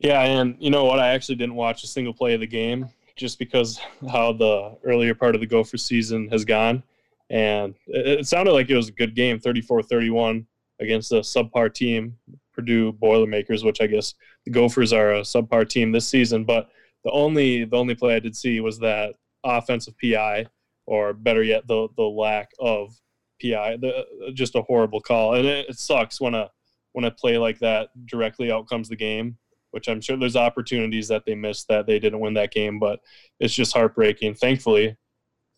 Yeah, 0.00 0.20
and 0.22 0.56
you 0.58 0.70
know 0.70 0.84
what? 0.84 0.98
I 0.98 1.10
actually 1.10 1.36
didn't 1.36 1.54
watch 1.54 1.84
a 1.84 1.86
single 1.86 2.12
play 2.12 2.34
of 2.34 2.40
the 2.40 2.46
game 2.48 2.88
just 3.14 3.38
because 3.38 3.78
how 4.10 4.32
the 4.32 4.76
earlier 4.82 5.14
part 5.14 5.36
of 5.36 5.40
the 5.40 5.46
Gopher 5.46 5.76
season 5.76 6.28
has 6.30 6.44
gone. 6.44 6.82
And 7.30 7.76
it, 7.86 8.20
it 8.20 8.26
sounded 8.26 8.52
like 8.52 8.68
it 8.68 8.76
was 8.76 8.88
a 8.88 8.92
good 8.92 9.14
game, 9.14 9.38
34 9.38 9.84
31 9.84 10.44
against 10.80 11.12
a 11.12 11.20
subpar 11.20 11.72
team, 11.72 12.18
Purdue 12.52 12.92
Boilermakers, 12.92 13.62
which 13.62 13.80
I 13.80 13.86
guess 13.86 14.14
the 14.44 14.50
Gophers 14.50 14.92
are 14.92 15.14
a 15.14 15.20
subpar 15.20 15.68
team 15.68 15.92
this 15.92 16.08
season. 16.08 16.44
But 16.44 16.68
the 17.04 17.12
only 17.12 17.64
the 17.64 17.76
only 17.76 17.94
play 17.94 18.16
I 18.16 18.18
did 18.18 18.36
see 18.36 18.58
was 18.60 18.80
that 18.80 19.14
offensive 19.46 19.94
PI, 20.02 20.46
or 20.86 21.12
better 21.12 21.42
yet, 21.42 21.66
the 21.66 21.88
the 21.96 22.02
lack 22.02 22.50
of 22.58 22.94
PI. 23.42 23.78
The, 23.78 24.06
just 24.34 24.54
a 24.54 24.62
horrible 24.62 25.00
call, 25.00 25.34
and 25.34 25.46
it, 25.46 25.70
it 25.70 25.78
sucks 25.78 26.20
when 26.20 26.34
a 26.34 26.50
when 26.92 27.04
a 27.04 27.10
play 27.10 27.38
like 27.38 27.58
that 27.60 27.90
directly 28.06 28.50
outcomes 28.50 28.88
the 28.88 28.96
game. 28.96 29.38
Which 29.72 29.88
I'm 29.88 30.00
sure 30.00 30.16
there's 30.16 30.36
opportunities 30.36 31.08
that 31.08 31.24
they 31.26 31.34
missed 31.34 31.68
that 31.68 31.86
they 31.86 31.98
didn't 31.98 32.20
win 32.20 32.34
that 32.34 32.52
game, 32.52 32.78
but 32.78 33.00
it's 33.40 33.52
just 33.52 33.74
heartbreaking. 33.74 34.34
Thankfully, 34.34 34.96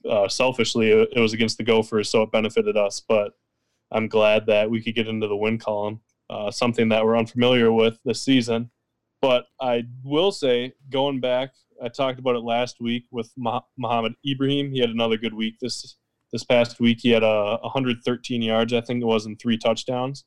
uh, 0.08 0.28
selfishly, 0.28 0.90
it, 0.90 1.20
was 1.20 1.32
against 1.34 1.56
the 1.58 1.64
Gophers, 1.64 2.08
so 2.08 2.22
it 2.22 2.32
benefited 2.32 2.76
us. 2.76 3.00
But 3.06 3.32
I'm 3.92 4.08
glad 4.08 4.46
that 4.46 4.70
we 4.70 4.82
could 4.82 4.94
get 4.94 5.08
into 5.08 5.28
the 5.28 5.36
win 5.36 5.58
column, 5.58 6.00
uh, 6.30 6.50
something 6.50 6.88
that 6.88 7.04
we're 7.04 7.16
unfamiliar 7.16 7.72
with 7.72 7.98
this 8.04 8.22
season. 8.22 8.70
But 9.20 9.46
I 9.60 9.84
will 10.04 10.32
say, 10.32 10.72
going 10.90 11.20
back 11.20 11.52
I 11.82 11.88
talked 11.88 12.18
about 12.18 12.36
it 12.36 12.40
last 12.40 12.80
week 12.80 13.04
with 13.10 13.32
Mohamed 13.36 14.14
Ibrahim. 14.26 14.70
He 14.70 14.80
had 14.80 14.90
another 14.90 15.16
good 15.16 15.34
week 15.34 15.56
this 15.60 15.96
this 16.32 16.44
past 16.44 16.78
week. 16.78 16.98
He 17.00 17.10
had 17.10 17.22
a 17.22 17.58
113 17.62 18.42
yards, 18.42 18.72
I 18.72 18.80
think 18.80 19.00
it 19.00 19.06
was, 19.06 19.26
and 19.26 19.38
three 19.38 19.56
touchdowns. 19.56 20.24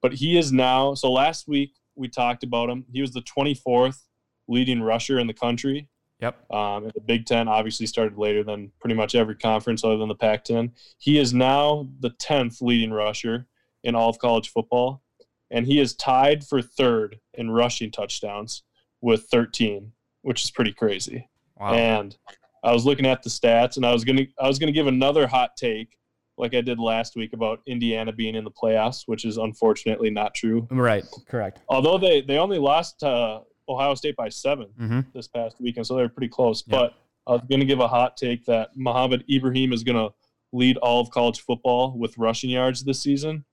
But 0.00 0.14
he 0.14 0.38
is 0.38 0.52
now. 0.52 0.94
So 0.94 1.10
last 1.10 1.48
week 1.48 1.72
we 1.96 2.08
talked 2.08 2.44
about 2.44 2.70
him. 2.70 2.84
He 2.92 3.00
was 3.00 3.12
the 3.12 3.22
24th 3.22 4.02
leading 4.46 4.80
rusher 4.80 5.18
in 5.18 5.26
the 5.26 5.34
country. 5.34 5.88
Yep. 6.20 6.52
Um, 6.52 6.90
the 6.94 7.00
Big 7.00 7.26
Ten 7.26 7.48
obviously 7.48 7.86
started 7.86 8.18
later 8.18 8.42
than 8.42 8.72
pretty 8.80 8.94
much 8.94 9.14
every 9.14 9.36
conference 9.36 9.84
other 9.84 9.96
than 9.96 10.08
the 10.08 10.14
Pac-10. 10.14 10.72
He 10.98 11.18
is 11.18 11.32
now 11.32 11.88
the 12.00 12.10
10th 12.10 12.60
leading 12.60 12.92
rusher 12.92 13.46
in 13.84 13.94
all 13.94 14.08
of 14.08 14.18
college 14.18 14.50
football, 14.50 15.02
and 15.50 15.66
he 15.66 15.78
is 15.80 15.94
tied 15.94 16.44
for 16.44 16.60
third 16.60 17.20
in 17.34 17.50
rushing 17.50 17.92
touchdowns 17.92 18.64
with 19.00 19.26
13 19.30 19.92
which 20.22 20.44
is 20.44 20.50
pretty 20.50 20.72
crazy. 20.72 21.28
Wow. 21.58 21.74
And 21.74 22.16
I 22.62 22.72
was 22.72 22.84
looking 22.84 23.06
at 23.06 23.22
the 23.22 23.30
stats, 23.30 23.76
and 23.76 23.86
I 23.86 23.92
was 23.92 24.04
gonna 24.04 24.26
I 24.40 24.46
was 24.46 24.58
gonna 24.58 24.72
give 24.72 24.86
another 24.86 25.26
hot 25.26 25.56
take, 25.56 25.96
like 26.36 26.54
I 26.54 26.60
did 26.60 26.78
last 26.78 27.16
week 27.16 27.32
about 27.32 27.60
Indiana 27.66 28.12
being 28.12 28.34
in 28.34 28.44
the 28.44 28.50
playoffs, 28.50 29.02
which 29.06 29.24
is 29.24 29.36
unfortunately 29.36 30.10
not 30.10 30.34
true. 30.34 30.66
Right. 30.70 31.04
Correct. 31.28 31.60
Although 31.68 31.98
they 31.98 32.20
they 32.20 32.38
only 32.38 32.58
lost 32.58 33.00
to 33.00 33.42
Ohio 33.68 33.94
State 33.94 34.16
by 34.16 34.28
7 34.28 34.66
mm-hmm. 34.80 35.00
this 35.14 35.28
past 35.28 35.56
weekend, 35.60 35.86
so 35.86 35.96
they're 35.96 36.08
pretty 36.08 36.28
close. 36.28 36.64
Yeah. 36.66 36.78
But 36.78 36.94
I 37.26 37.32
was 37.32 37.42
gonna 37.50 37.64
give 37.64 37.80
a 37.80 37.88
hot 37.88 38.16
take 38.16 38.44
that 38.46 38.70
Mohamed 38.76 39.24
Ibrahim 39.30 39.72
is 39.72 39.82
gonna 39.84 40.08
lead 40.52 40.78
all 40.78 41.00
of 41.00 41.10
college 41.10 41.40
football 41.40 41.96
with 41.98 42.16
rushing 42.16 42.50
yards 42.50 42.84
this 42.84 43.00
season, 43.00 43.44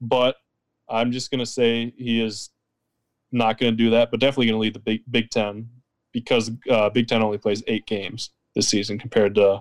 but 0.00 0.36
I'm 0.88 1.12
just 1.12 1.30
gonna 1.30 1.46
say 1.46 1.94
he 1.96 2.20
is 2.20 2.50
not 3.32 3.58
going 3.58 3.72
to 3.72 3.76
do 3.76 3.90
that, 3.90 4.10
but 4.10 4.20
definitely 4.20 4.46
going 4.46 4.56
to 4.56 4.60
lead 4.60 4.74
the 4.74 4.80
Big 4.80 5.02
Big 5.10 5.30
Ten 5.30 5.68
because 6.12 6.50
uh, 6.70 6.90
Big 6.90 7.08
Ten 7.08 7.22
only 7.22 7.38
plays 7.38 7.62
eight 7.66 7.86
games 7.86 8.30
this 8.54 8.68
season 8.68 8.98
compared 8.98 9.34
to 9.36 9.60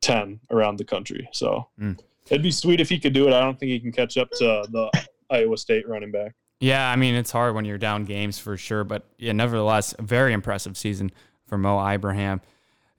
ten 0.00 0.40
around 0.50 0.76
the 0.78 0.84
country. 0.84 1.28
So 1.32 1.68
Mm. 1.80 1.98
it'd 2.28 2.42
be 2.42 2.50
sweet 2.50 2.80
if 2.80 2.88
he 2.88 2.98
could 2.98 3.12
do 3.12 3.26
it. 3.28 3.32
I 3.32 3.40
don't 3.40 3.58
think 3.58 3.70
he 3.70 3.80
can 3.80 3.92
catch 3.92 4.16
up 4.16 4.30
to 4.32 4.66
the 4.70 4.90
Iowa 5.30 5.56
State 5.56 5.88
running 5.88 6.10
back. 6.12 6.34
Yeah, 6.60 6.88
I 6.90 6.96
mean 6.96 7.14
it's 7.14 7.30
hard 7.30 7.54
when 7.54 7.64
you're 7.64 7.78
down 7.78 8.04
games 8.04 8.38
for 8.38 8.56
sure, 8.56 8.82
but 8.84 9.04
yeah, 9.18 9.32
nevertheless, 9.32 9.94
a 9.98 10.02
very 10.02 10.32
impressive 10.32 10.76
season 10.76 11.10
for 11.46 11.58
Mo 11.58 11.78
Ibrahim. 11.86 12.40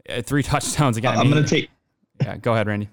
Uh, 0.09 0.21
three 0.21 0.43
touchdowns 0.51 0.97
again. 0.97 1.15
I 1.15 1.21
I'm 1.21 1.27
mean, 1.27 1.33
gonna 1.35 1.47
take. 1.47 1.69
Yeah, 2.21 2.37
go 2.37 2.53
ahead, 2.53 2.67
Randy. 2.67 2.89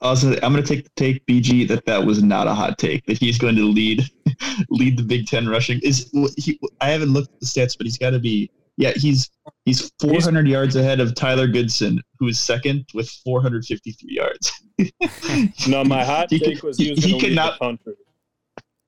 Also, 0.00 0.32
I'm 0.34 0.52
gonna 0.52 0.62
take 0.62 0.84
the 0.84 0.90
take 0.96 1.26
BG 1.26 1.66
that 1.68 1.84
that 1.86 2.04
was 2.06 2.22
not 2.22 2.46
a 2.46 2.54
hot 2.54 2.78
take 2.78 3.04
that 3.06 3.18
he's 3.18 3.36
going 3.36 3.56
to 3.56 3.64
lead 3.64 4.04
lead 4.70 4.96
the 4.96 5.02
Big 5.02 5.26
Ten 5.26 5.48
rushing. 5.48 5.80
Is 5.82 6.08
he? 6.36 6.58
I 6.80 6.90
haven't 6.90 7.12
looked 7.12 7.32
at 7.34 7.40
the 7.40 7.46
stats, 7.46 7.76
but 7.76 7.84
he's 7.86 7.98
got 7.98 8.10
to 8.10 8.20
be. 8.20 8.48
Yeah, 8.80 8.92
he's 8.94 9.28
he's 9.64 9.90
400 10.00 10.46
yards 10.46 10.76
ahead 10.76 11.00
of 11.00 11.14
Tyler 11.16 11.48
Goodson, 11.48 12.00
who 12.20 12.28
is 12.28 12.38
second 12.38 12.86
with 12.94 13.10
453 13.24 14.14
yards. 14.14 14.52
No, 15.68 15.82
my 15.84 16.04
hot 16.04 16.30
He 16.30 16.38
take 16.38 16.60
could- 16.60 16.68
was 16.68 16.78
he 16.78 16.90
was 16.92 17.02
he 17.02 17.10
going 17.10 17.20
could 17.20 17.28
lead 17.30 17.34
not- 17.36 17.58
the 17.58 17.64
country. 17.66 17.94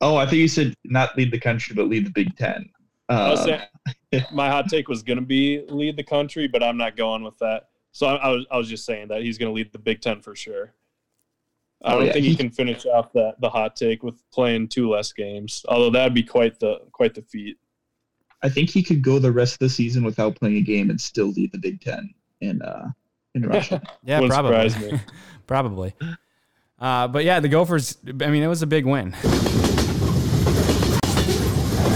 Oh, 0.00 0.16
I 0.16 0.24
think 0.24 0.36
you 0.38 0.48
said 0.48 0.72
not 0.84 1.14
lead 1.18 1.30
the 1.32 1.40
country, 1.40 1.74
but 1.74 1.88
lead 1.88 2.06
the 2.06 2.10
Big 2.10 2.34
Ten. 2.36 2.70
Uh, 3.08 3.34
saying, 3.36 3.62
my 4.32 4.48
hot 4.48 4.68
take 4.68 4.88
was 4.88 5.02
going 5.02 5.18
to 5.18 5.24
be 5.26 5.62
lead 5.68 5.96
the 5.96 6.04
country, 6.04 6.46
but 6.46 6.62
I'm 6.62 6.76
not 6.76 6.96
going 6.96 7.22
with 7.24 7.36
that. 7.38 7.64
So 7.92 8.06
I, 8.06 8.14
I 8.14 8.28
was 8.30 8.46
I 8.52 8.56
was 8.56 8.68
just 8.68 8.86
saying 8.86 9.08
that 9.08 9.22
he's 9.22 9.36
going 9.36 9.48
to 9.50 9.52
lead 9.52 9.72
the 9.72 9.78
Big 9.80 10.00
Ten 10.00 10.20
for 10.22 10.36
sure. 10.36 10.72
I 11.84 11.92
Oh, 11.94 11.98
don't 11.98 12.06
yeah, 12.06 12.12
think 12.12 12.24
he, 12.24 12.30
he- 12.30 12.36
can 12.36 12.50
finish 12.50 12.86
off 12.86 13.12
that 13.14 13.40
the 13.40 13.50
hot 13.50 13.74
take 13.74 14.04
with 14.04 14.22
playing 14.30 14.68
two 14.68 14.88
less 14.88 15.12
games. 15.12 15.64
Although 15.68 15.90
that'd 15.90 16.14
be 16.14 16.22
quite 16.22 16.60
the 16.60 16.82
quite 16.92 17.14
the 17.14 17.22
feat. 17.22 17.58
I 18.42 18.48
think 18.48 18.70
he 18.70 18.82
could 18.82 19.02
go 19.02 19.18
the 19.18 19.32
rest 19.32 19.54
of 19.54 19.58
the 19.60 19.68
season 19.68 20.02
without 20.04 20.34
playing 20.36 20.56
a 20.56 20.62
game 20.62 20.88
and 20.90 21.00
still 21.00 21.28
lead 21.28 21.52
the 21.52 21.58
Big 21.58 21.80
Ten 21.80 22.12
in 22.40 22.62
uh, 22.62 22.90
in 23.34 23.42
rushing. 23.46 23.80
Yeah, 24.04 24.20
Wouldn't 24.20 24.32
probably. 24.32 24.92
me. 24.92 25.00
probably. 25.46 25.94
Uh, 26.78 27.08
but 27.08 27.24
yeah, 27.24 27.40
the 27.40 27.48
Gophers. 27.48 27.98
I 28.06 28.28
mean, 28.30 28.42
it 28.42 28.48
was 28.48 28.62
a 28.62 28.66
big 28.66 28.86
win. 28.86 29.14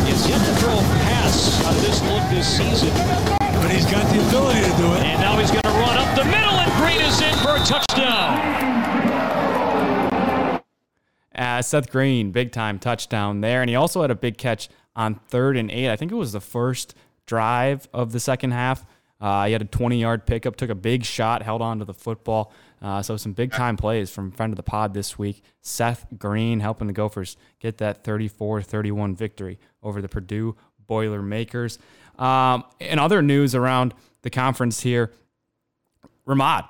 It's 0.07 0.29
yet 0.29 0.39
to 0.39 0.55
throw 0.61 0.75
a 0.75 0.83
pass 1.09 1.65
on 1.67 1.75
this 1.77 2.03
look 2.03 2.23
this 2.31 2.47
season. 2.57 2.91
But 3.39 3.71
he's 3.71 3.87
got 3.87 4.05
the 4.13 4.21
ability 4.29 4.61
to 4.61 4.77
do 4.77 4.93
it. 4.95 5.03
And 5.03 5.21
now 5.21 5.39
he's 5.39 5.51
going 5.51 5.63
to 5.63 5.69
run 5.71 5.97
up 5.97 6.15
the 6.15 6.25
middle, 6.25 6.53
and 6.53 6.71
Green 6.77 7.01
is 7.01 7.21
in 7.23 7.35
for 7.39 7.57
a 7.57 7.65
touchdown. 7.65 9.04
Uh, 11.35 11.62
Seth 11.62 11.90
Green, 11.90 12.31
big 12.31 12.53
time 12.53 12.79
touchdown 12.79 13.40
there, 13.40 13.61
and 13.61 13.68
he 13.68 13.77
also 13.77 14.03
had 14.03 14.11
a 14.11 14.14
big 14.14 14.38
catch 14.38 14.68
on 14.97 15.16
third 15.29 15.57
and 15.57 15.70
eight. 15.70 15.90
I 15.90 15.97
think 15.97 16.12
it 16.12 16.16
was 16.16 16.33
the 16.33 16.40
first 16.40 16.94
drive 17.27 17.88
of 17.92 18.12
the 18.12 18.20
second 18.20 18.53
half. 18.53 18.87
Uh, 19.20 19.47
he 19.47 19.53
had 19.53 19.62
a 19.62 19.66
20 19.66 20.01
yard 20.01 20.27
pickup, 20.27 20.57
took 20.57 20.70
a 20.70 20.75
big 20.75 21.05
shot, 21.05 21.42
held 21.42 21.62
on 21.62 21.79
to 21.79 21.85
the 21.85 21.94
football. 21.94 22.53
Uh, 22.83 23.01
so 23.01 23.16
some 23.16 23.33
big 23.33 23.53
time 23.53 23.77
plays 23.77 24.11
from 24.11 24.31
friend 24.31 24.53
of 24.53 24.57
the 24.57 24.62
pod 24.62 24.92
this 24.92 25.18
week. 25.18 25.42
Seth 25.62 26.07
Green 26.18 26.61
helping 26.61 26.87
the 26.87 26.92
Gophers 26.92 27.37
get 27.59 27.79
that 27.79 28.05
34-31 28.05 29.16
victory 29.16 29.59
over 29.83 30.03
the 30.03 30.09
Purdue 30.09 30.57
Boilermakers. 30.87 31.79
Um, 32.18 32.64
in 32.79 32.99
other 32.99 33.23
news 33.23 33.55
around 33.55 33.94
the 34.23 34.31
conference 34.31 34.81
here, 34.83 35.12
Ramaud, 36.27 36.64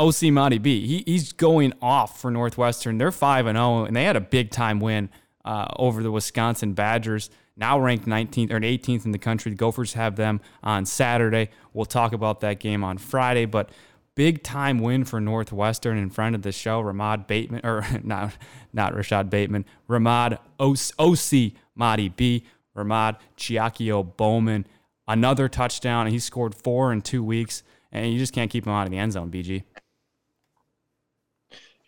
OC 0.00 0.32
Monty 0.32 0.58
B. 0.58 0.86
He, 0.86 1.04
he's 1.06 1.32
going 1.32 1.74
off 1.82 2.20
for 2.20 2.30
Northwestern. 2.30 2.96
They're 2.96 3.12
5 3.12 3.46
and 3.46 3.56
0, 3.56 3.84
and 3.84 3.94
they 3.94 4.04
had 4.04 4.16
a 4.16 4.20
big 4.20 4.50
time 4.50 4.80
win 4.80 5.10
uh, 5.44 5.66
over 5.76 6.02
the 6.02 6.10
Wisconsin 6.10 6.72
Badgers, 6.72 7.28
now 7.56 7.78
ranked 7.78 8.06
19th 8.06 8.50
or 8.50 8.60
18th 8.60 9.04
in 9.04 9.12
the 9.12 9.18
country. 9.18 9.50
The 9.50 9.56
Gophers 9.56 9.92
have 9.92 10.16
them 10.16 10.40
on 10.62 10.86
Saturday. 10.86 11.50
We'll 11.74 11.84
talk 11.84 12.12
about 12.14 12.40
that 12.40 12.60
game 12.60 12.82
on 12.82 12.96
Friday, 12.96 13.44
but 13.44 13.70
big 14.14 14.42
time 14.42 14.78
win 14.78 15.04
for 15.04 15.20
Northwestern 15.20 15.98
in 15.98 16.08
front 16.08 16.34
of 16.34 16.42
the 16.42 16.52
show. 16.52 16.80
Ramaud 16.80 17.26
Bateman, 17.26 17.60
or 17.64 17.86
not, 18.02 18.32
not 18.72 18.94
Rashad 18.94 19.28
Bateman, 19.28 19.66
Ramaud 19.86 20.38
OC 20.58 21.52
Madi 21.74 22.08
B. 22.08 22.44
Ramaud 22.74 23.16
Chiakio 23.36 24.16
Bowman, 24.16 24.66
another 25.06 25.48
touchdown. 25.48 26.06
And 26.06 26.14
he 26.14 26.18
scored 26.18 26.54
four 26.54 26.92
in 26.92 27.02
two 27.02 27.22
weeks, 27.22 27.62
and 27.92 28.10
you 28.12 28.18
just 28.18 28.32
can't 28.32 28.50
keep 28.50 28.66
him 28.66 28.72
out 28.72 28.86
of 28.86 28.90
the 28.90 28.98
end 28.98 29.12
zone, 29.12 29.30
BG. 29.30 29.64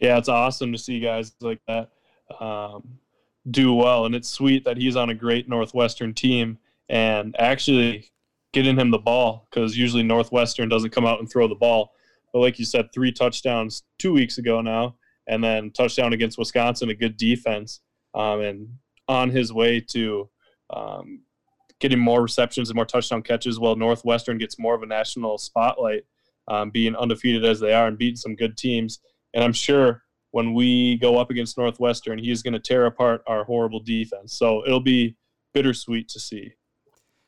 Yeah, 0.03 0.19
it's 0.19 0.29
awesome 0.29 0.73
to 0.73 0.79
see 0.79 0.99
guys 0.99 1.33
like 1.41 1.61
that 1.69 1.91
um, 2.41 2.99
do 3.49 3.73
well, 3.73 4.05
and 4.05 4.17
it's 4.17 4.29
sweet 4.29 4.65
that 4.65 4.77
he's 4.77 4.97
on 4.97 5.11
a 5.11 5.15
great 5.15 5.49
Northwestern 5.49 6.13
team 6.13 6.59
and 6.89 7.37
actually 7.39 8.11
getting 8.53 8.77
him 8.77 8.91
the 8.91 8.99
ball 8.99 9.47
because 9.49 9.79
usually 9.79 10.03
Northwestern 10.03 10.69
doesn't 10.69 10.91
come 10.91 11.07
out 11.07 11.21
and 11.21 11.31
throw 11.31 11.47
the 11.47 11.55
ball. 11.55 11.93
But 12.33 12.41
like 12.41 12.59
you 12.59 12.65
said, 12.65 12.89
three 12.93 13.13
touchdowns 13.13 13.85
two 14.01 14.13
weeks 14.13 14.39
ago 14.39 14.61
now, 14.61 14.97
and 15.29 15.43
then 15.43 15.71
touchdown 15.71 16.13
against 16.13 16.37
Wisconsin, 16.37 16.91
a 16.91 16.95
good 16.95 17.17
defense, 17.17 17.79
um, 18.13 18.41
and 18.41 18.69
on 19.07 19.31
his 19.31 19.53
way 19.53 19.79
to 19.91 20.29
um, 20.71 21.21
getting 21.79 22.01
more 22.01 22.23
receptions 22.23 22.71
and 22.71 22.75
more 22.75 22.87
touchdown 22.87 23.23
catches. 23.23 23.61
While 23.61 23.77
Northwestern 23.77 24.39
gets 24.39 24.59
more 24.59 24.75
of 24.75 24.83
a 24.83 24.87
national 24.87 25.39
spotlight, 25.39 26.03
um, 26.49 26.71
being 26.71 26.97
undefeated 26.97 27.45
as 27.45 27.61
they 27.61 27.73
are 27.73 27.87
and 27.87 27.97
beating 27.97 28.17
some 28.17 28.35
good 28.35 28.57
teams. 28.57 28.99
And 29.35 29.43
I'm 29.45 29.53
sure 29.53 30.03
when 30.33 30.55
we 30.55 30.97
go 30.99 31.19
up 31.19 31.31
against 31.31 31.57
Northwestern, 31.59 32.19
he's 32.19 32.43
going 32.43 32.55
to 32.55 32.61
tear 32.61 32.87
apart 32.87 33.23
our 33.27 33.45
horrible 33.45 33.81
defense. 33.81 34.37
So 34.37 34.65
it'll 34.67 34.81
be 34.81 35.17
bittersweet 35.55 36.09
to 36.09 36.21
see. 36.21 36.53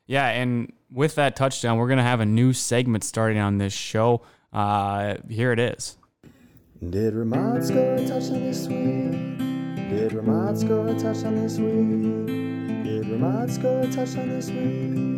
Yeah, 0.06 0.28
and 0.28 0.72
with 0.90 1.14
that 1.14 1.36
touchdown, 1.36 1.78
we're 1.78 1.88
going 1.88 1.98
to 1.98 2.04
have 2.04 2.20
a 2.20 2.26
new 2.26 2.52
segment 2.52 3.04
starting 3.04 3.38
on 3.38 3.58
this 3.58 3.72
show. 3.72 4.22
Uh, 4.52 5.16
here 5.28 5.52
it 5.52 5.58
is. 5.58 5.96
Did 6.90 7.14
Ramaud 7.14 7.64
score 7.64 7.94
a 7.94 8.06
touchdown 8.06 8.42
this 8.42 8.68
week? 8.68 9.38
Did 9.88 10.12
Ramaud 10.12 10.58
score 10.58 10.88
a 10.88 10.94
touchdown 10.94 11.36
this 11.36 11.58
week? 11.58 12.84
Did 12.84 13.08
Ramaud 13.08 13.50
score 13.50 13.80
a 13.80 13.90
touchdown 13.90 14.28
this 14.28 14.50
week? 14.50 15.13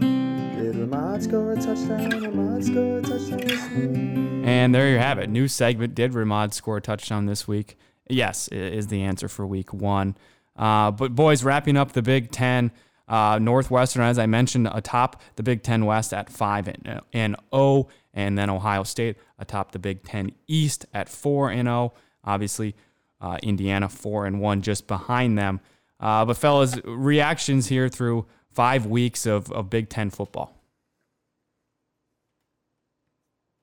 And 4.46 4.74
there 4.74 4.88
you 4.88 4.98
have 4.98 5.18
it. 5.18 5.28
New 5.28 5.48
segment. 5.48 5.94
Did 5.94 6.14
Ramaud 6.14 6.54
score 6.54 6.78
a 6.78 6.80
touchdown 6.80 7.26
this 7.26 7.46
week? 7.46 7.76
Yes, 8.08 8.48
is 8.48 8.86
the 8.86 9.02
answer 9.02 9.28
for 9.28 9.46
week 9.46 9.74
one. 9.74 10.16
Uh, 10.56 10.90
but, 10.90 11.14
boys, 11.14 11.44
wrapping 11.44 11.76
up 11.76 11.92
the 11.92 12.00
Big 12.00 12.30
Ten. 12.30 12.70
Uh, 13.06 13.38
Northwestern, 13.38 14.02
as 14.02 14.18
I 14.18 14.26
mentioned, 14.26 14.68
atop 14.72 15.20
the 15.36 15.42
Big 15.42 15.62
Ten 15.62 15.84
West 15.84 16.14
at 16.14 16.30
5 16.30 16.68
and, 16.68 17.00
and 17.12 17.36
0. 17.54 17.88
And 18.14 18.38
then 18.38 18.48
Ohio 18.48 18.82
State 18.82 19.16
atop 19.38 19.72
the 19.72 19.78
Big 19.78 20.04
Ten 20.04 20.32
East 20.48 20.86
at 20.94 21.08
4 21.08 21.50
and 21.50 21.66
0. 21.66 21.92
Obviously, 22.24 22.74
uh, 23.20 23.36
Indiana 23.42 23.88
4 23.90 24.26
and 24.26 24.40
1 24.40 24.62
just 24.62 24.86
behind 24.86 25.36
them. 25.36 25.60
Uh, 26.00 26.24
but, 26.24 26.38
fellas, 26.38 26.78
reactions 26.84 27.66
here 27.66 27.88
through 27.90 28.26
five 28.56 28.86
weeks 28.86 29.26
of, 29.26 29.52
of 29.52 29.68
Big 29.68 29.90
Ten 29.90 30.08
football. 30.08 30.56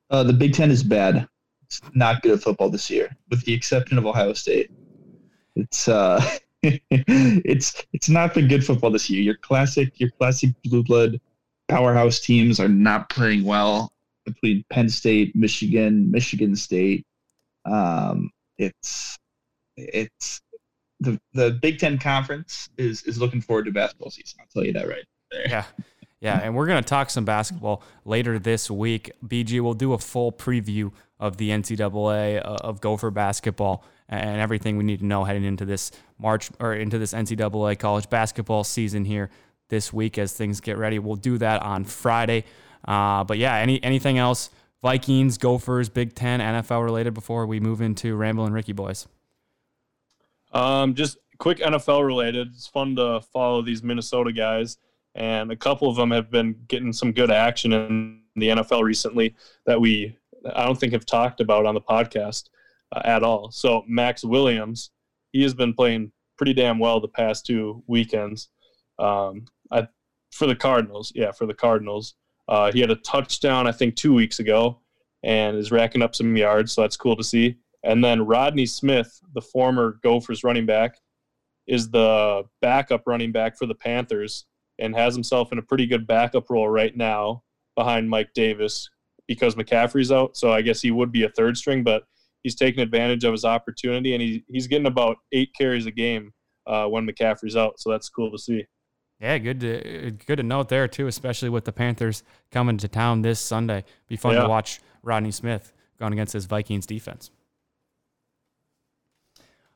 Uh, 0.08 0.22
the 0.22 0.32
Big 0.32 0.54
Ten 0.54 0.70
is 0.70 0.84
bad. 0.84 1.28
It's 1.64 1.80
not 1.94 2.22
good 2.22 2.32
at 2.32 2.42
football 2.42 2.70
this 2.70 2.88
year, 2.88 3.10
with 3.28 3.44
the 3.44 3.52
exception 3.52 3.98
of 3.98 4.06
Ohio 4.06 4.32
State. 4.34 4.70
It's 5.56 5.88
uh, 5.88 6.24
it's 6.62 7.84
it's 7.92 8.08
not 8.08 8.34
been 8.34 8.46
good 8.46 8.64
football 8.64 8.90
this 8.90 9.10
year. 9.10 9.20
Your 9.20 9.36
classic, 9.36 9.98
your 9.98 10.10
classic 10.10 10.50
blue 10.62 10.84
blood 10.84 11.20
powerhouse 11.68 12.20
teams 12.20 12.60
are 12.60 12.68
not 12.68 13.10
playing 13.10 13.44
well. 13.44 13.92
Between 14.24 14.64
Penn 14.70 14.88
State, 14.88 15.34
Michigan, 15.34 16.10
Michigan 16.10 16.54
State, 16.54 17.04
um, 17.64 18.30
it's 18.56 19.18
it's 19.76 20.40
the 21.04 21.20
the 21.32 21.50
Big 21.52 21.78
Ten 21.78 21.98
conference 21.98 22.68
is 22.76 23.02
is 23.04 23.18
looking 23.18 23.40
forward 23.40 23.66
to 23.66 23.72
basketball 23.72 24.10
season. 24.10 24.38
I'll 24.40 24.46
tell 24.52 24.64
you 24.64 24.72
that 24.72 24.88
right 24.88 25.04
there. 25.30 25.46
Yeah. 25.48 25.64
Yeah, 26.20 26.40
and 26.42 26.56
we're 26.56 26.66
going 26.66 26.82
to 26.82 26.88
talk 26.88 27.10
some 27.10 27.26
basketball 27.26 27.82
later 28.06 28.38
this 28.38 28.70
week. 28.70 29.10
BG 29.22 29.60
will 29.60 29.74
do 29.74 29.92
a 29.92 29.98
full 29.98 30.32
preview 30.32 30.90
of 31.20 31.36
the 31.36 31.50
NCAA, 31.50 32.38
uh, 32.38 32.56
of 32.62 32.80
Gopher 32.80 33.10
basketball, 33.10 33.84
and 34.08 34.40
everything 34.40 34.78
we 34.78 34.84
need 34.84 35.00
to 35.00 35.04
know 35.04 35.24
heading 35.24 35.44
into 35.44 35.66
this 35.66 35.92
March 36.18 36.48
or 36.58 36.72
into 36.72 36.96
this 36.98 37.12
NCAA 37.12 37.78
college 37.78 38.08
basketball 38.08 38.64
season 38.64 39.04
here 39.04 39.28
this 39.68 39.92
week 39.92 40.16
as 40.16 40.32
things 40.32 40.62
get 40.62 40.78
ready. 40.78 40.98
We'll 40.98 41.16
do 41.16 41.36
that 41.38 41.62
on 41.62 41.84
Friday. 41.84 42.44
Uh, 42.88 43.24
but 43.24 43.36
yeah, 43.36 43.56
any 43.56 43.82
anything 43.82 44.16
else? 44.16 44.48
Vikings, 44.82 45.38
Gophers, 45.38 45.88
Big 45.88 46.14
Ten, 46.14 46.40
NFL 46.40 46.84
related 46.84 47.14
before 47.14 47.46
we 47.46 47.60
move 47.60 47.80
into 47.80 48.16
Ramblin' 48.16 48.52
Ricky 48.52 48.72
boys. 48.72 49.06
Um, 50.54 50.94
just 50.94 51.18
quick 51.38 51.58
NFL 51.58 52.06
related. 52.06 52.48
It's 52.48 52.66
fun 52.66 52.96
to 52.96 53.20
follow 53.32 53.60
these 53.60 53.82
Minnesota 53.82 54.32
guys, 54.32 54.78
and 55.14 55.50
a 55.50 55.56
couple 55.56 55.88
of 55.90 55.96
them 55.96 56.10
have 56.10 56.30
been 56.30 56.56
getting 56.68 56.92
some 56.92 57.12
good 57.12 57.30
action 57.30 57.72
in 57.72 58.20
the 58.36 58.48
NFL 58.48 58.82
recently 58.82 59.34
that 59.66 59.80
we 59.80 60.16
I 60.54 60.64
don't 60.64 60.78
think 60.78 60.92
have 60.92 61.06
talked 61.06 61.40
about 61.40 61.66
on 61.66 61.74
the 61.74 61.80
podcast 61.80 62.44
uh, 62.92 63.02
at 63.04 63.22
all. 63.22 63.50
So 63.50 63.84
Maxx 63.88 64.24
Williams, 64.24 64.90
he 65.32 65.42
has 65.42 65.54
been 65.54 65.74
playing 65.74 66.12
pretty 66.36 66.52
damn 66.52 66.78
well 66.78 67.00
the 67.00 67.08
past 67.08 67.46
two 67.46 67.82
weekends. 67.86 68.50
Um, 68.98 69.46
I 69.70 69.88
for 70.32 70.46
the 70.46 70.56
Cardinals. 70.56 71.12
Yeah, 71.14 71.32
for 71.32 71.46
the 71.46 71.54
Cardinals. 71.54 72.14
Uh, 72.48 72.70
he 72.72 72.80
had 72.80 72.90
a 72.90 72.96
touchdown, 72.96 73.66
I 73.66 73.72
think, 73.72 73.96
two 73.96 74.12
weeks 74.12 74.38
ago, 74.38 74.80
and 75.22 75.56
is 75.56 75.72
racking 75.72 76.02
up 76.02 76.14
some 76.14 76.36
yards. 76.36 76.72
So 76.72 76.82
that's 76.82 76.96
cool 76.96 77.16
to 77.16 77.24
see. 77.24 77.56
And 77.84 78.02
then 78.02 78.26
Rodney 78.26 78.66
Smith, 78.66 79.20
the 79.34 79.42
former 79.42 79.98
Gophers 80.02 80.42
running 80.42 80.66
back, 80.66 80.96
is 81.66 81.90
the 81.90 82.44
backup 82.60 83.02
running 83.06 83.30
back 83.30 83.56
for 83.56 83.66
the 83.66 83.74
Panthers 83.74 84.46
and 84.78 84.94
has 84.96 85.14
himself 85.14 85.52
in 85.52 85.58
a 85.58 85.62
pretty 85.62 85.86
good 85.86 86.06
backup 86.06 86.50
role 86.50 86.68
right 86.68 86.96
now 86.96 87.42
behind 87.76 88.08
Mike 88.08 88.30
Davis 88.34 88.88
because 89.28 89.54
McCaffrey's 89.54 90.10
out. 90.10 90.36
So 90.36 90.52
I 90.52 90.62
guess 90.62 90.80
he 90.80 90.90
would 90.90 91.12
be 91.12 91.24
a 91.24 91.28
third 91.30 91.56
string, 91.56 91.82
but 91.82 92.04
he's 92.42 92.54
taking 92.54 92.82
advantage 92.82 93.24
of 93.24 93.32
his 93.32 93.44
opportunity 93.44 94.14
and 94.14 94.22
he, 94.22 94.44
he's 94.48 94.66
getting 94.66 94.86
about 94.86 95.18
eight 95.32 95.50
carries 95.56 95.86
a 95.86 95.90
game 95.90 96.32
uh, 96.66 96.86
when 96.86 97.06
McCaffrey's 97.06 97.56
out. 97.56 97.78
So 97.78 97.90
that's 97.90 98.08
cool 98.08 98.30
to 98.30 98.38
see. 98.38 98.64
Yeah, 99.20 99.38
good 99.38 99.60
to 99.60 100.10
good 100.26 100.36
to 100.36 100.42
note 100.42 100.68
there 100.68 100.88
too, 100.88 101.06
especially 101.06 101.48
with 101.48 101.64
the 101.64 101.72
Panthers 101.72 102.24
coming 102.50 102.76
to 102.78 102.88
town 102.88 103.22
this 103.22 103.40
Sunday. 103.40 103.84
Be 104.08 104.16
fun 104.16 104.34
yeah. 104.34 104.42
to 104.42 104.48
watch 104.48 104.80
Rodney 105.02 105.30
Smith 105.30 105.72
going 105.98 106.12
against 106.12 106.32
his 106.32 106.46
Vikings 106.46 106.84
defense. 106.84 107.30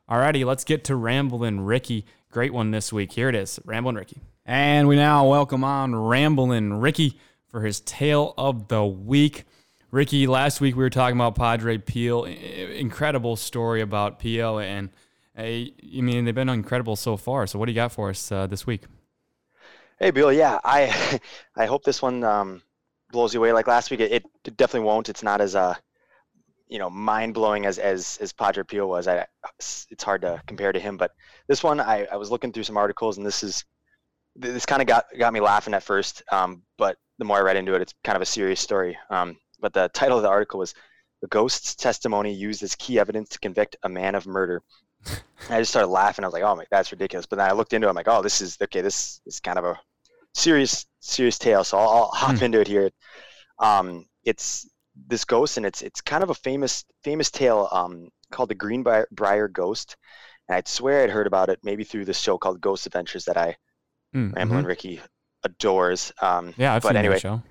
Alrighty, 0.09 0.43
let's 0.43 0.63
get 0.63 0.85
to 0.85 0.95
Ramblin' 0.95 1.61
Ricky. 1.61 2.03
Great 2.31 2.51
one 2.51 2.71
this 2.71 2.91
week. 2.91 3.11
Here 3.11 3.29
it 3.29 3.35
is, 3.35 3.59
Ramblin' 3.63 3.93
Ricky. 3.93 4.19
And 4.43 4.87
we 4.87 4.95
now 4.95 5.27
welcome 5.27 5.63
on 5.63 5.95
Ramblin' 5.95 6.79
Ricky 6.79 7.19
for 7.47 7.61
his 7.61 7.81
tale 7.81 8.33
of 8.35 8.69
the 8.69 8.83
week. 8.83 9.43
Ricky, 9.91 10.25
last 10.25 10.61
week 10.61 10.75
we 10.75 10.81
were 10.81 10.89
talking 10.89 11.15
about 11.15 11.35
Padre 11.35 11.77
Pio. 11.77 12.23
Incredible 12.23 13.35
story 13.35 13.81
about 13.81 14.17
Pio, 14.17 14.57
and 14.57 14.89
I 15.37 15.73
mean 15.93 16.25
they've 16.25 16.33
been 16.33 16.49
incredible 16.49 16.95
so 16.95 17.15
far. 17.15 17.45
So 17.45 17.59
what 17.59 17.67
do 17.67 17.71
you 17.71 17.75
got 17.75 17.91
for 17.91 18.09
us 18.09 18.31
uh, 18.31 18.47
this 18.47 18.65
week? 18.65 18.85
Hey, 19.99 20.09
Bill. 20.09 20.33
Yeah, 20.33 20.57
I 20.63 21.19
I 21.55 21.67
hope 21.67 21.83
this 21.83 22.01
one 22.01 22.23
um, 22.23 22.63
blows 23.11 23.35
you 23.35 23.41
away 23.41 23.53
like 23.53 23.67
last 23.67 23.91
week. 23.91 23.99
It, 23.99 24.25
it 24.43 24.57
definitely 24.57 24.87
won't. 24.87 25.07
It's 25.07 25.21
not 25.21 25.39
as 25.39 25.55
uh, 25.55 25.75
you 26.69 26.79
know 26.79 26.89
mind 26.89 27.33
blowing 27.33 27.65
as 27.65 27.79
as 27.79 28.17
as 28.21 28.31
Padre 28.31 28.63
Pio 28.63 28.87
was. 28.87 29.07
I 29.07 29.25
it's 29.59 30.03
hard 30.03 30.21
to 30.21 30.41
compare 30.47 30.71
to 30.71 30.79
him, 30.79 30.97
but 30.97 31.11
this 31.47 31.63
one 31.63 31.79
I, 31.79 32.05
I 32.11 32.15
was 32.15 32.31
looking 32.31 32.51
through 32.51 32.63
some 32.63 32.77
articles 32.77 33.17
and 33.17 33.25
this 33.25 33.43
is 33.43 33.65
this 34.35 34.65
kind 34.65 34.81
of 34.81 34.87
got 34.87 35.05
got 35.17 35.33
me 35.33 35.39
laughing 35.39 35.73
at 35.73 35.83
first, 35.83 36.23
um, 36.31 36.61
but 36.77 36.97
the 37.17 37.25
more 37.25 37.37
I 37.37 37.41
read 37.41 37.57
into 37.57 37.73
it, 37.73 37.81
it's 37.81 37.93
kind 38.03 38.15
of 38.15 38.21
a 38.21 38.25
serious 38.25 38.59
story. 38.59 38.97
Um, 39.09 39.37
but 39.59 39.73
the 39.73 39.89
title 39.93 40.17
of 40.17 40.23
the 40.23 40.29
article 40.29 40.59
was 40.59 40.73
"The 41.21 41.27
Ghost's 41.27 41.75
Testimony 41.75 42.33
Used 42.33 42.63
as 42.63 42.75
Key 42.75 42.99
Evidence 42.99 43.29
to 43.29 43.39
Convict 43.39 43.75
a 43.83 43.89
Man 43.89 44.15
of 44.15 44.27
Murder." 44.27 44.61
I 45.49 45.59
just 45.59 45.71
started 45.71 45.87
laughing. 45.87 46.23
I 46.23 46.27
was 46.27 46.33
like, 46.33 46.43
"Oh 46.43 46.55
my, 46.55 46.65
that's 46.69 46.91
ridiculous!" 46.91 47.25
But 47.25 47.37
then 47.37 47.49
I 47.49 47.53
looked 47.53 47.73
into 47.73 47.87
it. 47.87 47.89
I'm 47.89 47.95
like, 47.95 48.07
"Oh, 48.07 48.21
this 48.21 48.41
is 48.41 48.57
okay. 48.61 48.81
This 48.81 49.21
is 49.25 49.39
kind 49.39 49.57
of 49.57 49.65
a 49.65 49.79
serious 50.35 50.85
serious 50.99 51.39
tale." 51.39 51.63
So 51.63 51.77
I'll, 51.77 51.89
I'll 51.89 52.11
hop 52.13 52.35
mm. 52.35 52.43
into 52.43 52.61
it 52.61 52.67
here. 52.67 52.91
Um, 53.57 54.05
it's 54.23 54.68
this 55.07 55.25
ghost, 55.25 55.57
and 55.57 55.65
it's 55.65 55.81
it's 55.81 56.01
kind 56.01 56.23
of 56.23 56.29
a 56.29 56.35
famous 56.35 56.85
famous 57.03 57.31
tale 57.31 57.67
um, 57.71 58.09
called 58.31 58.49
the 58.49 58.55
Greenbrier 58.55 59.47
Ghost. 59.47 59.95
And 60.47 60.55
I'd 60.55 60.67
swear 60.67 61.03
I'd 61.03 61.09
heard 61.09 61.27
about 61.27 61.49
it 61.49 61.59
maybe 61.63 61.83
through 61.83 62.05
this 62.05 62.19
show 62.19 62.37
called 62.37 62.61
Ghost 62.61 62.85
Adventures 62.85 63.25
that 63.25 63.37
I 63.37 63.55
mm, 64.15 64.35
Ramblin' 64.35 64.59
mm-hmm. 64.59 64.67
Ricky 64.67 65.01
adores. 65.43 66.11
Um, 66.21 66.53
yeah, 66.57 66.73
I've 66.73 66.81
but 66.81 66.89
seen 66.89 66.97
anyway, 66.97 67.15
that 67.15 67.21
show. 67.21 67.41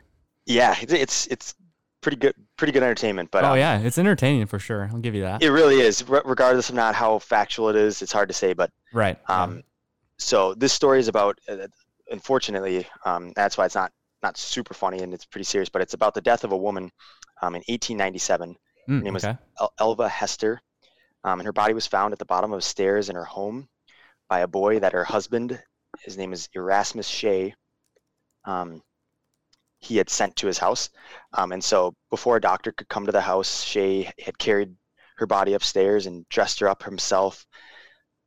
Yeah, 0.47 0.75
it's, 0.81 0.93
it's 0.93 1.27
it's 1.27 1.55
pretty 2.01 2.17
good 2.17 2.35
pretty 2.57 2.73
good 2.73 2.83
entertainment. 2.83 3.31
But 3.31 3.45
oh 3.45 3.53
um, 3.53 3.59
yeah, 3.59 3.79
it's 3.81 3.99
entertaining 3.99 4.47
for 4.47 4.59
sure. 4.59 4.89
I'll 4.93 5.01
give 5.01 5.15
you 5.15 5.23
that. 5.23 5.43
It 5.43 5.51
really 5.51 5.81
is, 5.81 6.07
regardless 6.09 6.69
of 6.69 6.75
not 6.75 6.95
how 6.95 7.19
factual 7.19 7.69
it 7.69 7.77
is. 7.77 8.03
It's 8.03 8.13
hard 8.13 8.29
to 8.29 8.35
say, 8.35 8.53
but 8.53 8.71
right. 8.93 9.19
Um, 9.29 9.57
yeah. 9.57 9.63
so 10.19 10.55
this 10.55 10.73
story 10.73 11.01
is 11.01 11.09
about. 11.09 11.39
Uh, 11.49 11.69
unfortunately, 12.11 12.87
um, 13.05 13.33
that's 13.37 13.59
why 13.59 13.67
it's 13.67 13.75
not 13.75 13.93
not 14.23 14.37
super 14.37 14.75
funny 14.75 14.99
and 14.99 15.15
it's 15.15 15.25
pretty 15.25 15.45
serious. 15.45 15.69
But 15.69 15.83
it's 15.83 15.95
about 15.95 16.15
the 16.15 16.21
death 16.21 16.45
of 16.45 16.53
a 16.53 16.57
woman 16.57 16.91
um, 17.43 17.55
in 17.55 17.63
1897. 17.69 18.57
Mm, 18.89 18.99
her 18.99 19.05
name 19.05 19.17
okay. 19.17 19.29
was 19.29 19.39
El- 19.61 19.73
Elva 19.79 20.09
Heaster, 20.09 20.59
um, 21.25 21.41
and 21.41 21.47
her 21.47 21.53
body 21.53 21.75
was 21.75 21.87
found 21.87 22.13
at 22.13 22.19
the 22.19 22.25
bottom 22.25 22.53
of 22.53 22.65
stairs 22.65 23.09
in 23.09 23.17
her 23.17 23.25
home 23.25 23.69
by 24.29 24.41
a 24.41 24.47
boy 24.47 24.79
that 24.81 24.93
her 24.93 25.05
husband, 25.05 25.61
his 26.01 26.17
name 26.17 26.33
is 26.33 26.49
Erasmus 26.55 27.07
Shea, 27.07 27.55
um, 28.45 28.83
he 29.81 29.97
had 29.97 30.11
sent 30.11 30.37
to 30.37 30.47
his 30.47 30.59
house. 30.59 30.91
Um, 31.35 31.53
and 31.53 31.63
so 31.63 31.95
before 32.11 32.37
a 32.37 32.41
doctor 32.41 32.73
could 32.73 32.89
come 32.89 33.07
to 33.07 33.13
the 33.13 33.21
house, 33.21 33.63
Shea 33.63 34.11
had 34.25 34.39
carried 34.39 34.75
her 35.17 35.27
body 35.27 35.55
upstairs 35.55 36.07
and 36.07 36.29
dressed 36.29 36.61
her 36.61 36.69
up 36.69 36.83
himself, 36.83 37.47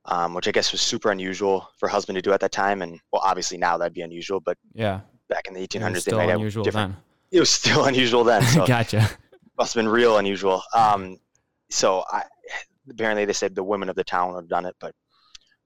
um, 0.05 0.33
which 0.33 0.47
I 0.47 0.51
guess 0.51 0.71
was 0.71 0.81
super 0.81 1.11
unusual 1.11 1.67
for 1.77 1.87
a 1.87 1.91
husband 1.91 2.15
to 2.17 2.21
do 2.21 2.33
at 2.33 2.39
that 2.41 2.51
time. 2.51 2.81
And 2.81 2.99
well, 3.11 3.21
obviously 3.23 3.57
now 3.57 3.77
that'd 3.77 3.93
be 3.93 4.01
unusual, 4.01 4.39
but 4.39 4.57
yeah, 4.73 5.01
back 5.31 5.47
in 5.47 5.55
the 5.55 5.67
1800s, 5.67 6.03
they 6.03 6.11
might 6.11 6.27
different. 6.63 6.93
Then. 6.93 6.97
It 7.31 7.39
was 7.39 7.49
still 7.49 7.85
unusual 7.85 8.25
then. 8.25 8.43
So 8.43 8.67
gotcha. 8.67 9.09
Must 9.57 9.73
have 9.73 9.81
been 9.81 9.89
real 9.89 10.17
unusual. 10.17 10.61
Um, 10.75 11.17
so 11.69 12.03
I, 12.11 12.23
apparently 12.89 13.23
they 13.23 13.31
said 13.31 13.55
the 13.55 13.63
women 13.63 13.87
of 13.87 13.95
the 13.95 14.03
town 14.03 14.33
would 14.33 14.41
have 14.41 14.49
done 14.49 14.65
it, 14.65 14.75
but 14.81 14.93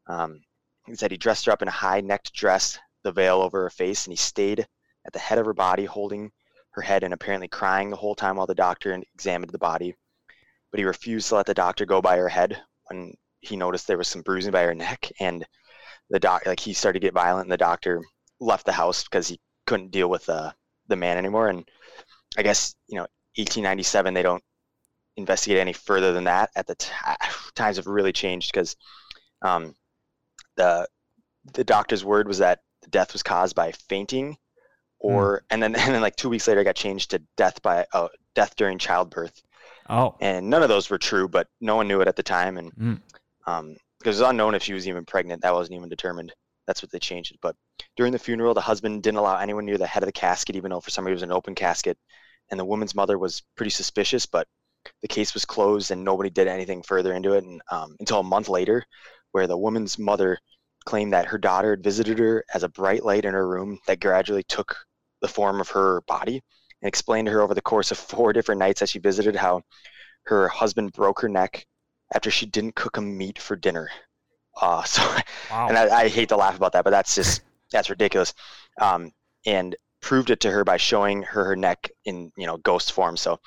um, 0.05 0.41
he 0.85 0.93
said 0.93 1.09
he 1.09 1.17
dressed 1.17 1.47
her 1.47 1.51
up 1.51 1.63
in 1.63 1.67
a 1.67 1.71
high-necked 1.71 2.33
dress, 2.33 2.77
the 3.03 3.11
veil 3.11 3.41
over 3.41 3.63
her 3.63 3.71
face, 3.71 4.05
and 4.05 4.11
he 4.11 4.17
stayed 4.17 4.59
at 5.07 5.13
the 5.13 5.17
head 5.17 5.39
of 5.39 5.47
her 5.47 5.55
body, 5.55 5.85
holding 5.85 6.31
her 6.73 6.83
head 6.83 7.03
and 7.03 7.15
apparently 7.15 7.47
crying 7.47 7.89
the 7.89 7.95
whole 7.95 8.13
time 8.13 8.35
while 8.35 8.45
the 8.45 8.53
doctor 8.53 9.01
examined 9.15 9.51
the 9.51 9.57
body. 9.57 9.95
But 10.69 10.79
he 10.79 10.85
refused 10.85 11.29
to 11.29 11.35
let 11.35 11.47
the 11.47 11.55
doctor 11.55 11.87
go 11.87 11.99
by 11.99 12.17
her 12.17 12.29
head 12.29 12.61
when 12.89 13.13
he 13.39 13.55
noticed 13.55 13.87
there 13.87 13.97
was 13.97 14.07
some 14.07 14.21
bruising 14.21 14.51
by 14.51 14.63
her 14.63 14.75
neck, 14.75 15.11
and 15.19 15.43
the 16.11 16.19
doc 16.19 16.45
like 16.45 16.59
he 16.59 16.73
started 16.73 16.99
to 16.99 17.07
get 17.07 17.13
violent, 17.15 17.45
and 17.45 17.51
the 17.51 17.57
doctor 17.57 18.03
left 18.39 18.65
the 18.65 18.71
house 18.71 19.03
because 19.03 19.27
he 19.27 19.39
couldn't 19.65 19.91
deal 19.91 20.09
with 20.09 20.25
the 20.25 20.53
the 20.87 20.95
man 20.95 21.17
anymore. 21.17 21.49
And 21.49 21.69
I 22.37 22.43
guess 22.43 22.75
you 22.87 22.95
know, 22.95 23.07
1897, 23.37 24.13
they 24.13 24.23
don't 24.23 24.43
investigate 25.17 25.57
any 25.57 25.73
further 25.73 26.13
than 26.13 26.25
that. 26.25 26.49
At 26.55 26.67
the 26.67 26.75
t- 26.75 26.91
times 27.55 27.77
have 27.77 27.87
really 27.87 28.13
changed 28.13 28.51
because 28.51 28.75
um, 29.41 29.75
the 30.55 30.87
the 31.53 31.63
doctor's 31.63 32.03
word 32.03 32.27
was 32.27 32.39
that 32.39 32.61
the 32.81 32.89
death 32.89 33.13
was 33.13 33.23
caused 33.23 33.55
by 33.55 33.71
fainting, 33.71 34.37
or 34.99 35.39
mm. 35.39 35.43
and 35.51 35.63
then 35.63 35.75
and 35.79 35.93
then 35.93 36.01
like 36.01 36.15
two 36.15 36.29
weeks 36.29 36.47
later, 36.47 36.61
it 36.61 36.65
got 36.65 36.75
changed 36.75 37.11
to 37.11 37.21
death 37.37 37.61
by 37.61 37.85
uh, 37.93 38.09
death 38.33 38.55
during 38.55 38.77
childbirth. 38.77 39.41
Oh, 39.89 40.15
and 40.19 40.49
none 40.49 40.63
of 40.63 40.69
those 40.69 40.89
were 40.89 40.97
true, 40.97 41.27
but 41.27 41.47
no 41.61 41.75
one 41.75 41.87
knew 41.87 42.01
it 42.01 42.07
at 42.07 42.15
the 42.15 42.23
time, 42.23 42.57
and 42.57 42.75
mm. 42.75 43.01
um, 43.45 43.75
because 43.99 44.19
it 44.19 44.23
was 44.23 44.29
unknown 44.29 44.55
if 44.55 44.63
she 44.63 44.73
was 44.73 44.87
even 44.87 45.05
pregnant. 45.05 45.41
That 45.41 45.53
wasn't 45.53 45.77
even 45.77 45.89
determined. 45.89 46.33
That's 46.67 46.81
what 46.81 46.91
they 46.91 46.99
changed 46.99 47.31
it. 47.33 47.39
But 47.41 47.55
during 47.95 48.11
the 48.11 48.19
funeral, 48.19 48.53
the 48.53 48.61
husband 48.61 49.03
didn't 49.03 49.17
allow 49.17 49.37
anyone 49.37 49.65
near 49.65 49.77
the 49.77 49.87
head 49.87 50.03
of 50.03 50.07
the 50.07 50.13
casket, 50.13 50.55
even 50.55 50.71
though 50.71 50.81
for 50.81 50.89
some 50.89 51.05
reason 51.05 51.13
it 51.13 51.15
was 51.15 51.23
an 51.23 51.31
open 51.31 51.55
casket. 51.55 51.97
And 52.51 52.59
the 52.59 52.65
woman's 52.65 52.95
mother 52.95 53.17
was 53.17 53.43
pretty 53.55 53.71
suspicious, 53.71 54.25
but 54.25 54.47
the 55.01 55.07
case 55.07 55.33
was 55.33 55.45
closed 55.45 55.91
and 55.91 56.03
nobody 56.03 56.29
did 56.29 56.47
anything 56.47 56.83
further 56.83 57.13
into 57.13 57.33
it 57.33 57.43
and, 57.43 57.61
um, 57.71 57.95
until 57.99 58.19
a 58.19 58.23
month 58.23 58.49
later, 58.49 58.85
where 59.31 59.47
the 59.47 59.57
woman's 59.57 59.97
mother 59.97 60.37
claimed 60.85 61.13
that 61.13 61.25
her 61.25 61.37
daughter 61.37 61.71
had 61.71 61.83
visited 61.83 62.19
her 62.19 62.43
as 62.53 62.63
a 62.63 62.69
bright 62.69 63.03
light 63.03 63.25
in 63.25 63.33
her 63.33 63.47
room 63.47 63.79
that 63.87 63.99
gradually 63.99 64.43
took 64.43 64.77
the 65.21 65.27
form 65.27 65.59
of 65.59 65.69
her 65.69 66.01
body 66.01 66.41
and 66.81 66.87
explained 66.87 67.25
to 67.25 67.31
her 67.31 67.41
over 67.41 67.55
the 67.55 67.61
course 67.61 67.91
of 67.91 67.97
four 67.97 68.31
different 68.33 68.59
nights 68.59 68.79
that 68.79 68.89
she 68.89 68.99
visited 68.99 69.35
how 69.35 69.61
her 70.25 70.47
husband 70.47 70.91
broke 70.93 71.19
her 71.21 71.29
neck 71.29 71.65
after 72.13 72.29
she 72.29 72.45
didn't 72.45 72.75
cook 72.75 72.97
him 72.97 73.17
meat 73.17 73.39
for 73.39 73.55
dinner. 73.55 73.89
Uh, 74.59 74.83
so, 74.85 75.01
wow. 75.51 75.67
and 75.67 75.77
I, 75.77 76.01
I, 76.01 76.07
hate 76.07 76.29
to 76.29 76.37
laugh 76.37 76.55
about 76.55 76.73
that, 76.73 76.83
but 76.83 76.91
that's 76.91 77.15
just 77.15 77.41
that's 77.71 77.89
ridiculous. 77.89 78.33
Um, 78.79 79.11
and 79.45 79.75
proved 80.01 80.29
it 80.29 80.39
to 80.41 80.51
her 80.51 80.63
by 80.63 80.77
showing 80.77 81.23
her 81.23 81.43
her 81.45 81.55
neck 81.55 81.89
in 82.05 82.31
you 82.37 82.45
know 82.45 82.57
ghost 82.57 82.91
form. 82.91 83.17
So, 83.17 83.39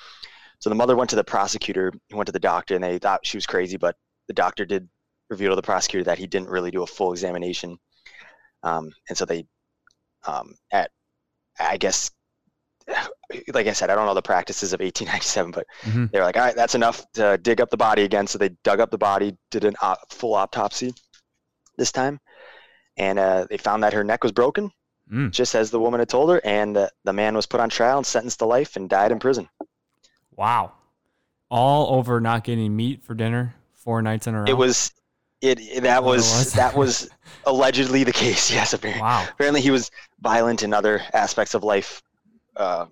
so 0.59 0.69
the 0.69 0.75
mother 0.75 0.95
went 0.95 1.09
to 1.11 1.15
the 1.15 1.23
prosecutor, 1.23 1.93
he 2.07 2.15
went 2.15 2.27
to 2.27 2.33
the 2.33 2.39
doctor, 2.39 2.75
and 2.75 2.83
they 2.83 2.99
thought 2.99 3.25
she 3.25 3.37
was 3.37 3.45
crazy, 3.45 3.77
but 3.77 3.95
the 4.27 4.33
doctor 4.33 4.65
did 4.65 4.87
reveal 5.29 5.51
to 5.51 5.55
the 5.55 5.61
prosecutor 5.61 6.03
that 6.05 6.17
he 6.17 6.27
didn't 6.27 6.49
really 6.49 6.71
do 6.71 6.83
a 6.83 6.87
full 6.87 7.11
examination. 7.11 7.77
Um, 8.63 8.91
and 9.07 9.17
so 9.17 9.25
they, 9.25 9.45
um, 10.27 10.55
at 10.71 10.91
I 11.59 11.77
guess 11.77 12.11
like 13.53 13.67
I 13.67 13.73
said, 13.73 13.89
I 13.89 13.95
don't 13.95 14.05
know 14.05 14.13
the 14.13 14.21
practices 14.21 14.73
of 14.73 14.79
1897, 14.79 15.51
but 15.51 15.65
mm-hmm. 15.83 16.05
they 16.11 16.19
were 16.19 16.25
like, 16.25 16.37
all 16.37 16.43
right, 16.43 16.55
that's 16.55 16.75
enough 16.75 17.05
to 17.13 17.37
dig 17.37 17.61
up 17.61 17.69
the 17.69 17.77
body 17.77 18.03
again. 18.03 18.27
So 18.27 18.37
they 18.37 18.49
dug 18.63 18.79
up 18.79 18.91
the 18.91 18.97
body, 18.97 19.37
did 19.51 19.65
a 19.65 19.73
uh, 19.81 19.95
full 20.09 20.33
autopsy 20.35 20.93
this 21.77 21.91
time, 21.91 22.19
and 22.97 23.19
uh, 23.19 23.47
they 23.49 23.57
found 23.57 23.83
that 23.83 23.93
her 23.93 24.03
neck 24.03 24.23
was 24.23 24.31
broken, 24.31 24.71
mm. 25.11 25.31
just 25.31 25.55
as 25.55 25.71
the 25.71 25.79
woman 25.79 25.99
had 25.99 26.09
told 26.09 26.29
her, 26.29 26.41
and 26.43 26.77
uh, 26.77 26.89
the 27.03 27.13
man 27.13 27.35
was 27.35 27.45
put 27.45 27.59
on 27.59 27.69
trial 27.69 27.97
and 27.97 28.05
sentenced 28.05 28.39
to 28.39 28.45
life 28.45 28.75
and 28.75 28.89
died 28.89 29.11
in 29.11 29.19
prison. 29.19 29.47
Wow, 30.35 30.73
all 31.49 31.95
over 31.95 32.19
not 32.19 32.43
getting 32.43 32.75
meat 32.75 33.03
for 33.03 33.13
dinner 33.13 33.55
four 33.73 34.01
nights 34.01 34.27
in 34.27 34.35
a 34.35 34.39
row. 34.39 34.45
It 34.47 34.57
was. 34.57 34.91
It, 35.41 35.83
that 35.83 36.03
was, 36.03 36.19
was, 36.19 36.53
that 36.53 36.75
was 36.75 37.09
allegedly 37.45 38.03
the 38.03 38.11
case. 38.11 38.51
Yes, 38.53 38.73
apparently. 38.73 39.01
Wow. 39.01 39.25
Apparently, 39.31 39.61
he 39.61 39.71
was 39.71 39.89
violent 40.19 40.63
in 40.63 40.73
other 40.73 41.01
aspects 41.13 41.53
of 41.53 41.63
life 41.63 42.01
uh, 42.59 42.85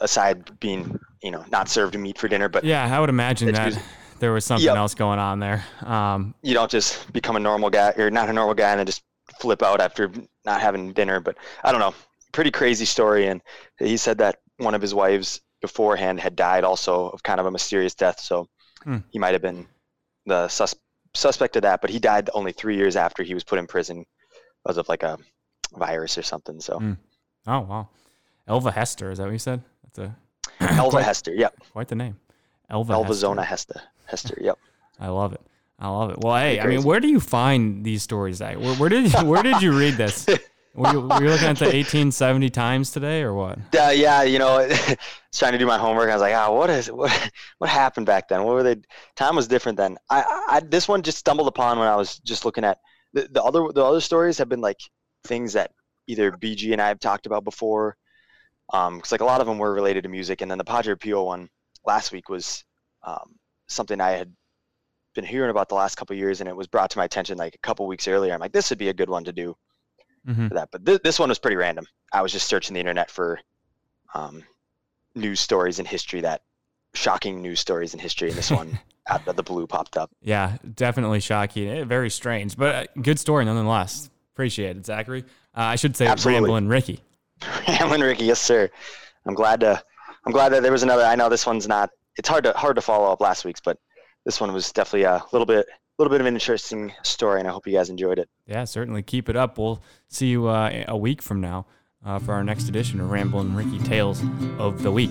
aside 0.00 0.58
being 0.60 0.98
you 1.22 1.30
know 1.30 1.44
not 1.50 1.68
served 1.68 1.98
meat 1.98 2.18
for 2.18 2.28
dinner. 2.28 2.48
But 2.48 2.64
yeah, 2.64 2.94
I 2.94 2.98
would 3.00 3.10
imagine 3.10 3.52
that 3.52 3.80
there 4.20 4.32
was 4.32 4.44
something 4.44 4.64
yep. 4.64 4.76
else 4.76 4.94
going 4.94 5.18
on 5.18 5.38
there. 5.38 5.64
Um, 5.82 6.34
you 6.42 6.54
don't 6.54 6.70
just 6.70 7.12
become 7.12 7.36
a 7.36 7.40
normal 7.40 7.70
guy 7.70 7.92
or 7.96 8.10
not 8.10 8.28
a 8.28 8.32
normal 8.32 8.54
guy 8.54 8.70
and 8.70 8.78
then 8.78 8.86
just 8.86 9.02
flip 9.38 9.62
out 9.62 9.80
after 9.80 10.10
not 10.44 10.60
having 10.60 10.92
dinner. 10.92 11.20
But 11.20 11.36
I 11.62 11.70
don't 11.70 11.80
know, 11.80 11.94
pretty 12.32 12.50
crazy 12.50 12.84
story. 12.84 13.26
And 13.28 13.40
he 13.78 13.96
said 13.96 14.18
that 14.18 14.38
one 14.58 14.74
of 14.74 14.82
his 14.82 14.94
wives 14.94 15.40
beforehand 15.60 16.20
had 16.20 16.36
died 16.36 16.64
also 16.64 17.08
of 17.10 17.22
kind 17.22 17.40
of 17.40 17.46
a 17.46 17.50
mysterious 17.50 17.94
death. 17.94 18.20
So 18.20 18.48
Hmm. 18.84 18.98
he 19.10 19.18
might 19.18 19.32
have 19.32 19.40
been 19.40 19.66
the 20.26 20.46
sus- 20.48 20.74
suspect 21.14 21.56
of 21.56 21.62
that. 21.62 21.80
But 21.80 21.88
he 21.88 21.98
died 21.98 22.28
only 22.34 22.52
three 22.52 22.76
years 22.76 22.96
after 22.96 23.22
he 23.22 23.32
was 23.32 23.42
put 23.42 23.58
in 23.58 23.66
prison 23.66 24.04
because 24.62 24.76
of 24.76 24.88
like 24.90 25.02
a 25.02 25.18
virus 25.72 26.18
or 26.18 26.22
something. 26.22 26.60
So 26.60 26.78
Hmm. 26.78 26.92
Oh 27.46 27.60
wow, 27.60 27.88
Elva 28.46 28.72
Heaster 28.72 29.10
is 29.10 29.18
that 29.18 29.24
what 29.24 29.32
you 29.32 29.38
said? 29.38 29.62
That's 29.82 29.98
a 29.98 30.16
Elva 30.78 30.90
quite, 30.90 31.04
Heaster, 31.04 31.34
yep. 31.34 31.54
quite 31.72 31.88
the 31.88 31.94
name. 31.94 32.16
Elva 32.70 32.92
Elva 32.92 33.08
Heaster. 33.08 33.20
Zona 33.20 33.44
Heaster. 33.44 33.80
Heaster, 34.10 34.38
yep. 34.40 34.58
I 35.00 35.08
love 35.08 35.32
it. 35.32 35.40
I 35.78 35.88
love 35.88 36.10
it. 36.10 36.18
Well, 36.20 36.36
hey, 36.36 36.60
I 36.60 36.66
mean, 36.66 36.82
where 36.82 37.00
do 37.00 37.08
you 37.08 37.20
find 37.20 37.84
these 37.84 38.02
stories 38.02 38.40
at? 38.40 38.60
Where, 38.60 38.74
where 38.76 38.88
did 38.88 39.12
where 39.24 39.42
did 39.42 39.60
you 39.60 39.76
read 39.76 39.94
this? 39.94 40.26
Were 40.74 40.90
you, 40.90 41.00
were 41.02 41.22
you 41.22 41.30
looking 41.30 41.46
at 41.46 41.58
the 41.58 41.66
1870 41.66 42.50
Times 42.50 42.90
today 42.90 43.22
or 43.22 43.32
what? 43.32 43.60
Uh, 43.78 43.92
yeah, 43.94 44.24
you 44.24 44.40
know, 44.40 44.68
trying 45.32 45.52
to 45.52 45.58
do 45.58 45.66
my 45.66 45.78
homework. 45.78 46.10
I 46.10 46.14
was 46.14 46.20
like, 46.20 46.34
oh, 46.34 46.52
what 46.52 46.68
is 46.68 46.90
what 46.90 47.30
what 47.58 47.70
happened 47.70 48.06
back 48.06 48.28
then? 48.28 48.42
What 48.42 48.54
were 48.54 48.62
they? 48.64 48.76
Time 49.14 49.36
was 49.36 49.46
different 49.46 49.78
then. 49.78 49.96
I, 50.10 50.24
I 50.48 50.60
this 50.60 50.88
one 50.88 51.02
just 51.02 51.18
stumbled 51.18 51.46
upon 51.46 51.78
when 51.78 51.86
I 51.86 51.94
was 51.94 52.18
just 52.18 52.44
looking 52.44 52.64
at 52.64 52.78
the, 53.12 53.28
the 53.30 53.40
other 53.40 53.68
the 53.72 53.84
other 53.84 54.00
stories 54.00 54.36
have 54.38 54.48
been 54.48 54.60
like 54.60 54.80
things 55.22 55.52
that 55.52 55.70
either 56.08 56.32
BG 56.32 56.72
and 56.72 56.82
I 56.82 56.88
have 56.88 56.98
talked 56.98 57.26
about 57.26 57.44
before. 57.44 57.96
Um, 58.72 58.96
because 58.96 59.12
like 59.12 59.20
a 59.20 59.24
lot 59.26 59.40
of 59.40 59.46
them 59.46 59.58
were 59.58 59.72
related 59.74 60.02
to 60.04 60.08
music, 60.08 60.40
and 60.40 60.50
then 60.50 60.58
the 60.58 60.64
Padre 60.64 60.94
Pio 60.94 61.24
one 61.24 61.48
last 61.86 62.12
week 62.12 62.28
was 62.28 62.64
um, 63.02 63.34
something 63.68 64.00
I 64.00 64.12
had 64.12 64.32
been 65.14 65.24
hearing 65.24 65.50
about 65.50 65.68
the 65.68 65.74
last 65.74 65.96
couple 65.96 66.14
of 66.14 66.18
years, 66.18 66.40
and 66.40 66.48
it 66.48 66.56
was 66.56 66.66
brought 66.66 66.90
to 66.90 66.98
my 66.98 67.04
attention 67.04 67.36
like 67.38 67.54
a 67.54 67.58
couple 67.58 67.86
weeks 67.86 68.08
earlier. 68.08 68.32
I'm 68.32 68.40
like, 68.40 68.52
this 68.52 68.70
would 68.70 68.78
be 68.78 68.88
a 68.88 68.94
good 68.94 69.10
one 69.10 69.24
to 69.24 69.32
do 69.32 69.54
Mhm. 70.26 70.48
for 70.48 70.54
that. 70.54 70.70
But 70.72 70.84
th- 70.86 71.02
this 71.02 71.18
one 71.18 71.28
was 71.28 71.38
pretty 71.38 71.56
random. 71.56 71.86
I 72.12 72.22
was 72.22 72.32
just 72.32 72.46
searching 72.48 72.74
the 72.74 72.80
internet 72.80 73.10
for 73.10 73.38
um, 74.14 74.42
news 75.14 75.40
stories 75.40 75.78
in 75.78 75.84
history 75.86 76.20
that 76.22 76.42
shocking 76.94 77.42
news 77.42 77.60
stories 77.60 77.92
in 77.94 78.00
history, 78.00 78.28
and 78.30 78.38
this 78.38 78.50
one 78.50 78.78
out 79.08 79.26
of 79.28 79.36
the 79.36 79.42
blue 79.42 79.66
popped 79.66 79.96
up. 79.98 80.10
Yeah, 80.22 80.56
definitely 80.74 81.20
shocking. 81.20 81.68
Eh, 81.68 81.84
Very 81.84 82.08
strange, 82.10 82.56
but 82.56 82.74
uh, 82.74 82.84
good 83.02 83.18
story 83.18 83.44
nonetheless. 83.44 84.08
Appreciate 84.32 84.76
it, 84.78 84.86
Zachary. 84.86 85.24
Uh, 85.56 85.60
I 85.60 85.76
should 85.76 85.96
say 85.96 86.06
Absolutely. 86.06 86.40
Ramblin' 86.50 86.68
Ricky. 86.68 87.00
Ramblin' 87.68 88.00
Ricky, 88.00 88.24
yes 88.24 88.40
sir. 88.40 88.70
I'm 89.26 89.34
glad 89.34 89.60
to. 89.60 89.82
I'm 90.26 90.32
glad 90.32 90.50
that 90.50 90.62
there 90.62 90.72
was 90.72 90.82
another. 90.82 91.04
I 91.04 91.14
know 91.16 91.28
this 91.28 91.46
one's 91.46 91.68
not. 91.68 91.90
It's 92.16 92.28
hard 92.28 92.44
to 92.44 92.52
hard 92.52 92.76
to 92.76 92.82
follow 92.82 93.10
up 93.10 93.20
last 93.20 93.44
week's, 93.44 93.60
but 93.60 93.78
this 94.24 94.40
one 94.40 94.52
was 94.52 94.72
definitely 94.72 95.04
a 95.04 95.22
little 95.32 95.46
bit, 95.46 95.66
a 95.68 96.02
little 96.02 96.10
bit 96.10 96.20
of 96.20 96.26
an 96.26 96.34
interesting 96.34 96.92
story, 97.02 97.40
and 97.40 97.48
I 97.48 97.52
hope 97.52 97.66
you 97.66 97.72
guys 97.74 97.90
enjoyed 97.90 98.18
it. 98.18 98.28
Yeah, 98.46 98.64
certainly. 98.64 99.02
Keep 99.02 99.28
it 99.28 99.36
up. 99.36 99.58
We'll 99.58 99.82
see 100.08 100.28
you 100.28 100.48
uh, 100.48 100.84
a 100.88 100.96
week 100.96 101.20
from 101.20 101.40
now 101.40 101.66
uh, 102.04 102.18
for 102.18 102.34
our 102.34 102.44
next 102.44 102.68
edition 102.68 103.00
of 103.00 103.10
Ramblin' 103.10 103.54
Ricky 103.54 103.78
Tales 103.80 104.22
of 104.58 104.82
the 104.82 104.92
Week. 104.92 105.10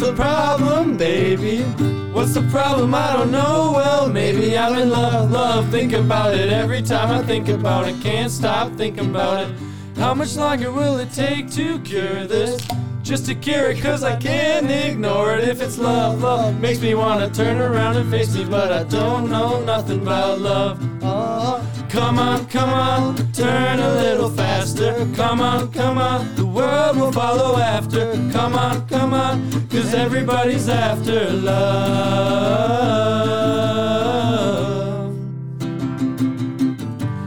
The 0.00 0.14
problem, 0.14 0.96
baby? 0.96 1.62
What's 2.12 2.34
the 2.34 2.42
problem? 2.50 2.94
I 2.94 3.12
don't 3.12 3.30
know. 3.30 3.72
Well, 3.74 4.08
maybe 4.08 4.56
I'm 4.56 4.78
in 4.78 4.88
love, 4.88 5.30
love. 5.30 5.68
Think 5.68 5.92
about 5.92 6.34
it 6.34 6.50
every 6.50 6.82
time 6.82 7.10
I 7.10 7.22
think 7.22 7.48
about 7.48 7.86
it. 7.86 8.00
Can't 8.00 8.32
stop 8.32 8.72
thinking 8.72 9.10
about 9.10 9.46
it. 9.46 9.54
How 9.96 10.14
much 10.14 10.36
longer 10.36 10.72
will 10.72 10.98
it 10.98 11.12
take 11.12 11.50
to 11.52 11.78
cure 11.80 12.26
this? 12.26 12.66
Just 13.02 13.26
to 13.26 13.34
cure 13.34 13.70
it, 13.70 13.80
cause 13.82 14.02
I 14.02 14.16
can't 14.16 14.70
ignore 14.70 15.36
it. 15.36 15.46
If 15.46 15.60
it's 15.60 15.76
love, 15.78 16.22
love 16.22 16.58
makes 16.60 16.80
me 16.80 16.94
wanna 16.94 17.28
turn 17.28 17.58
around 17.58 17.96
and 17.96 18.10
face 18.10 18.34
me, 18.34 18.44
but 18.44 18.72
I 18.72 18.84
don't 18.84 19.28
know 19.28 19.62
nothing 19.64 20.00
about 20.00 20.40
love. 20.40 20.78
Oh, 21.02 21.62
come 21.90 22.18
on, 22.18 22.46
come 22.46 22.70
on, 22.70 23.16
turn 23.32 23.80
a 23.80 23.94
little 23.94 24.30
faster. 24.30 25.06
Come 25.14 25.40
on, 25.40 25.72
come 25.72 25.98
on, 25.98 26.34
the 26.36 26.46
world 26.46 26.96
will 26.96 27.12
follow 27.12 27.58
after. 27.58 28.12
Come 28.32 28.54
on, 28.54 28.86
come 28.88 29.12
on, 29.12 29.50
cause 29.68 29.92
everybody's 29.92 30.68
after 30.68 31.30
love. 31.30 31.70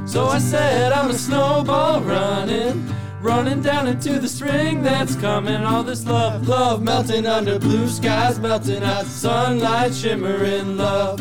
So 0.08 0.28
I 0.28 0.40
said 0.40 0.94
I'm 0.94 1.10
a 1.10 1.14
snowball 1.14 2.02
running, 2.02 2.88
running 3.22 3.62
down 3.62 3.88
into 3.88 4.20
the 4.20 4.30
spring 4.30 4.82
that's 4.82 5.16
coming. 5.16 5.64
All 5.64 5.84
this 5.84 6.06
love, 6.06 6.48
love 6.48 6.82
melting 6.82 7.28
under 7.28 7.60
blue 7.60 7.90
skies, 7.90 8.40
melting 8.40 8.84
out 8.84 9.06
sunlight, 9.06 9.94
shimmering 9.94 10.78
love. 10.78 11.20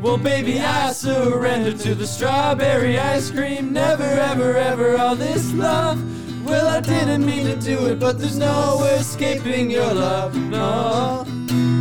Well, 0.00 0.16
baby, 0.16 0.58
I 0.58 0.92
surrender 0.92 1.76
to 1.76 1.94
the 1.94 2.06
strawberry 2.06 2.98
ice 2.98 3.30
cream. 3.30 3.74
Never, 3.74 4.02
ever, 4.02 4.56
ever 4.56 4.96
all 4.96 5.14
this 5.14 5.52
love. 5.52 6.00
Well, 6.46 6.66
I 6.68 6.80
didn't 6.80 7.26
mean 7.26 7.44
to 7.44 7.56
do 7.56 7.86
it, 7.86 8.00
but 8.00 8.18
there's 8.18 8.38
no 8.38 8.82
escaping 8.98 9.70
your 9.70 9.92
love. 9.92 10.34
No. 10.34 11.24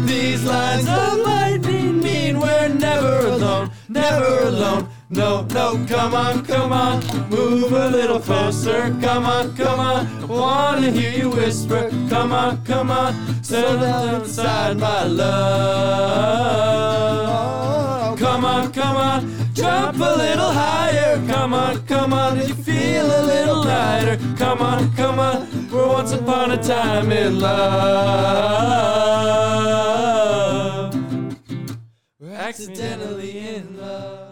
These 0.05 0.43
lines 0.43 0.86
of 0.89 1.20
lightning 1.20 2.01
mean 2.01 2.41
we're 2.41 2.67
never 2.67 3.28
alone, 3.28 3.72
never 3.88 4.39
alone. 4.39 4.89
No, 5.09 5.45
no, 5.51 5.86
come 5.88 6.13
on, 6.13 6.45
come 6.45 6.74
on, 6.74 7.01
move 7.30 7.72
a 7.72 7.89
little 7.89 8.20
closer. 8.20 8.93
Come 9.01 9.26
on, 9.26 9.55
come 9.55 9.80
on, 9.80 10.05
I 10.05 10.26
wanna 10.26 10.91
hear 10.91 11.11
you 11.11 11.30
whisper. 11.30 11.89
Come 12.09 12.34
on, 12.34 12.65
come 12.65 12.91
on, 12.91 13.15
settle 13.43 13.80
down 13.80 14.15
inside 14.22 14.78
my 14.78 15.05
love 15.05 16.49
come 18.20 18.43
on, 18.45 18.72
come 18.74 18.97
on, 18.97 19.53
jump 19.53 19.95
a 19.97 20.15
little 20.17 20.51
higher. 20.51 21.26
Come 21.26 21.53
on, 21.53 21.86
come 21.88 22.13
on, 22.13 22.38
you 22.38 22.53
feel 22.53 23.05
a 23.05 23.24
little 23.24 23.63
lighter. 23.63 24.20
Come 24.38 24.61
on, 24.61 24.93
come 24.95 25.20
on, 25.20 25.70
we're 25.72 25.88
once 25.88 26.11
upon 26.11 26.51
a 26.51 26.61
time 26.61 27.11
in 27.11 27.39
love. 27.39 28.20
We're 32.20 32.36
accidentally 32.36 33.39
in 33.55 33.78
love. 33.78 34.28